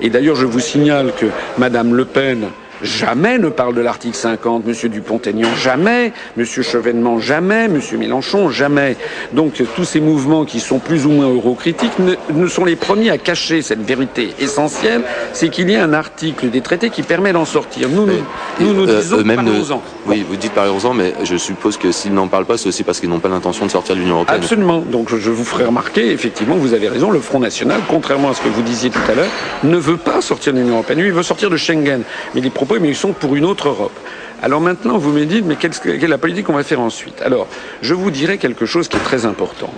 Et 0.00 0.10
d'ailleurs, 0.10 0.36
je 0.36 0.46
vous 0.46 0.60
signale 0.60 1.12
que 1.16 1.26
Madame 1.58 1.94
Le 1.94 2.04
Pen 2.04 2.48
jamais 2.82 3.38
ne 3.38 3.48
parle 3.48 3.74
de 3.74 3.80
l'article 3.80 4.16
50, 4.16 4.64
M. 4.66 4.90
Dupont-Aignan 4.90 5.54
jamais, 5.56 6.12
M. 6.36 6.44
Chevènement 6.44 7.18
jamais, 7.18 7.64
M. 7.64 7.80
Mélenchon 7.98 8.50
jamais. 8.50 8.96
Donc 9.32 9.62
tous 9.74 9.84
ces 9.84 10.00
mouvements 10.00 10.44
qui 10.44 10.60
sont 10.60 10.78
plus 10.78 11.06
ou 11.06 11.10
moins 11.10 11.28
eurocritiques 11.28 11.92
ne, 11.98 12.46
sont 12.46 12.64
les 12.64 12.76
premiers 12.76 13.10
à 13.10 13.18
cacher 13.18 13.62
cette 13.62 13.82
vérité 13.82 14.30
essentielle, 14.40 15.02
c'est 15.32 15.48
qu'il 15.48 15.70
y 15.70 15.76
a 15.76 15.84
un 15.84 15.92
article 15.92 16.50
des 16.50 16.60
traités 16.60 16.90
qui 16.90 17.02
permet 17.02 17.32
d'en 17.32 17.44
sortir. 17.44 17.88
Nous, 17.88 18.06
nous, 18.06 18.12
nous, 18.60 18.74
nous 18.74 18.88
euh, 18.88 19.00
disons 19.00 19.22
parlons-en. 19.24 19.82
Oui, 20.06 20.24
vous 20.28 20.36
dites 20.36 20.52
parlons-en, 20.52 20.94
mais 20.94 21.14
je 21.24 21.36
suppose 21.36 21.76
que 21.76 21.92
s'ils 21.92 22.14
n'en 22.14 22.28
parlent 22.28 22.46
pas, 22.46 22.58
c'est 22.58 22.68
aussi 22.68 22.82
parce 22.82 23.00
qu'ils 23.00 23.08
n'ont 23.08 23.20
pas 23.20 23.28
l'intention 23.28 23.66
de 23.66 23.70
sortir 23.70 23.94
de 23.94 24.00
l'Union 24.00 24.16
européenne. 24.16 24.40
Absolument. 24.42 24.80
Donc 24.80 25.14
je 25.14 25.30
vous 25.30 25.44
ferai 25.44 25.64
remarquer, 25.64 26.10
effectivement, 26.10 26.56
vous 26.56 26.74
avez 26.74 26.88
raison, 26.88 27.10
le 27.10 27.20
Front 27.20 27.40
National, 27.40 27.80
contrairement 27.88 28.30
à 28.30 28.34
ce 28.34 28.40
que 28.40 28.48
vous 28.48 28.62
disiez 28.62 28.90
tout 28.90 29.00
à 29.10 29.14
l'heure, 29.14 29.30
ne 29.62 29.76
veut 29.76 29.96
pas 29.96 30.20
sortir 30.20 30.52
de 30.52 30.58
l'Union 30.58 30.74
européenne. 30.74 31.00
Lui, 31.00 31.08
il 31.08 31.12
veut 31.12 31.22
sortir 31.22 31.50
de 31.50 31.56
Schengen. 31.56 32.02
Mais 32.34 32.40
les 32.40 32.50
propos 32.50 32.71
mais 32.78 32.88
ils 32.88 32.96
sont 32.96 33.12
pour 33.12 33.36
une 33.36 33.44
autre 33.44 33.68
Europe. 33.68 33.98
Alors 34.42 34.60
maintenant, 34.60 34.98
vous 34.98 35.12
me 35.12 35.24
dites, 35.24 35.44
mais 35.44 35.56
quelle, 35.56 35.72
est 35.86 36.08
la 36.08 36.18
politique 36.18 36.46
qu'on 36.46 36.52
va 36.52 36.64
faire 36.64 36.80
ensuite? 36.80 37.22
Alors, 37.22 37.46
je 37.80 37.94
vous 37.94 38.10
dirai 38.10 38.38
quelque 38.38 38.66
chose 38.66 38.88
qui 38.88 38.96
est 38.96 39.00
très 39.00 39.24
important. 39.24 39.72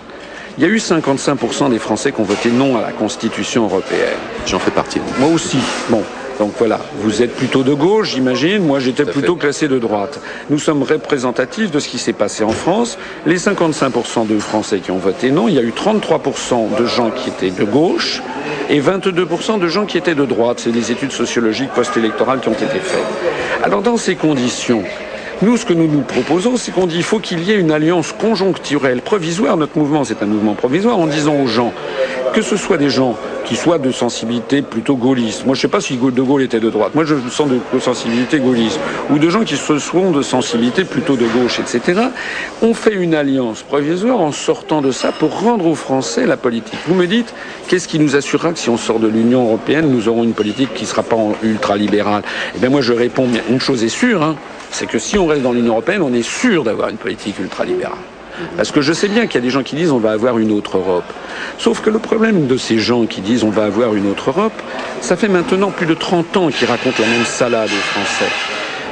Il 0.56 0.62
y 0.64 0.66
a 0.66 0.70
eu 0.70 0.76
55% 0.76 1.70
des 1.70 1.78
Français 1.78 2.12
qui 2.12 2.20
ont 2.20 2.24
voté 2.24 2.50
non 2.50 2.78
à 2.78 2.80
la 2.80 2.92
Constitution 2.92 3.64
européenne. 3.64 4.18
J'en 4.46 4.58
fais 4.58 4.70
partie. 4.70 5.00
Moi 5.18 5.28
aussi. 5.28 5.58
Bon. 5.90 6.02
Donc 6.38 6.52
voilà, 6.58 6.80
vous 6.98 7.22
êtes 7.22 7.34
plutôt 7.34 7.62
de 7.62 7.72
gauche, 7.74 8.14
j'imagine. 8.14 8.64
Moi, 8.64 8.80
j'étais 8.80 9.04
plutôt 9.04 9.36
classé 9.36 9.68
de 9.68 9.78
droite. 9.78 10.20
Nous 10.50 10.58
sommes 10.58 10.82
représentatifs 10.82 11.70
de 11.70 11.78
ce 11.78 11.88
qui 11.88 11.98
s'est 11.98 12.12
passé 12.12 12.42
en 12.42 12.50
France. 12.50 12.98
Les 13.24 13.38
55% 13.38 14.26
de 14.26 14.38
Français 14.38 14.80
qui 14.80 14.90
ont 14.90 14.98
voté 14.98 15.30
non, 15.30 15.48
il 15.48 15.54
y 15.54 15.58
a 15.58 15.62
eu 15.62 15.72
33% 15.72 16.76
de 16.78 16.86
gens 16.86 17.10
qui 17.10 17.28
étaient 17.28 17.50
de 17.50 17.64
gauche 17.64 18.22
et 18.68 18.80
22% 18.80 19.60
de 19.60 19.68
gens 19.68 19.86
qui 19.86 19.96
étaient 19.96 20.14
de 20.14 20.26
droite. 20.26 20.60
C'est 20.60 20.72
les 20.72 20.90
études 20.90 21.12
sociologiques 21.12 21.70
post-électorales 21.70 22.40
qui 22.40 22.48
ont 22.48 22.52
été 22.52 22.66
faites. 22.66 23.04
Alors 23.62 23.82
dans 23.82 23.96
ces 23.96 24.16
conditions, 24.16 24.82
nous, 25.42 25.56
ce 25.56 25.64
que 25.64 25.72
nous 25.72 25.88
nous 25.88 26.02
proposons, 26.02 26.56
c'est 26.56 26.72
qu'on 26.72 26.86
dit 26.86 26.94
qu'il 26.94 27.02
faut 27.02 27.18
qu'il 27.18 27.42
y 27.42 27.52
ait 27.52 27.58
une 27.58 27.70
alliance 27.70 28.12
conjoncturelle, 28.12 29.00
provisoire. 29.00 29.56
Notre 29.56 29.78
mouvement, 29.78 30.04
c'est 30.04 30.22
un 30.22 30.26
mouvement 30.26 30.54
provisoire, 30.54 30.98
en 30.98 31.06
disant 31.06 31.34
aux 31.34 31.46
gens, 31.46 31.72
que 32.32 32.42
ce 32.42 32.56
soit 32.56 32.78
des 32.78 32.90
gens 32.90 33.16
qui 33.44 33.56
soient 33.56 33.78
de 33.78 33.92
sensibilité 33.92 34.62
plutôt 34.62 34.96
gaulliste. 34.96 35.44
Moi, 35.44 35.54
je 35.54 35.58
ne 35.58 35.62
sais 35.62 35.68
pas 35.68 35.80
si 35.80 35.96
De 35.96 36.22
Gaulle 36.22 36.42
était 36.42 36.60
de 36.60 36.70
droite. 36.70 36.94
Moi, 36.94 37.04
je 37.04 37.14
sens 37.30 37.48
de, 37.48 37.78
sensibilité 37.78 38.38
gaulliste. 38.38 38.80
Ou 39.10 39.18
de 39.18 39.28
gens 39.28 39.44
qui 39.44 39.56
se 39.56 39.78
sont 39.78 40.10
de 40.10 40.22
sensibilité 40.22 40.84
plutôt 40.84 41.16
de 41.16 41.26
gauche, 41.26 41.60
etc. 41.60 42.00
On 42.62 42.74
fait 42.74 42.94
une 42.94 43.14
alliance 43.14 43.62
provisoire 43.62 44.20
en 44.20 44.32
sortant 44.32 44.80
de 44.80 44.90
ça 44.90 45.12
pour 45.12 45.40
rendre 45.40 45.66
aux 45.66 45.74
Français 45.74 46.26
la 46.26 46.36
politique. 46.36 46.78
Vous 46.88 46.94
me 46.94 47.06
dites, 47.06 47.34
qu'est-ce 47.68 47.86
qui 47.86 47.98
nous 47.98 48.16
assurera 48.16 48.52
que 48.52 48.58
si 48.58 48.70
on 48.70 48.76
sort 48.76 48.98
de 48.98 49.08
l'Union 49.08 49.44
européenne, 49.44 49.90
nous 49.90 50.08
aurons 50.08 50.24
une 50.24 50.32
politique 50.34 50.72
qui 50.74 50.84
ne 50.84 50.88
sera 50.88 51.02
pas 51.02 51.16
ultra-libérale? 51.42 52.22
Eh 52.56 52.58
bien, 52.58 52.70
moi, 52.70 52.80
je 52.80 52.92
réponds, 52.92 53.28
une 53.50 53.60
chose 53.60 53.84
est 53.84 53.88
sûre, 53.88 54.22
hein, 54.22 54.36
c'est 54.74 54.86
que 54.86 54.98
si 54.98 55.16
on 55.18 55.26
reste 55.26 55.42
dans 55.42 55.52
l'Union 55.52 55.74
européenne, 55.74 56.02
on 56.02 56.12
est 56.12 56.28
sûr 56.28 56.64
d'avoir 56.64 56.88
une 56.88 56.96
politique 56.96 57.38
ultralibérale. 57.38 57.96
Parce 58.56 58.72
que 58.72 58.80
je 58.80 58.92
sais 58.92 59.06
bien 59.06 59.26
qu'il 59.26 59.36
y 59.36 59.38
a 59.38 59.46
des 59.46 59.50
gens 59.50 59.62
qui 59.62 59.76
disent 59.76 59.92
on 59.92 59.98
va 59.98 60.10
avoir 60.10 60.38
une 60.38 60.50
autre 60.50 60.78
Europe. 60.78 61.04
Sauf 61.58 61.80
que 61.80 61.90
le 61.90 62.00
problème 62.00 62.48
de 62.48 62.56
ces 62.56 62.80
gens 62.80 63.06
qui 63.06 63.20
disent 63.20 63.44
on 63.44 63.50
va 63.50 63.64
avoir 63.64 63.94
une 63.94 64.10
autre 64.10 64.30
Europe, 64.30 64.52
ça 65.00 65.14
fait 65.14 65.28
maintenant 65.28 65.70
plus 65.70 65.86
de 65.86 65.94
30 65.94 66.36
ans 66.36 66.48
qu'ils 66.48 66.66
racontent 66.66 67.00
la 67.00 67.06
même 67.06 67.24
salade 67.24 67.70
aux 67.70 68.00
Français. 68.00 68.32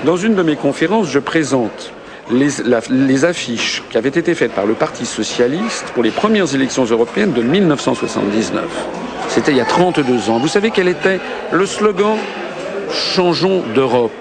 Dans 0.04 0.16
une 0.16 0.36
de 0.36 0.42
mes 0.42 0.54
conférences, 0.54 1.08
je 1.10 1.18
présente 1.18 1.92
les, 2.30 3.24
affiches 3.24 3.82
qui 3.90 3.98
avaient 3.98 4.08
été 4.08 4.34
faites 4.36 4.52
par 4.52 4.66
le 4.66 4.74
Parti 4.74 5.04
socialiste 5.04 5.86
pour 5.94 6.04
les 6.04 6.12
premières 6.12 6.54
élections 6.54 6.84
européennes 6.84 7.32
de 7.32 7.42
1979. 7.42 8.64
C'était 9.28 9.50
il 9.50 9.56
y 9.56 9.60
a 9.60 9.64
32 9.64 10.30
ans. 10.30 10.38
Vous 10.38 10.48
savez 10.48 10.70
quel 10.70 10.86
était 10.86 11.18
le 11.50 11.66
slogan? 11.66 12.16
Changeons 12.92 13.64
d'Europe. 13.74 14.12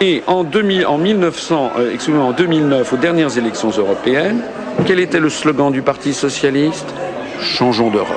Et 0.00 0.22
en, 0.26 0.44
2000, 0.44 0.86
en, 0.86 0.98
1900, 0.98 1.72
euh, 1.78 2.32
2009, 2.36 2.92
aux 2.92 2.96
dernières 2.96 3.38
élections 3.38 3.70
européennes, 3.70 4.42
quel 4.84 5.00
était 5.00 5.20
le 5.20 5.30
slogan 5.30 5.72
du 5.72 5.80
Parti 5.80 6.12
socialiste? 6.12 6.86
Changeons 7.40 7.90
d'Europe. 7.90 8.16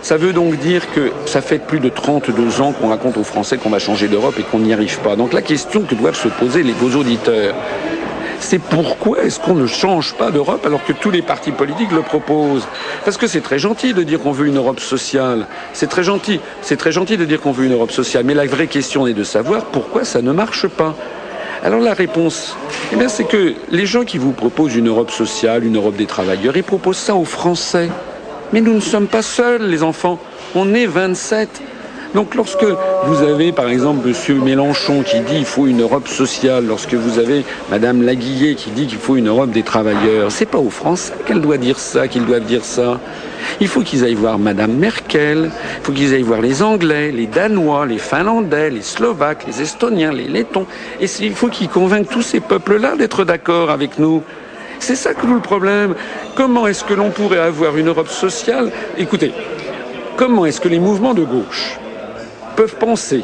Ça 0.00 0.16
veut 0.16 0.32
donc 0.32 0.56
dire 0.58 0.92
que 0.92 1.10
ça 1.26 1.40
fait 1.40 1.58
plus 1.58 1.80
de 1.80 1.88
32 1.88 2.60
ans 2.60 2.72
qu'on 2.72 2.88
raconte 2.88 3.16
aux 3.16 3.24
Français 3.24 3.58
qu'on 3.58 3.70
va 3.70 3.80
changer 3.80 4.06
d'Europe 4.06 4.36
et 4.38 4.42
qu'on 4.42 4.60
n'y 4.60 4.72
arrive 4.72 5.00
pas. 5.00 5.16
Donc 5.16 5.32
la 5.32 5.42
question 5.42 5.82
que 5.82 5.96
doivent 5.96 6.16
se 6.16 6.28
poser 6.28 6.62
les 6.62 6.72
beaux 6.72 6.96
auditeurs, 6.96 7.54
c'est 8.40 8.58
pourquoi 8.60 9.22
est-ce 9.24 9.40
qu'on 9.40 9.54
ne 9.54 9.66
change 9.66 10.14
pas 10.14 10.30
d'Europe 10.30 10.64
alors 10.66 10.84
que 10.84 10.92
tous 10.92 11.10
les 11.10 11.22
partis 11.22 11.50
politiques 11.50 11.92
le 11.92 12.02
proposent? 12.02 12.66
Parce 13.04 13.16
que 13.16 13.26
c'est 13.26 13.40
très 13.40 13.58
gentil 13.58 13.94
de 13.94 14.02
dire 14.02 14.20
qu'on 14.20 14.32
veut 14.32 14.46
une 14.46 14.56
Europe 14.56 14.80
sociale. 14.80 15.46
C'est 15.72 15.88
très 15.88 16.02
gentil. 16.02 16.40
C'est 16.62 16.76
très 16.76 16.92
gentil 16.92 17.16
de 17.16 17.24
dire 17.24 17.40
qu'on 17.40 17.52
veut 17.52 17.66
une 17.66 17.72
Europe 17.72 17.90
sociale. 17.90 18.24
Mais 18.24 18.34
la 18.34 18.46
vraie 18.46 18.66
question 18.66 19.06
est 19.06 19.14
de 19.14 19.24
savoir 19.24 19.64
pourquoi 19.66 20.04
ça 20.04 20.22
ne 20.22 20.32
marche 20.32 20.66
pas. 20.68 20.94
Alors 21.64 21.80
la 21.80 21.94
réponse, 21.94 22.56
eh 22.92 23.08
c'est 23.08 23.24
que 23.24 23.54
les 23.70 23.86
gens 23.86 24.04
qui 24.04 24.18
vous 24.18 24.32
proposent 24.32 24.76
une 24.76 24.88
Europe 24.88 25.10
sociale, 25.10 25.64
une 25.64 25.76
Europe 25.76 25.96
des 25.96 26.06
travailleurs, 26.06 26.56
ils 26.56 26.62
proposent 26.62 26.98
ça 26.98 27.16
aux 27.16 27.24
Français. 27.24 27.88
Mais 28.52 28.60
nous 28.60 28.74
ne 28.74 28.80
sommes 28.80 29.08
pas 29.08 29.22
seuls, 29.22 29.62
les 29.62 29.82
enfants. 29.82 30.18
On 30.54 30.72
est 30.72 30.86
27. 30.86 31.48
Donc 32.14 32.34
lorsque 32.34 32.64
vous 33.04 33.22
avez 33.22 33.52
par 33.52 33.68
exemple 33.68 34.08
M. 34.08 34.42
Mélenchon 34.42 35.02
qui 35.02 35.20
dit 35.20 35.36
qu'il 35.36 35.44
faut 35.44 35.66
une 35.66 35.82
Europe 35.82 36.08
sociale, 36.08 36.64
lorsque 36.66 36.94
vous 36.94 37.18
avez 37.18 37.44
Mme 37.70 38.02
Laguillet 38.02 38.54
qui 38.54 38.70
dit 38.70 38.86
qu'il 38.86 38.98
faut 38.98 39.16
une 39.16 39.28
Europe 39.28 39.50
des 39.50 39.62
travailleurs, 39.62 40.32
c'est 40.32 40.46
pas 40.46 40.58
aux 40.58 40.70
Français 40.70 41.12
qu'elle 41.26 41.42
doit 41.42 41.58
dire 41.58 41.78
ça, 41.78 42.08
qu'ils 42.08 42.24
doivent 42.24 42.44
dire 42.44 42.64
ça. 42.64 42.98
Il 43.60 43.68
faut 43.68 43.82
qu'ils 43.82 44.04
aillent 44.04 44.14
voir 44.14 44.38
Mme 44.38 44.72
Merkel, 44.72 45.50
il 45.80 45.84
faut 45.84 45.92
qu'ils 45.92 46.14
aillent 46.14 46.22
voir 46.22 46.40
les 46.40 46.62
Anglais, 46.62 47.12
les 47.12 47.26
Danois, 47.26 47.84
les 47.84 47.98
Finlandais, 47.98 48.70
les 48.70 48.82
Slovaques, 48.82 49.44
les 49.46 49.60
Estoniens, 49.60 50.12
les 50.12 50.28
Lettons. 50.28 50.66
Et 51.00 51.06
il 51.20 51.34
faut 51.34 51.48
qu'ils 51.48 51.68
convainquent 51.68 52.08
tous 52.08 52.22
ces 52.22 52.40
peuples-là 52.40 52.96
d'être 52.96 53.24
d'accord 53.24 53.70
avec 53.70 53.98
nous. 53.98 54.22
C'est 54.80 54.96
ça 54.96 55.12
que 55.12 55.26
nous 55.26 55.34
le 55.34 55.40
problème. 55.40 55.94
Comment 56.34 56.66
est-ce 56.66 56.84
que 56.84 56.94
l'on 56.94 57.10
pourrait 57.10 57.38
avoir 57.38 57.76
une 57.76 57.88
Europe 57.88 58.08
sociale? 58.08 58.70
Écoutez, 58.96 59.32
comment 60.16 60.46
est-ce 60.46 60.60
que 60.60 60.68
les 60.68 60.78
mouvements 60.78 61.14
de 61.14 61.24
gauche 61.24 61.78
peuvent 62.58 62.74
penser 62.74 63.22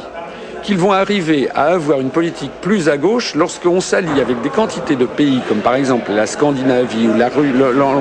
qu'ils 0.63 0.79
vont 0.79 0.93
arriver 0.93 1.49
à 1.57 1.65
avoir 1.65 2.01
une 2.01 2.11
politique 2.11 2.53
plus 2.61 2.89
à 2.89 2.97
gauche 2.97 3.35
lorsqu'on 3.35 3.81
s'allie 3.81 4.21
avec 4.21 4.41
des 4.43 4.49
quantités 4.49 4.95
de 4.95 5.07
pays 5.07 5.41
comme 5.49 5.59
par 5.59 5.75
exemple 5.75 6.13
la 6.13 6.29
Scandinavie 6.29 7.09
ou 7.09 7.19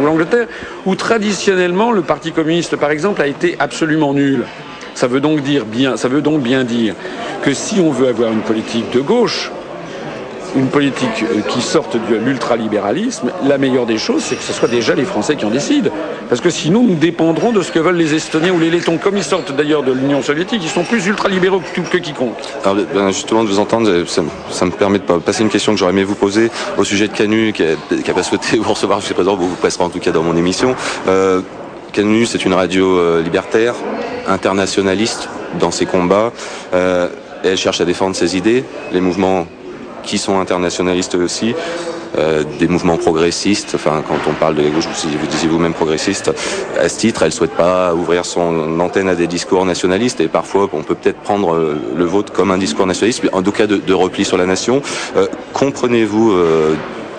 l'Angleterre, 0.06 0.46
où 0.86 0.94
traditionnellement 0.94 1.92
le 1.92 2.04
Parti 2.04 2.34
communiste 2.34 2.76
par 2.76 2.92
exemple 2.92 3.20
a 3.20 3.26
été 3.26 3.56
absolument 3.58 4.14
nul. 4.14 4.46
Ça 4.94 5.08
veut 5.08 5.22
donc 5.22 5.42
bien, 5.42 5.98
ça 5.98 6.08
veut 6.08 6.22
donc 6.22 6.44
bien 6.44 6.64
dire 6.64 6.94
que 7.42 7.52
si 7.56 7.80
on 7.80 7.90
veut 7.90 8.10
avoir 8.10 8.32
une 8.32 8.42
politique 8.42 8.92
de 8.92 9.02
gauche, 9.02 9.52
une 10.56 10.68
politique 10.68 11.24
euh, 11.24 11.42
qui 11.42 11.62
sorte 11.62 11.96
de 11.96 12.16
l'ultralibéralisme, 12.16 13.32
la 13.46 13.58
meilleure 13.58 13.86
des 13.86 13.98
choses, 13.98 14.24
c'est 14.24 14.36
que 14.36 14.44
ce 14.44 14.54
soit 14.54 14.68
déjà 14.68 14.96
les 14.96 15.06
Français 15.06 15.36
qui 15.36 15.46
en 15.46 15.50
décident. 15.50 15.90
Parce 16.30 16.42
que 16.42 16.50
sinon, 16.50 16.84
nous 16.84 16.96
dépendrons 16.96 17.52
de 17.52 17.62
ce 17.62 17.72
que 17.72 17.80
veulent 17.80 17.96
les 17.98 18.14
Estoniens 18.14 18.54
ou 18.54 18.60
les 18.60 18.70
Lettons. 18.70 18.98
Comme 18.98 19.18
ils 19.18 19.24
sortent 19.24 19.56
d'ailleurs 19.56 19.84
de 19.84 19.92
l'Union 19.92 20.22
soviétique, 20.22 20.62
ils 20.64 20.70
sont 20.70 20.84
plus 20.84 21.06
ultralibéraux 21.08 21.62
que, 21.74 21.82
que 21.82 21.98
quiconque. 21.98 22.38
Alors, 22.64 22.78
ben, 22.94 23.12
justement, 23.12 23.44
de 23.44 23.50
vous 23.50 23.60
entendre, 23.60 24.06
ça, 24.08 24.66
me 24.66 24.72
permet 24.72 25.00
de 25.00 25.04
passer 25.04 25.44
une 25.44 25.50
question 25.50 25.74
que 25.74 25.80
j'aurais 25.80 25.92
aimé 25.92 26.04
vous 26.04 26.16
poser 26.16 26.50
au 26.78 26.84
sujet 26.84 27.08
de 27.08 27.14
Canu, 27.14 27.54
qui 27.54 27.64
n'a 27.64 28.14
pas 28.14 28.24
souhaité 28.24 28.58
vous 28.58 28.74
recevoir 28.74 29.00
jusqu'à 29.00 29.16
présent, 29.16 29.36
vous 29.36 29.50
vous 29.50 29.56
passerez 29.56 29.84
en 29.84 29.90
tout 29.90 30.00
cas 30.00 30.12
dans 30.12 30.24
mon 30.24 30.36
émission. 30.36 30.76
Euh, 31.08 31.42
Canu, 31.92 32.26
c'est 32.26 32.46
une 32.46 32.54
radio 32.54 32.98
euh, 32.98 33.22
libertaire, 33.22 33.76
internationaliste 34.28 35.30
dans 35.60 35.72
ses 35.72 35.86
combats. 35.86 36.32
Euh, 36.74 37.08
elle 37.44 37.58
cherche 37.58 37.82
à 37.82 37.86
défendre 37.86 38.16
ses 38.16 38.36
idées. 38.36 38.64
Les 38.92 39.02
mouvements 39.02 39.48
qui 40.04 40.18
sont 40.18 40.40
internationalistes 40.40 41.16
aussi. 41.16 41.56
Euh, 42.16 42.44
des 42.60 42.68
mouvements 42.68 42.98
progressistes, 42.98 43.72
enfin 43.74 44.04
quand 44.08 44.30
on 44.30 44.34
parle 44.34 44.54
de 44.54 44.62
la 44.62 44.70
gauche, 44.70 44.86
vous 44.86 45.28
disiez 45.28 45.50
vous-même 45.50 45.74
progressiste, 45.74 46.32
à 46.80 46.88
ce 46.88 47.00
titre, 47.00 47.24
elle 47.24 47.32
souhaite 47.32 47.54
pas 47.54 47.96
ouvrir 47.96 48.24
son 48.24 48.80
antenne 48.80 49.10
à 49.10 49.16
des 49.16 49.26
discours 49.26 49.66
nationalistes 49.66 50.22
et 50.22 50.28
parfois 50.28 50.70
on 50.74 50.84
peut 50.84 50.94
peut-être 50.94 51.22
prendre 51.22 51.56
euh, 51.56 51.76
le 51.96 52.06
vôtre 52.06 52.32
comme 52.32 52.52
un 52.52 52.60
discours 52.60 52.86
nationaliste, 52.86 53.24
en 53.34 53.42
tout 53.42 53.52
cas 53.52 53.66
de, 53.66 53.94
repli 53.94 54.26
sur 54.26 54.38
la 54.38 54.46
nation. 54.46 54.84
Euh, 55.18 55.26
comprenez-vous 55.54 56.36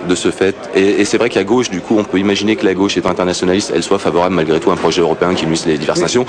de 0.07 0.15
ce 0.15 0.31
fait 0.31 0.55
Et, 0.75 1.03
c'est 1.03 1.17
vrai 1.17 1.29
qu'à 1.29 1.43
gauche, 1.43 1.69
du 1.69 1.81
coup, 1.81 1.97
on 1.97 2.03
peut 2.05 2.19
imaginer 2.19 2.55
que 2.55 2.65
la 2.65 2.73
gauche 2.73 2.95
est 2.95 3.05
internationaliste, 3.05 3.73
elle 3.75 3.83
soit 3.83 3.99
favorable 3.99 4.35
malgré 4.35 4.61
tout 4.61 4.69
à 4.69 4.73
un 4.73 4.77
projet 4.77 5.01
européen 5.01 5.33
qui 5.33 5.43
unisse 5.43 5.65
les 5.65 5.77
diverses 5.77 5.99
nations. 5.99 6.25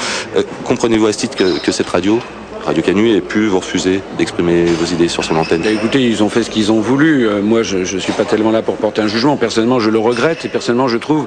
Comprenez-vous 0.65 1.07
à 1.07 1.13
ce 1.13 1.19
titre 1.19 1.37
que 1.37 1.73
cette 1.73 1.89
radio 1.89 2.19
Radio 2.67 2.83
Canu 2.83 3.15
ait 3.15 3.21
pu 3.21 3.47
vous 3.47 3.61
refuser 3.61 4.01
d'exprimer 4.19 4.65
vos 4.65 4.87
idées 4.87 5.07
sur 5.07 5.23
son 5.23 5.37
antenne 5.37 5.63
bah, 5.63 5.71
Écoutez, 5.71 6.03
ils 6.03 6.25
ont 6.25 6.29
fait 6.29 6.43
ce 6.43 6.51
qu'ils 6.51 6.73
ont 6.73 6.81
voulu. 6.81 7.29
Euh, 7.29 7.41
moi, 7.41 7.63
je 7.63 7.79
ne 7.79 8.01
suis 8.01 8.13
pas 8.13 8.25
tellement 8.25 8.51
là 8.51 8.61
pour 8.61 8.77
porter 8.77 9.01
un 9.03 9.07
jugement. 9.07 9.37
Personnellement, 9.37 9.79
je 9.79 9.89
le 9.89 10.01
regrette 10.01 10.45
et 10.45 10.49
personnellement, 10.49 10.89
je 10.89 10.97
trouve 10.97 11.27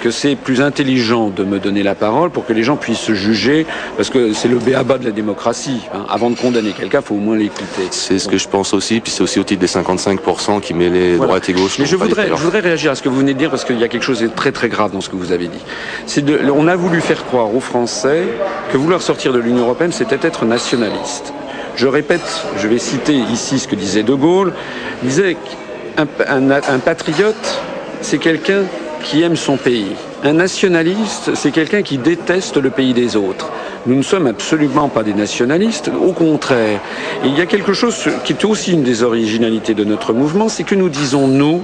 que 0.00 0.10
c'est 0.10 0.36
plus 0.36 0.60
intelligent 0.60 1.30
de 1.30 1.44
me 1.44 1.58
donner 1.58 1.82
la 1.82 1.94
parole 1.94 2.30
pour 2.30 2.46
que 2.46 2.52
les 2.52 2.62
gens 2.62 2.76
puissent 2.76 3.00
se 3.00 3.14
juger, 3.14 3.66
parce 3.96 4.10
que 4.10 4.32
c'est 4.32 4.48
le 4.48 4.58
béaba 4.58 4.98
de 4.98 5.04
la 5.04 5.10
démocratie. 5.10 5.80
Hein. 5.92 6.06
Avant 6.08 6.30
de 6.30 6.36
condamner 6.36 6.72
quelqu'un, 6.72 7.00
il 7.00 7.06
faut 7.06 7.14
au 7.14 7.18
moins 7.18 7.36
l'écouter. 7.36 7.88
C'est 7.90 8.18
ce 8.18 8.28
que 8.28 8.38
je 8.38 8.48
pense 8.48 8.74
aussi, 8.74 9.00
puis 9.00 9.12
c'est 9.12 9.22
aussi 9.22 9.40
au 9.40 9.44
titre 9.44 9.60
des 9.60 9.66
55% 9.66 10.60
qui 10.60 10.74
mêlent 10.74 11.18
droite 11.18 11.48
et 11.48 11.52
gauche. 11.52 11.78
Mais 11.78 11.86
je 11.86 11.96
voudrais, 11.96 12.28
je 12.28 12.34
voudrais 12.34 12.60
réagir 12.60 12.92
à 12.92 12.94
ce 12.94 13.02
que 13.02 13.08
vous 13.08 13.18
venez 13.18 13.34
de 13.34 13.38
dire, 13.38 13.50
parce 13.50 13.64
qu'il 13.64 13.78
y 13.78 13.84
a 13.84 13.88
quelque 13.88 14.04
chose 14.04 14.20
de 14.20 14.28
très 14.28 14.52
très 14.52 14.68
grave 14.68 14.92
dans 14.92 15.00
ce 15.00 15.08
que 15.08 15.16
vous 15.16 15.32
avez 15.32 15.48
dit. 15.48 16.22
De, 16.22 16.50
on 16.50 16.68
a 16.68 16.76
voulu 16.76 17.00
faire 17.00 17.24
croire 17.24 17.54
aux 17.54 17.60
Français 17.60 18.24
que 18.72 18.76
vouloir 18.76 19.02
sortir 19.02 19.32
de 19.32 19.38
l'Union 19.38 19.64
européenne, 19.64 19.92
c'était 19.92 20.18
être 20.26 20.44
Je 21.76 21.86
répète, 21.86 22.46
je 22.58 22.68
vais 22.68 22.78
citer 22.78 23.14
ici 23.14 23.58
ce 23.58 23.68
que 23.68 23.76
disait 23.76 24.02
De 24.02 24.14
Gaulle, 24.14 24.52
il 25.02 25.08
disait 25.08 25.36
qu'un 25.96 26.50
un 26.50 26.78
patriote, 26.78 27.60
c'est 28.00 28.18
quelqu'un 28.18 28.62
qui 29.02 29.22
aime 29.22 29.36
son 29.36 29.56
pays. 29.56 29.92
Un 30.24 30.32
nationaliste, 30.32 31.34
c'est 31.34 31.50
quelqu'un 31.50 31.82
qui 31.82 31.98
déteste 31.98 32.56
le 32.56 32.70
pays 32.70 32.94
des 32.94 33.16
autres. 33.16 33.50
Nous 33.86 33.94
ne 33.94 34.02
sommes 34.02 34.26
absolument 34.26 34.88
pas 34.88 35.02
des 35.04 35.14
nationalistes, 35.14 35.90
au 36.02 36.12
contraire. 36.12 36.80
il 37.24 37.36
y 37.38 37.40
a 37.40 37.46
quelque 37.46 37.72
chose 37.72 37.94
qui 38.24 38.32
est 38.32 38.44
aussi 38.44 38.72
une 38.72 38.82
des 38.82 39.02
originalités 39.02 39.74
de 39.74 39.84
notre 39.84 40.12
mouvement, 40.12 40.48
c'est 40.48 40.64
que 40.64 40.74
nous 40.74 40.88
disons, 40.88 41.28
nous, 41.28 41.62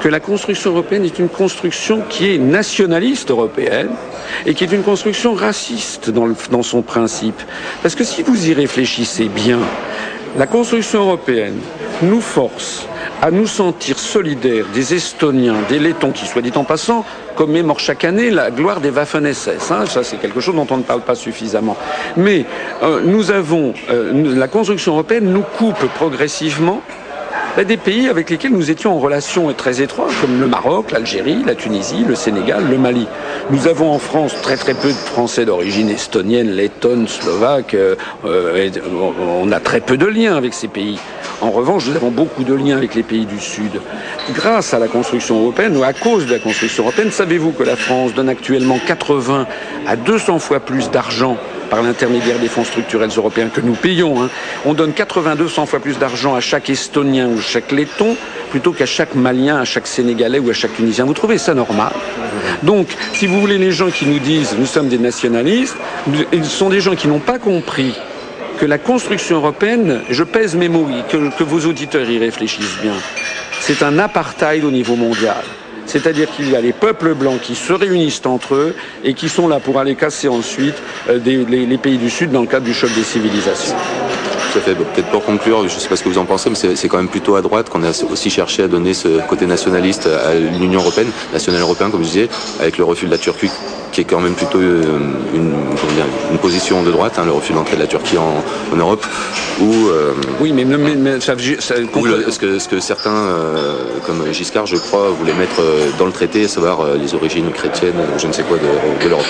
que 0.00 0.08
la 0.08 0.20
construction 0.20 0.70
européenne 0.70 1.04
est 1.04 1.18
une 1.18 1.28
construction 1.28 2.02
qui 2.08 2.34
est 2.34 2.38
nationaliste 2.38 3.30
européenne 3.30 3.90
et 4.46 4.54
qui 4.54 4.64
est 4.64 4.72
une 4.72 4.82
construction 4.82 5.34
raciste 5.34 6.10
dans, 6.10 6.28
dans 6.50 6.62
son 6.62 6.82
principe. 6.82 7.40
Parce 7.82 7.94
que 7.94 8.04
si 8.04 8.22
vous 8.22 8.48
y 8.48 8.54
réfléchissez 8.54 9.28
bien, 9.28 9.58
la 10.36 10.46
construction 10.46 11.00
européenne 11.00 11.58
nous 12.02 12.20
force 12.20 12.86
à 13.20 13.30
nous 13.30 13.46
sentir 13.46 13.98
solidaires 13.98 14.66
des 14.72 14.94
Estoniens, 14.94 15.56
des 15.68 15.78
Lettons, 15.80 16.12
qui, 16.12 16.26
soit 16.26 16.42
dit 16.42 16.52
en 16.54 16.62
passant, 16.64 17.04
commémorent 17.34 17.80
chaque 17.80 18.04
année 18.04 18.30
la 18.30 18.50
gloire 18.50 18.80
des 18.80 18.90
Waffen-SS. 18.90 19.72
Hein. 19.72 19.86
ça, 19.86 20.04
c'est 20.04 20.18
quelque 20.18 20.40
chose 20.40 20.54
dont 20.54 20.66
on 20.70 20.76
ne 20.76 20.82
parle 20.82 21.00
pas 21.00 21.16
suffisamment. 21.16 21.76
Mais 22.16 22.44
euh, 22.82 23.00
nous 23.04 23.30
avons, 23.32 23.74
euh, 23.90 24.36
la 24.36 24.46
construction 24.46 24.92
européenne 24.92 25.32
nous 25.32 25.42
coupe 25.42 25.84
progressivement 25.96 26.82
des 27.64 27.76
pays 27.76 28.08
avec 28.08 28.30
lesquels 28.30 28.52
nous 28.52 28.70
étions 28.70 28.94
en 28.94 28.98
relation 28.98 29.52
très 29.52 29.82
étroite, 29.82 30.10
comme 30.20 30.40
le 30.40 30.46
Maroc, 30.46 30.92
l'Algérie, 30.92 31.42
la 31.44 31.54
Tunisie, 31.54 32.04
le 32.06 32.14
Sénégal, 32.14 32.68
le 32.70 32.78
Mali. 32.78 33.06
Nous 33.50 33.66
avons 33.66 33.90
en 33.90 33.98
France 33.98 34.34
très 34.42 34.56
très 34.56 34.74
peu 34.74 34.88
de 34.88 34.92
Français 34.92 35.44
d'origine 35.44 35.88
estonienne, 35.88 36.50
lettonne, 36.50 37.08
slovaque. 37.08 37.74
Euh, 37.74 37.96
on 38.24 39.50
a 39.50 39.60
très 39.60 39.80
peu 39.80 39.96
de 39.96 40.06
liens 40.06 40.36
avec 40.36 40.54
ces 40.54 40.68
pays. 40.68 40.98
En 41.40 41.50
revanche, 41.50 41.86
nous 41.88 41.96
avons 41.96 42.10
beaucoup 42.10 42.44
de 42.44 42.54
liens 42.54 42.76
avec 42.76 42.94
les 42.94 43.02
pays 43.02 43.26
du 43.26 43.38
Sud. 43.38 43.80
Grâce 44.34 44.74
à 44.74 44.78
la 44.78 44.88
construction 44.88 45.40
européenne 45.40 45.76
ou 45.76 45.84
à 45.84 45.92
cause 45.92 46.26
de 46.26 46.32
la 46.32 46.38
construction 46.38 46.84
européenne, 46.84 47.10
savez-vous 47.10 47.52
que 47.52 47.62
la 47.62 47.76
France 47.76 48.14
donne 48.14 48.28
actuellement 48.28 48.78
80 48.86 49.46
à 49.86 49.96
200 49.96 50.38
fois 50.38 50.60
plus 50.60 50.90
d'argent 50.90 51.36
par 51.68 51.82
l'intermédiaire 51.82 52.38
des 52.38 52.48
fonds 52.48 52.64
structurels 52.64 53.10
européens 53.16 53.48
que 53.48 53.60
nous 53.60 53.74
payons. 53.74 54.22
Hein. 54.22 54.30
On 54.64 54.74
donne 54.74 54.92
82 54.92 55.48
100 55.48 55.66
fois 55.66 55.80
plus 55.80 55.98
d'argent 55.98 56.34
à 56.34 56.40
chaque 56.40 56.70
Estonien 56.70 57.28
ou 57.28 57.40
chaque 57.40 57.72
Letton 57.72 58.16
plutôt 58.50 58.72
qu'à 58.72 58.86
chaque 58.86 59.14
Malien, 59.14 59.58
à 59.58 59.64
chaque 59.64 59.86
Sénégalais 59.86 60.38
ou 60.38 60.50
à 60.50 60.54
chaque 60.54 60.74
Tunisien. 60.74 61.04
Vous 61.04 61.14
trouvez 61.14 61.38
ça 61.38 61.54
normal? 61.54 61.92
Donc, 62.62 62.88
si 63.12 63.26
vous 63.26 63.40
voulez, 63.40 63.58
les 63.58 63.72
gens 63.72 63.90
qui 63.90 64.06
nous 64.06 64.18
disent 64.18 64.54
nous 64.58 64.66
sommes 64.66 64.88
des 64.88 64.98
nationalistes, 64.98 65.76
ils 66.32 66.44
sont 66.44 66.70
des 66.70 66.80
gens 66.80 66.94
qui 66.94 67.08
n'ont 67.08 67.18
pas 67.18 67.38
compris 67.38 67.94
que 68.58 68.66
la 68.66 68.78
construction 68.78 69.36
européenne, 69.36 70.00
je 70.10 70.24
pèse 70.24 70.56
mes 70.56 70.68
mots, 70.68 70.88
que 71.10 71.44
vos 71.44 71.68
auditeurs 71.68 72.08
y 72.10 72.18
réfléchissent 72.18 72.78
bien, 72.82 72.94
c'est 73.60 73.82
un 73.82 73.98
apartheid 73.98 74.64
au 74.64 74.70
niveau 74.70 74.96
mondial. 74.96 75.44
C'est-à-dire 75.88 76.30
qu'il 76.30 76.50
y 76.50 76.54
a 76.54 76.60
les 76.60 76.72
peuples 76.72 77.14
blancs 77.14 77.40
qui 77.40 77.54
se 77.54 77.72
réunissent 77.72 78.24
entre 78.26 78.54
eux 78.54 78.74
et 79.02 79.14
qui 79.14 79.28
sont 79.28 79.48
là 79.48 79.58
pour 79.58 79.78
aller 79.78 79.94
casser 79.94 80.28
ensuite 80.28 80.76
euh, 81.08 81.18
les 81.18 81.78
pays 81.78 81.96
du 81.96 82.10
Sud 82.10 82.30
dans 82.30 82.42
le 82.42 82.46
cadre 82.46 82.66
du 82.66 82.74
choc 82.74 82.90
des 82.94 83.02
civilisations. 83.02 83.74
Tout 84.52 84.58
à 84.58 84.62
fait. 84.62 84.74
Peut-être 84.74 85.10
pour 85.10 85.24
conclure, 85.24 85.68
je 85.68 85.74
ne 85.74 85.80
sais 85.80 85.88
pas 85.88 85.96
ce 85.96 86.02
que 86.02 86.08
vous 86.08 86.18
en 86.18 86.24
pensez, 86.24 86.48
mais 86.50 86.56
c'est 86.56 86.88
quand 86.88 86.96
même 86.96 87.08
plutôt 87.08 87.36
à 87.36 87.42
droite 87.42 87.68
qu'on 87.68 87.82
a 87.82 87.90
aussi 88.10 88.30
cherché 88.30 88.62
à 88.62 88.68
donner 88.68 88.94
ce 88.94 89.20
côté 89.28 89.46
nationaliste 89.46 90.06
à 90.06 90.34
l'Union 90.34 90.80
européenne, 90.80 91.10
national 91.32 91.60
européen, 91.60 91.90
comme 91.90 92.02
je 92.02 92.08
disais, 92.08 92.28
avec 92.60 92.78
le 92.78 92.84
refus 92.84 93.06
de 93.06 93.10
la 93.10 93.18
Turquie, 93.18 93.50
qui 93.92 94.00
est 94.00 94.04
quand 94.04 94.20
même 94.20 94.34
plutôt 94.34 94.60
une, 94.60 95.14
dire, 95.34 96.06
une 96.30 96.38
position 96.38 96.82
de 96.82 96.90
droite, 96.90 97.18
hein, 97.18 97.24
le 97.26 97.32
refus 97.32 97.52
d'entrée 97.52 97.76
de 97.76 97.82
la 97.82 97.86
Turquie 97.86 98.16
en, 98.16 98.42
en 98.72 98.76
Europe, 98.76 99.04
euh, 99.60 100.12
oui, 100.40 100.52
mais, 100.52 100.64
mais, 100.64 100.94
mais 100.94 101.20
ça, 101.20 101.34
ça 101.58 101.74
le, 101.78 102.30
ce, 102.30 102.38
que, 102.38 102.58
ce 102.58 102.68
que 102.68 102.80
certains, 102.80 103.10
euh, 103.10 103.74
comme 104.06 104.32
Giscard, 104.32 104.66
je 104.66 104.76
crois, 104.76 105.10
voulaient 105.10 105.34
mettre 105.34 105.60
euh, 105.60 105.90
dans 105.98 106.06
le 106.06 106.12
traité, 106.12 106.44
à 106.44 106.48
savoir 106.48 106.80
euh, 106.80 106.96
les 106.96 107.14
origines 107.14 107.50
chrétiennes, 107.50 108.00
je 108.16 108.26
ne 108.26 108.32
sais 108.32 108.42
quoi, 108.42 108.56
de, 108.56 109.04
de 109.04 109.08
l'Europe? 109.08 109.26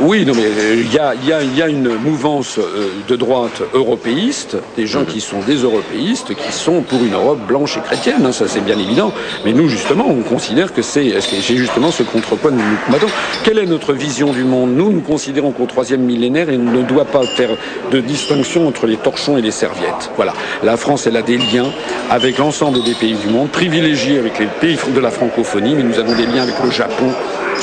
Oui, 0.00 0.24
non, 0.26 0.32
mais 0.34 0.42
il 0.76 0.92
y 0.92 0.98
a, 0.98 1.14
y, 1.14 1.62
a, 1.62 1.68
une 1.68 1.94
mouvance 1.94 2.58
de 3.08 3.16
droite 3.16 3.62
européiste, 3.72 4.56
des 4.76 4.86
gens 4.86 5.04
qui 5.04 5.20
sont 5.20 5.40
des 5.40 5.56
européistes, 5.56 6.34
qui 6.34 6.52
sont 6.52 6.82
pour 6.82 7.02
une 7.02 7.14
Europe 7.14 7.40
blanche 7.46 7.78
et 7.78 7.80
chrétienne, 7.80 8.26
hein, 8.26 8.32
ça 8.32 8.46
c'est 8.46 8.64
bien 8.64 8.78
évident. 8.78 9.12
Mais 9.44 9.52
nous, 9.52 9.68
justement, 9.68 10.06
on 10.06 10.22
considère 10.22 10.72
que 10.72 10.82
c'est 10.82 11.12
justement 11.56 11.90
ce 11.90 12.02
contre 12.02 12.36
quoi 12.36 12.50
nous 12.50 12.58
nous 12.58 12.76
combattons. 12.84 13.12
Quelle 13.44 13.58
est 13.58 13.66
notre 13.66 13.92
vision 13.94 14.32
du 14.32 14.44
monde? 14.44 14.74
Nous, 14.74 14.92
nous 14.92 15.00
considérons 15.00 15.52
qu'au 15.52 15.66
troisième 15.66 16.02
millénaire, 16.02 16.50
il 16.50 16.62
ne 16.62 16.82
doit 16.82 17.06
pas 17.06 17.22
faire 17.22 17.50
de 17.90 18.00
distinction 18.00 18.68
entre 18.68 18.86
les 18.86 18.96
torchons 18.96 19.38
et 19.38 19.42
les 19.42 19.50
serviettes. 19.50 20.10
Voilà. 20.16 20.34
La 20.62 20.76
France, 20.76 21.06
elle 21.06 21.16
a 21.16 21.22
des 21.22 21.38
liens 21.38 21.70
avec 22.10 22.38
l'ensemble 22.38 22.82
des 22.84 22.94
pays 22.94 23.14
du 23.14 23.28
monde, 23.28 23.48
privilégiés 23.48 24.18
avec 24.18 24.38
les 24.38 24.46
pays 24.46 24.78
de 24.94 25.00
la 25.00 25.10
francophonie, 25.10 25.74
mais 25.74 25.82
nous 25.82 25.98
avons 25.98 26.14
des 26.14 26.26
liens 26.26 26.42
avec 26.42 26.56
le 26.62 26.70
Japon, 26.70 27.12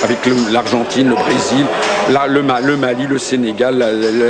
avec 0.04 0.20
l'Argentine, 0.52 1.10
le 1.10 1.16
Brésil, 1.16 1.66
le, 2.10 2.42
le, 2.68 2.78
Mali, 2.78 3.08
le 3.08 3.18
Sénégal, 3.18 3.78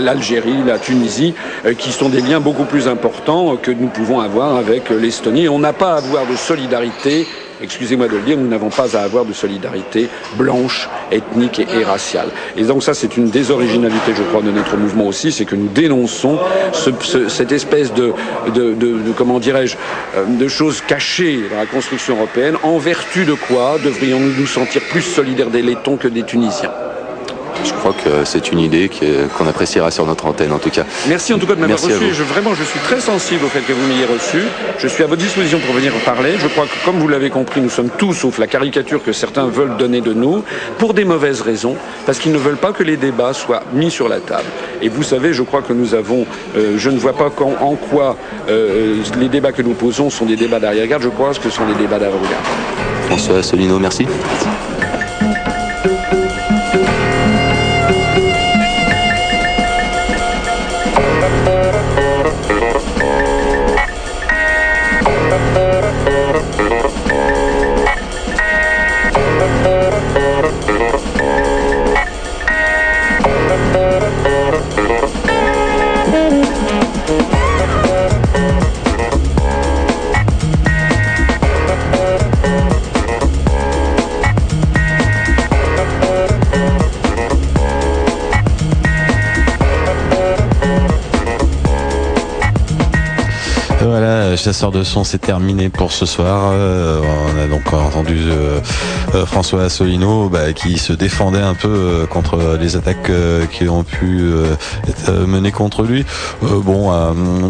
l'Algérie, 0.02 0.58
la 0.66 0.80
Tunisie, 0.80 1.34
euh, 1.66 1.74
qui 1.74 1.92
sont 1.92 2.10
des 2.10 2.22
liens 2.22 2.40
beaucoup 2.40 2.66
plus 2.66 2.88
importants 2.88 3.56
que 3.56 3.72
nous 3.72 3.88
pouvons 3.88 4.20
avoir 4.20 4.56
avec 4.56 4.90
l'Estonie. 4.90 5.48
On 5.50 5.60
n'a 5.60 5.74
pas 5.74 5.94
à 5.94 5.98
avoir 5.98 6.26
de 6.26 6.36
solidarité 6.36 7.28
excusez-moi 7.62 8.08
de 8.08 8.16
le 8.18 8.22
dire, 8.22 8.38
nous 8.38 8.48
n'avons 8.48 8.70
pas 8.70 8.96
à 8.98 9.02
avoir 9.02 9.26
de 9.26 9.34
solidarité 9.34 10.08
blanche, 10.36 10.90
ethnique 11.12 11.60
et, 11.60 11.84
raciale. 11.84 12.30
Et 12.58 12.64
donc 12.64 12.84
ça, 12.84 12.94
c'est 12.94 13.18
une 13.18 13.30
désoriginalité, 13.30 14.14
je 14.16 14.24
crois, 14.24 14.42
de 14.42 14.52
notre 14.52 14.78
mouvement 14.78 15.08
aussi, 15.08 15.32
c'est 15.32 15.46
que 15.46 15.56
nous 15.56 15.68
dénonçons 15.68 16.40
ce, 16.74 16.90
ce, 17.02 17.30
cette 17.30 17.52
espèce 17.52 17.94
de, 17.94 18.14
de, 18.54 18.74
de, 18.74 19.00
de 19.00 19.12
comment 19.16 19.40
dirais-je, 19.40 19.76
de 20.28 20.48
choses 20.48 20.82
cachées 20.82 21.42
dans 21.50 21.58
la 21.58 21.66
construction 21.66 22.16
européenne, 22.18 22.56
en 22.64 22.78
vertu 22.78 23.26
de 23.26 23.34
quoi 23.34 23.78
devrions-nous 23.84 24.34
nous 24.40 24.48
sentir 24.48 24.82
plus 24.90 25.02
solidaires 25.02 25.50
des 25.50 25.62
Lettons 25.62 25.98
que 25.98 26.08
des 26.08 26.24
Tunisiens? 26.24 26.72
Je 27.64 27.74
crois 27.74 27.94
que 27.94 28.26
c'est 28.26 28.52
une 28.52 28.60
idée 28.60 28.90
qu'on 28.90 29.44
qu 29.44 29.50
appréciera 29.50 29.92
sur 29.92 30.06
notre 30.06 30.26
antenne 30.26 30.52
en 30.52 30.60
tout 30.60 30.70
cas. 30.70 30.86
Merci 31.08 31.34
en 31.34 31.40
tout 31.40 31.48
cas 31.48 31.56
de 31.56 31.62
m'avoir 31.62 31.80
reçu. 31.80 32.14
Je, 32.14 32.24
vraiment, 32.24 32.54
je 32.54 32.64
suis 32.64 32.80
très 32.80 33.00
sensible 33.00 33.46
au 33.46 33.48
fait 33.48 33.62
que 33.62 33.74
vous 33.74 33.88
m'ayez 33.88 34.06
reçu. 34.06 34.40
Je 34.80 34.88
suis 34.88 35.04
à 35.04 35.08
votre 35.08 35.22
disposition 35.22 35.60
pour 35.60 35.74
venir 35.74 35.94
parler. 36.06 36.34
Je 36.40 36.48
crois 36.48 36.66
que 36.66 36.86
comme 36.86 36.98
vous 36.98 37.08
l'avez 37.08 37.30
compris, 37.30 37.62
nous 37.62 37.70
sommes 37.70 37.90
tous, 37.98 38.14
sauf 38.14 38.38
la 38.38 38.48
caricature 38.48 39.04
que 39.04 39.12
certains 39.12 39.48
veulent 39.48 39.78
donner 39.78 40.02
de 40.02 40.14
nous, 40.14 40.44
pour 40.78 40.94
des 40.94 41.06
mauvaises 41.06 41.42
raisons, 41.42 41.76
parce 42.06 42.20
qu'ils 42.20 42.32
ne 42.32 42.38
veulent 42.38 42.58
pas 42.58 42.72
que 42.72 42.84
les 42.84 42.98
débats 42.98 43.34
soient 43.34 43.64
mis 43.74 43.92
sur 43.92 44.08
la 44.10 44.20
table. 44.20 44.48
Et 44.82 44.90
vous 44.90 45.04
savez, 45.04 45.34
je 45.34 45.44
crois 45.44 45.62
que 45.62 45.74
nous 45.74 45.94
avons, 45.94 46.26
euh, 46.56 46.76
je 46.78 46.90
ne 46.90 46.98
vois 46.98 47.14
pas 47.14 47.32
en, 47.40 47.66
en 47.66 47.76
quoi 47.76 48.18
euh, 48.50 48.96
les 49.20 49.30
débats 49.30 49.52
que 49.52 49.62
nous 49.62 49.74
posons 49.74 50.10
sont 50.10 50.26
des 50.26 50.36
débats 50.36 50.60
d'arrière-garde, 50.60 51.04
je 51.04 51.10
crois 51.10 51.32
que 51.34 51.44
ce 51.44 51.50
sont 51.50 51.66
des 51.66 51.76
débats 51.76 52.00
d'avant-garde. 52.00 52.46
François 53.08 53.38
Asselineau, 53.38 53.80
merci. 53.80 54.06
merci. 54.06 54.71
De 94.70 94.84
son, 94.84 95.04
c'est 95.04 95.18
terminé 95.18 95.70
pour 95.70 95.92
ce 95.92 96.06
soir. 96.06 96.52
Euh, 96.54 97.02
on 97.02 97.44
a 97.44 97.48
donc 97.48 97.74
entendu 97.74 98.18
euh, 98.28 98.60
euh, 99.16 99.26
François 99.26 99.64
Asselineau 99.64 100.30
bah, 100.30 100.54
qui 100.54 100.78
se 100.78 100.94
défendait 100.94 101.42
un 101.42 101.56
peu 101.56 102.06
contre 102.10 102.58
les 102.60 102.76
attaques 102.76 103.12
qui 103.52 103.68
ont 103.68 103.84
pu 103.84 104.32
être 104.88 105.12
menées 105.26 105.52
contre 105.52 105.84
lui. 105.84 106.06
bon, 106.42 106.92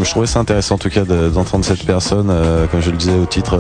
je 0.04 0.10
trouvais 0.10 0.28
ça 0.28 0.40
intéressant 0.40 0.76
en 0.76 0.78
tout 0.78 0.90
cas 0.90 1.04
d'entendre 1.04 1.66
cette 1.66 1.86
personne, 1.86 2.32
comme 2.72 2.82
je 2.82 2.92
le 2.92 2.98
disais 2.98 3.16
au 3.16 3.26
titre 3.26 3.60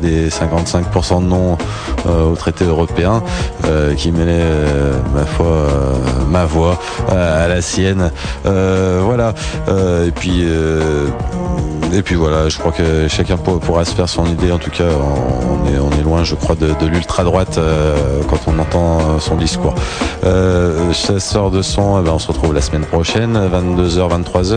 des 0.00 0.30
55% 0.30 1.22
de 1.22 1.26
non 1.26 1.58
au 2.06 2.36
traité 2.36 2.64
européen, 2.64 3.22
qui 3.96 4.12
mêlait 4.12 4.44
ma 5.14 5.26
foi, 5.26 5.66
ma 6.30 6.44
voix 6.44 6.78
à 7.10 7.48
la 7.48 7.60
sienne. 7.60 8.10
voilà. 8.44 9.34
et 10.06 10.10
puis 10.12 10.46
et 11.92 12.02
puis 12.02 12.14
voilà, 12.14 12.48
je 12.48 12.58
crois 12.58 12.72
que 12.72 13.08
chacun 13.08 13.36
pourra 13.36 13.84
se 13.84 13.94
faire 13.94 14.08
son 14.08 14.26
idée. 14.26 14.52
En 14.52 14.58
tout 14.58 14.70
cas, 14.70 14.84
on 14.84 15.98
est, 15.98 16.02
loin, 16.02 16.24
je 16.24 16.34
crois, 16.34 16.54
de, 16.54 16.68
de 16.80 16.86
l'ultra-droite 16.86 17.58
euh, 17.58 18.22
quand 18.28 18.40
on 18.46 18.58
entend 18.58 19.18
son 19.18 19.36
discours. 19.36 19.74
Euh, 20.24 20.92
chasseur 20.92 21.50
de 21.50 21.62
son, 21.62 22.00
eh 22.00 22.04
ben, 22.04 22.12
on 22.12 22.18
se 22.18 22.28
retrouve 22.28 22.54
la 22.54 22.60
semaine 22.60 22.84
prochaine, 22.84 23.36
22h, 23.36 24.22
23h. 24.22 24.54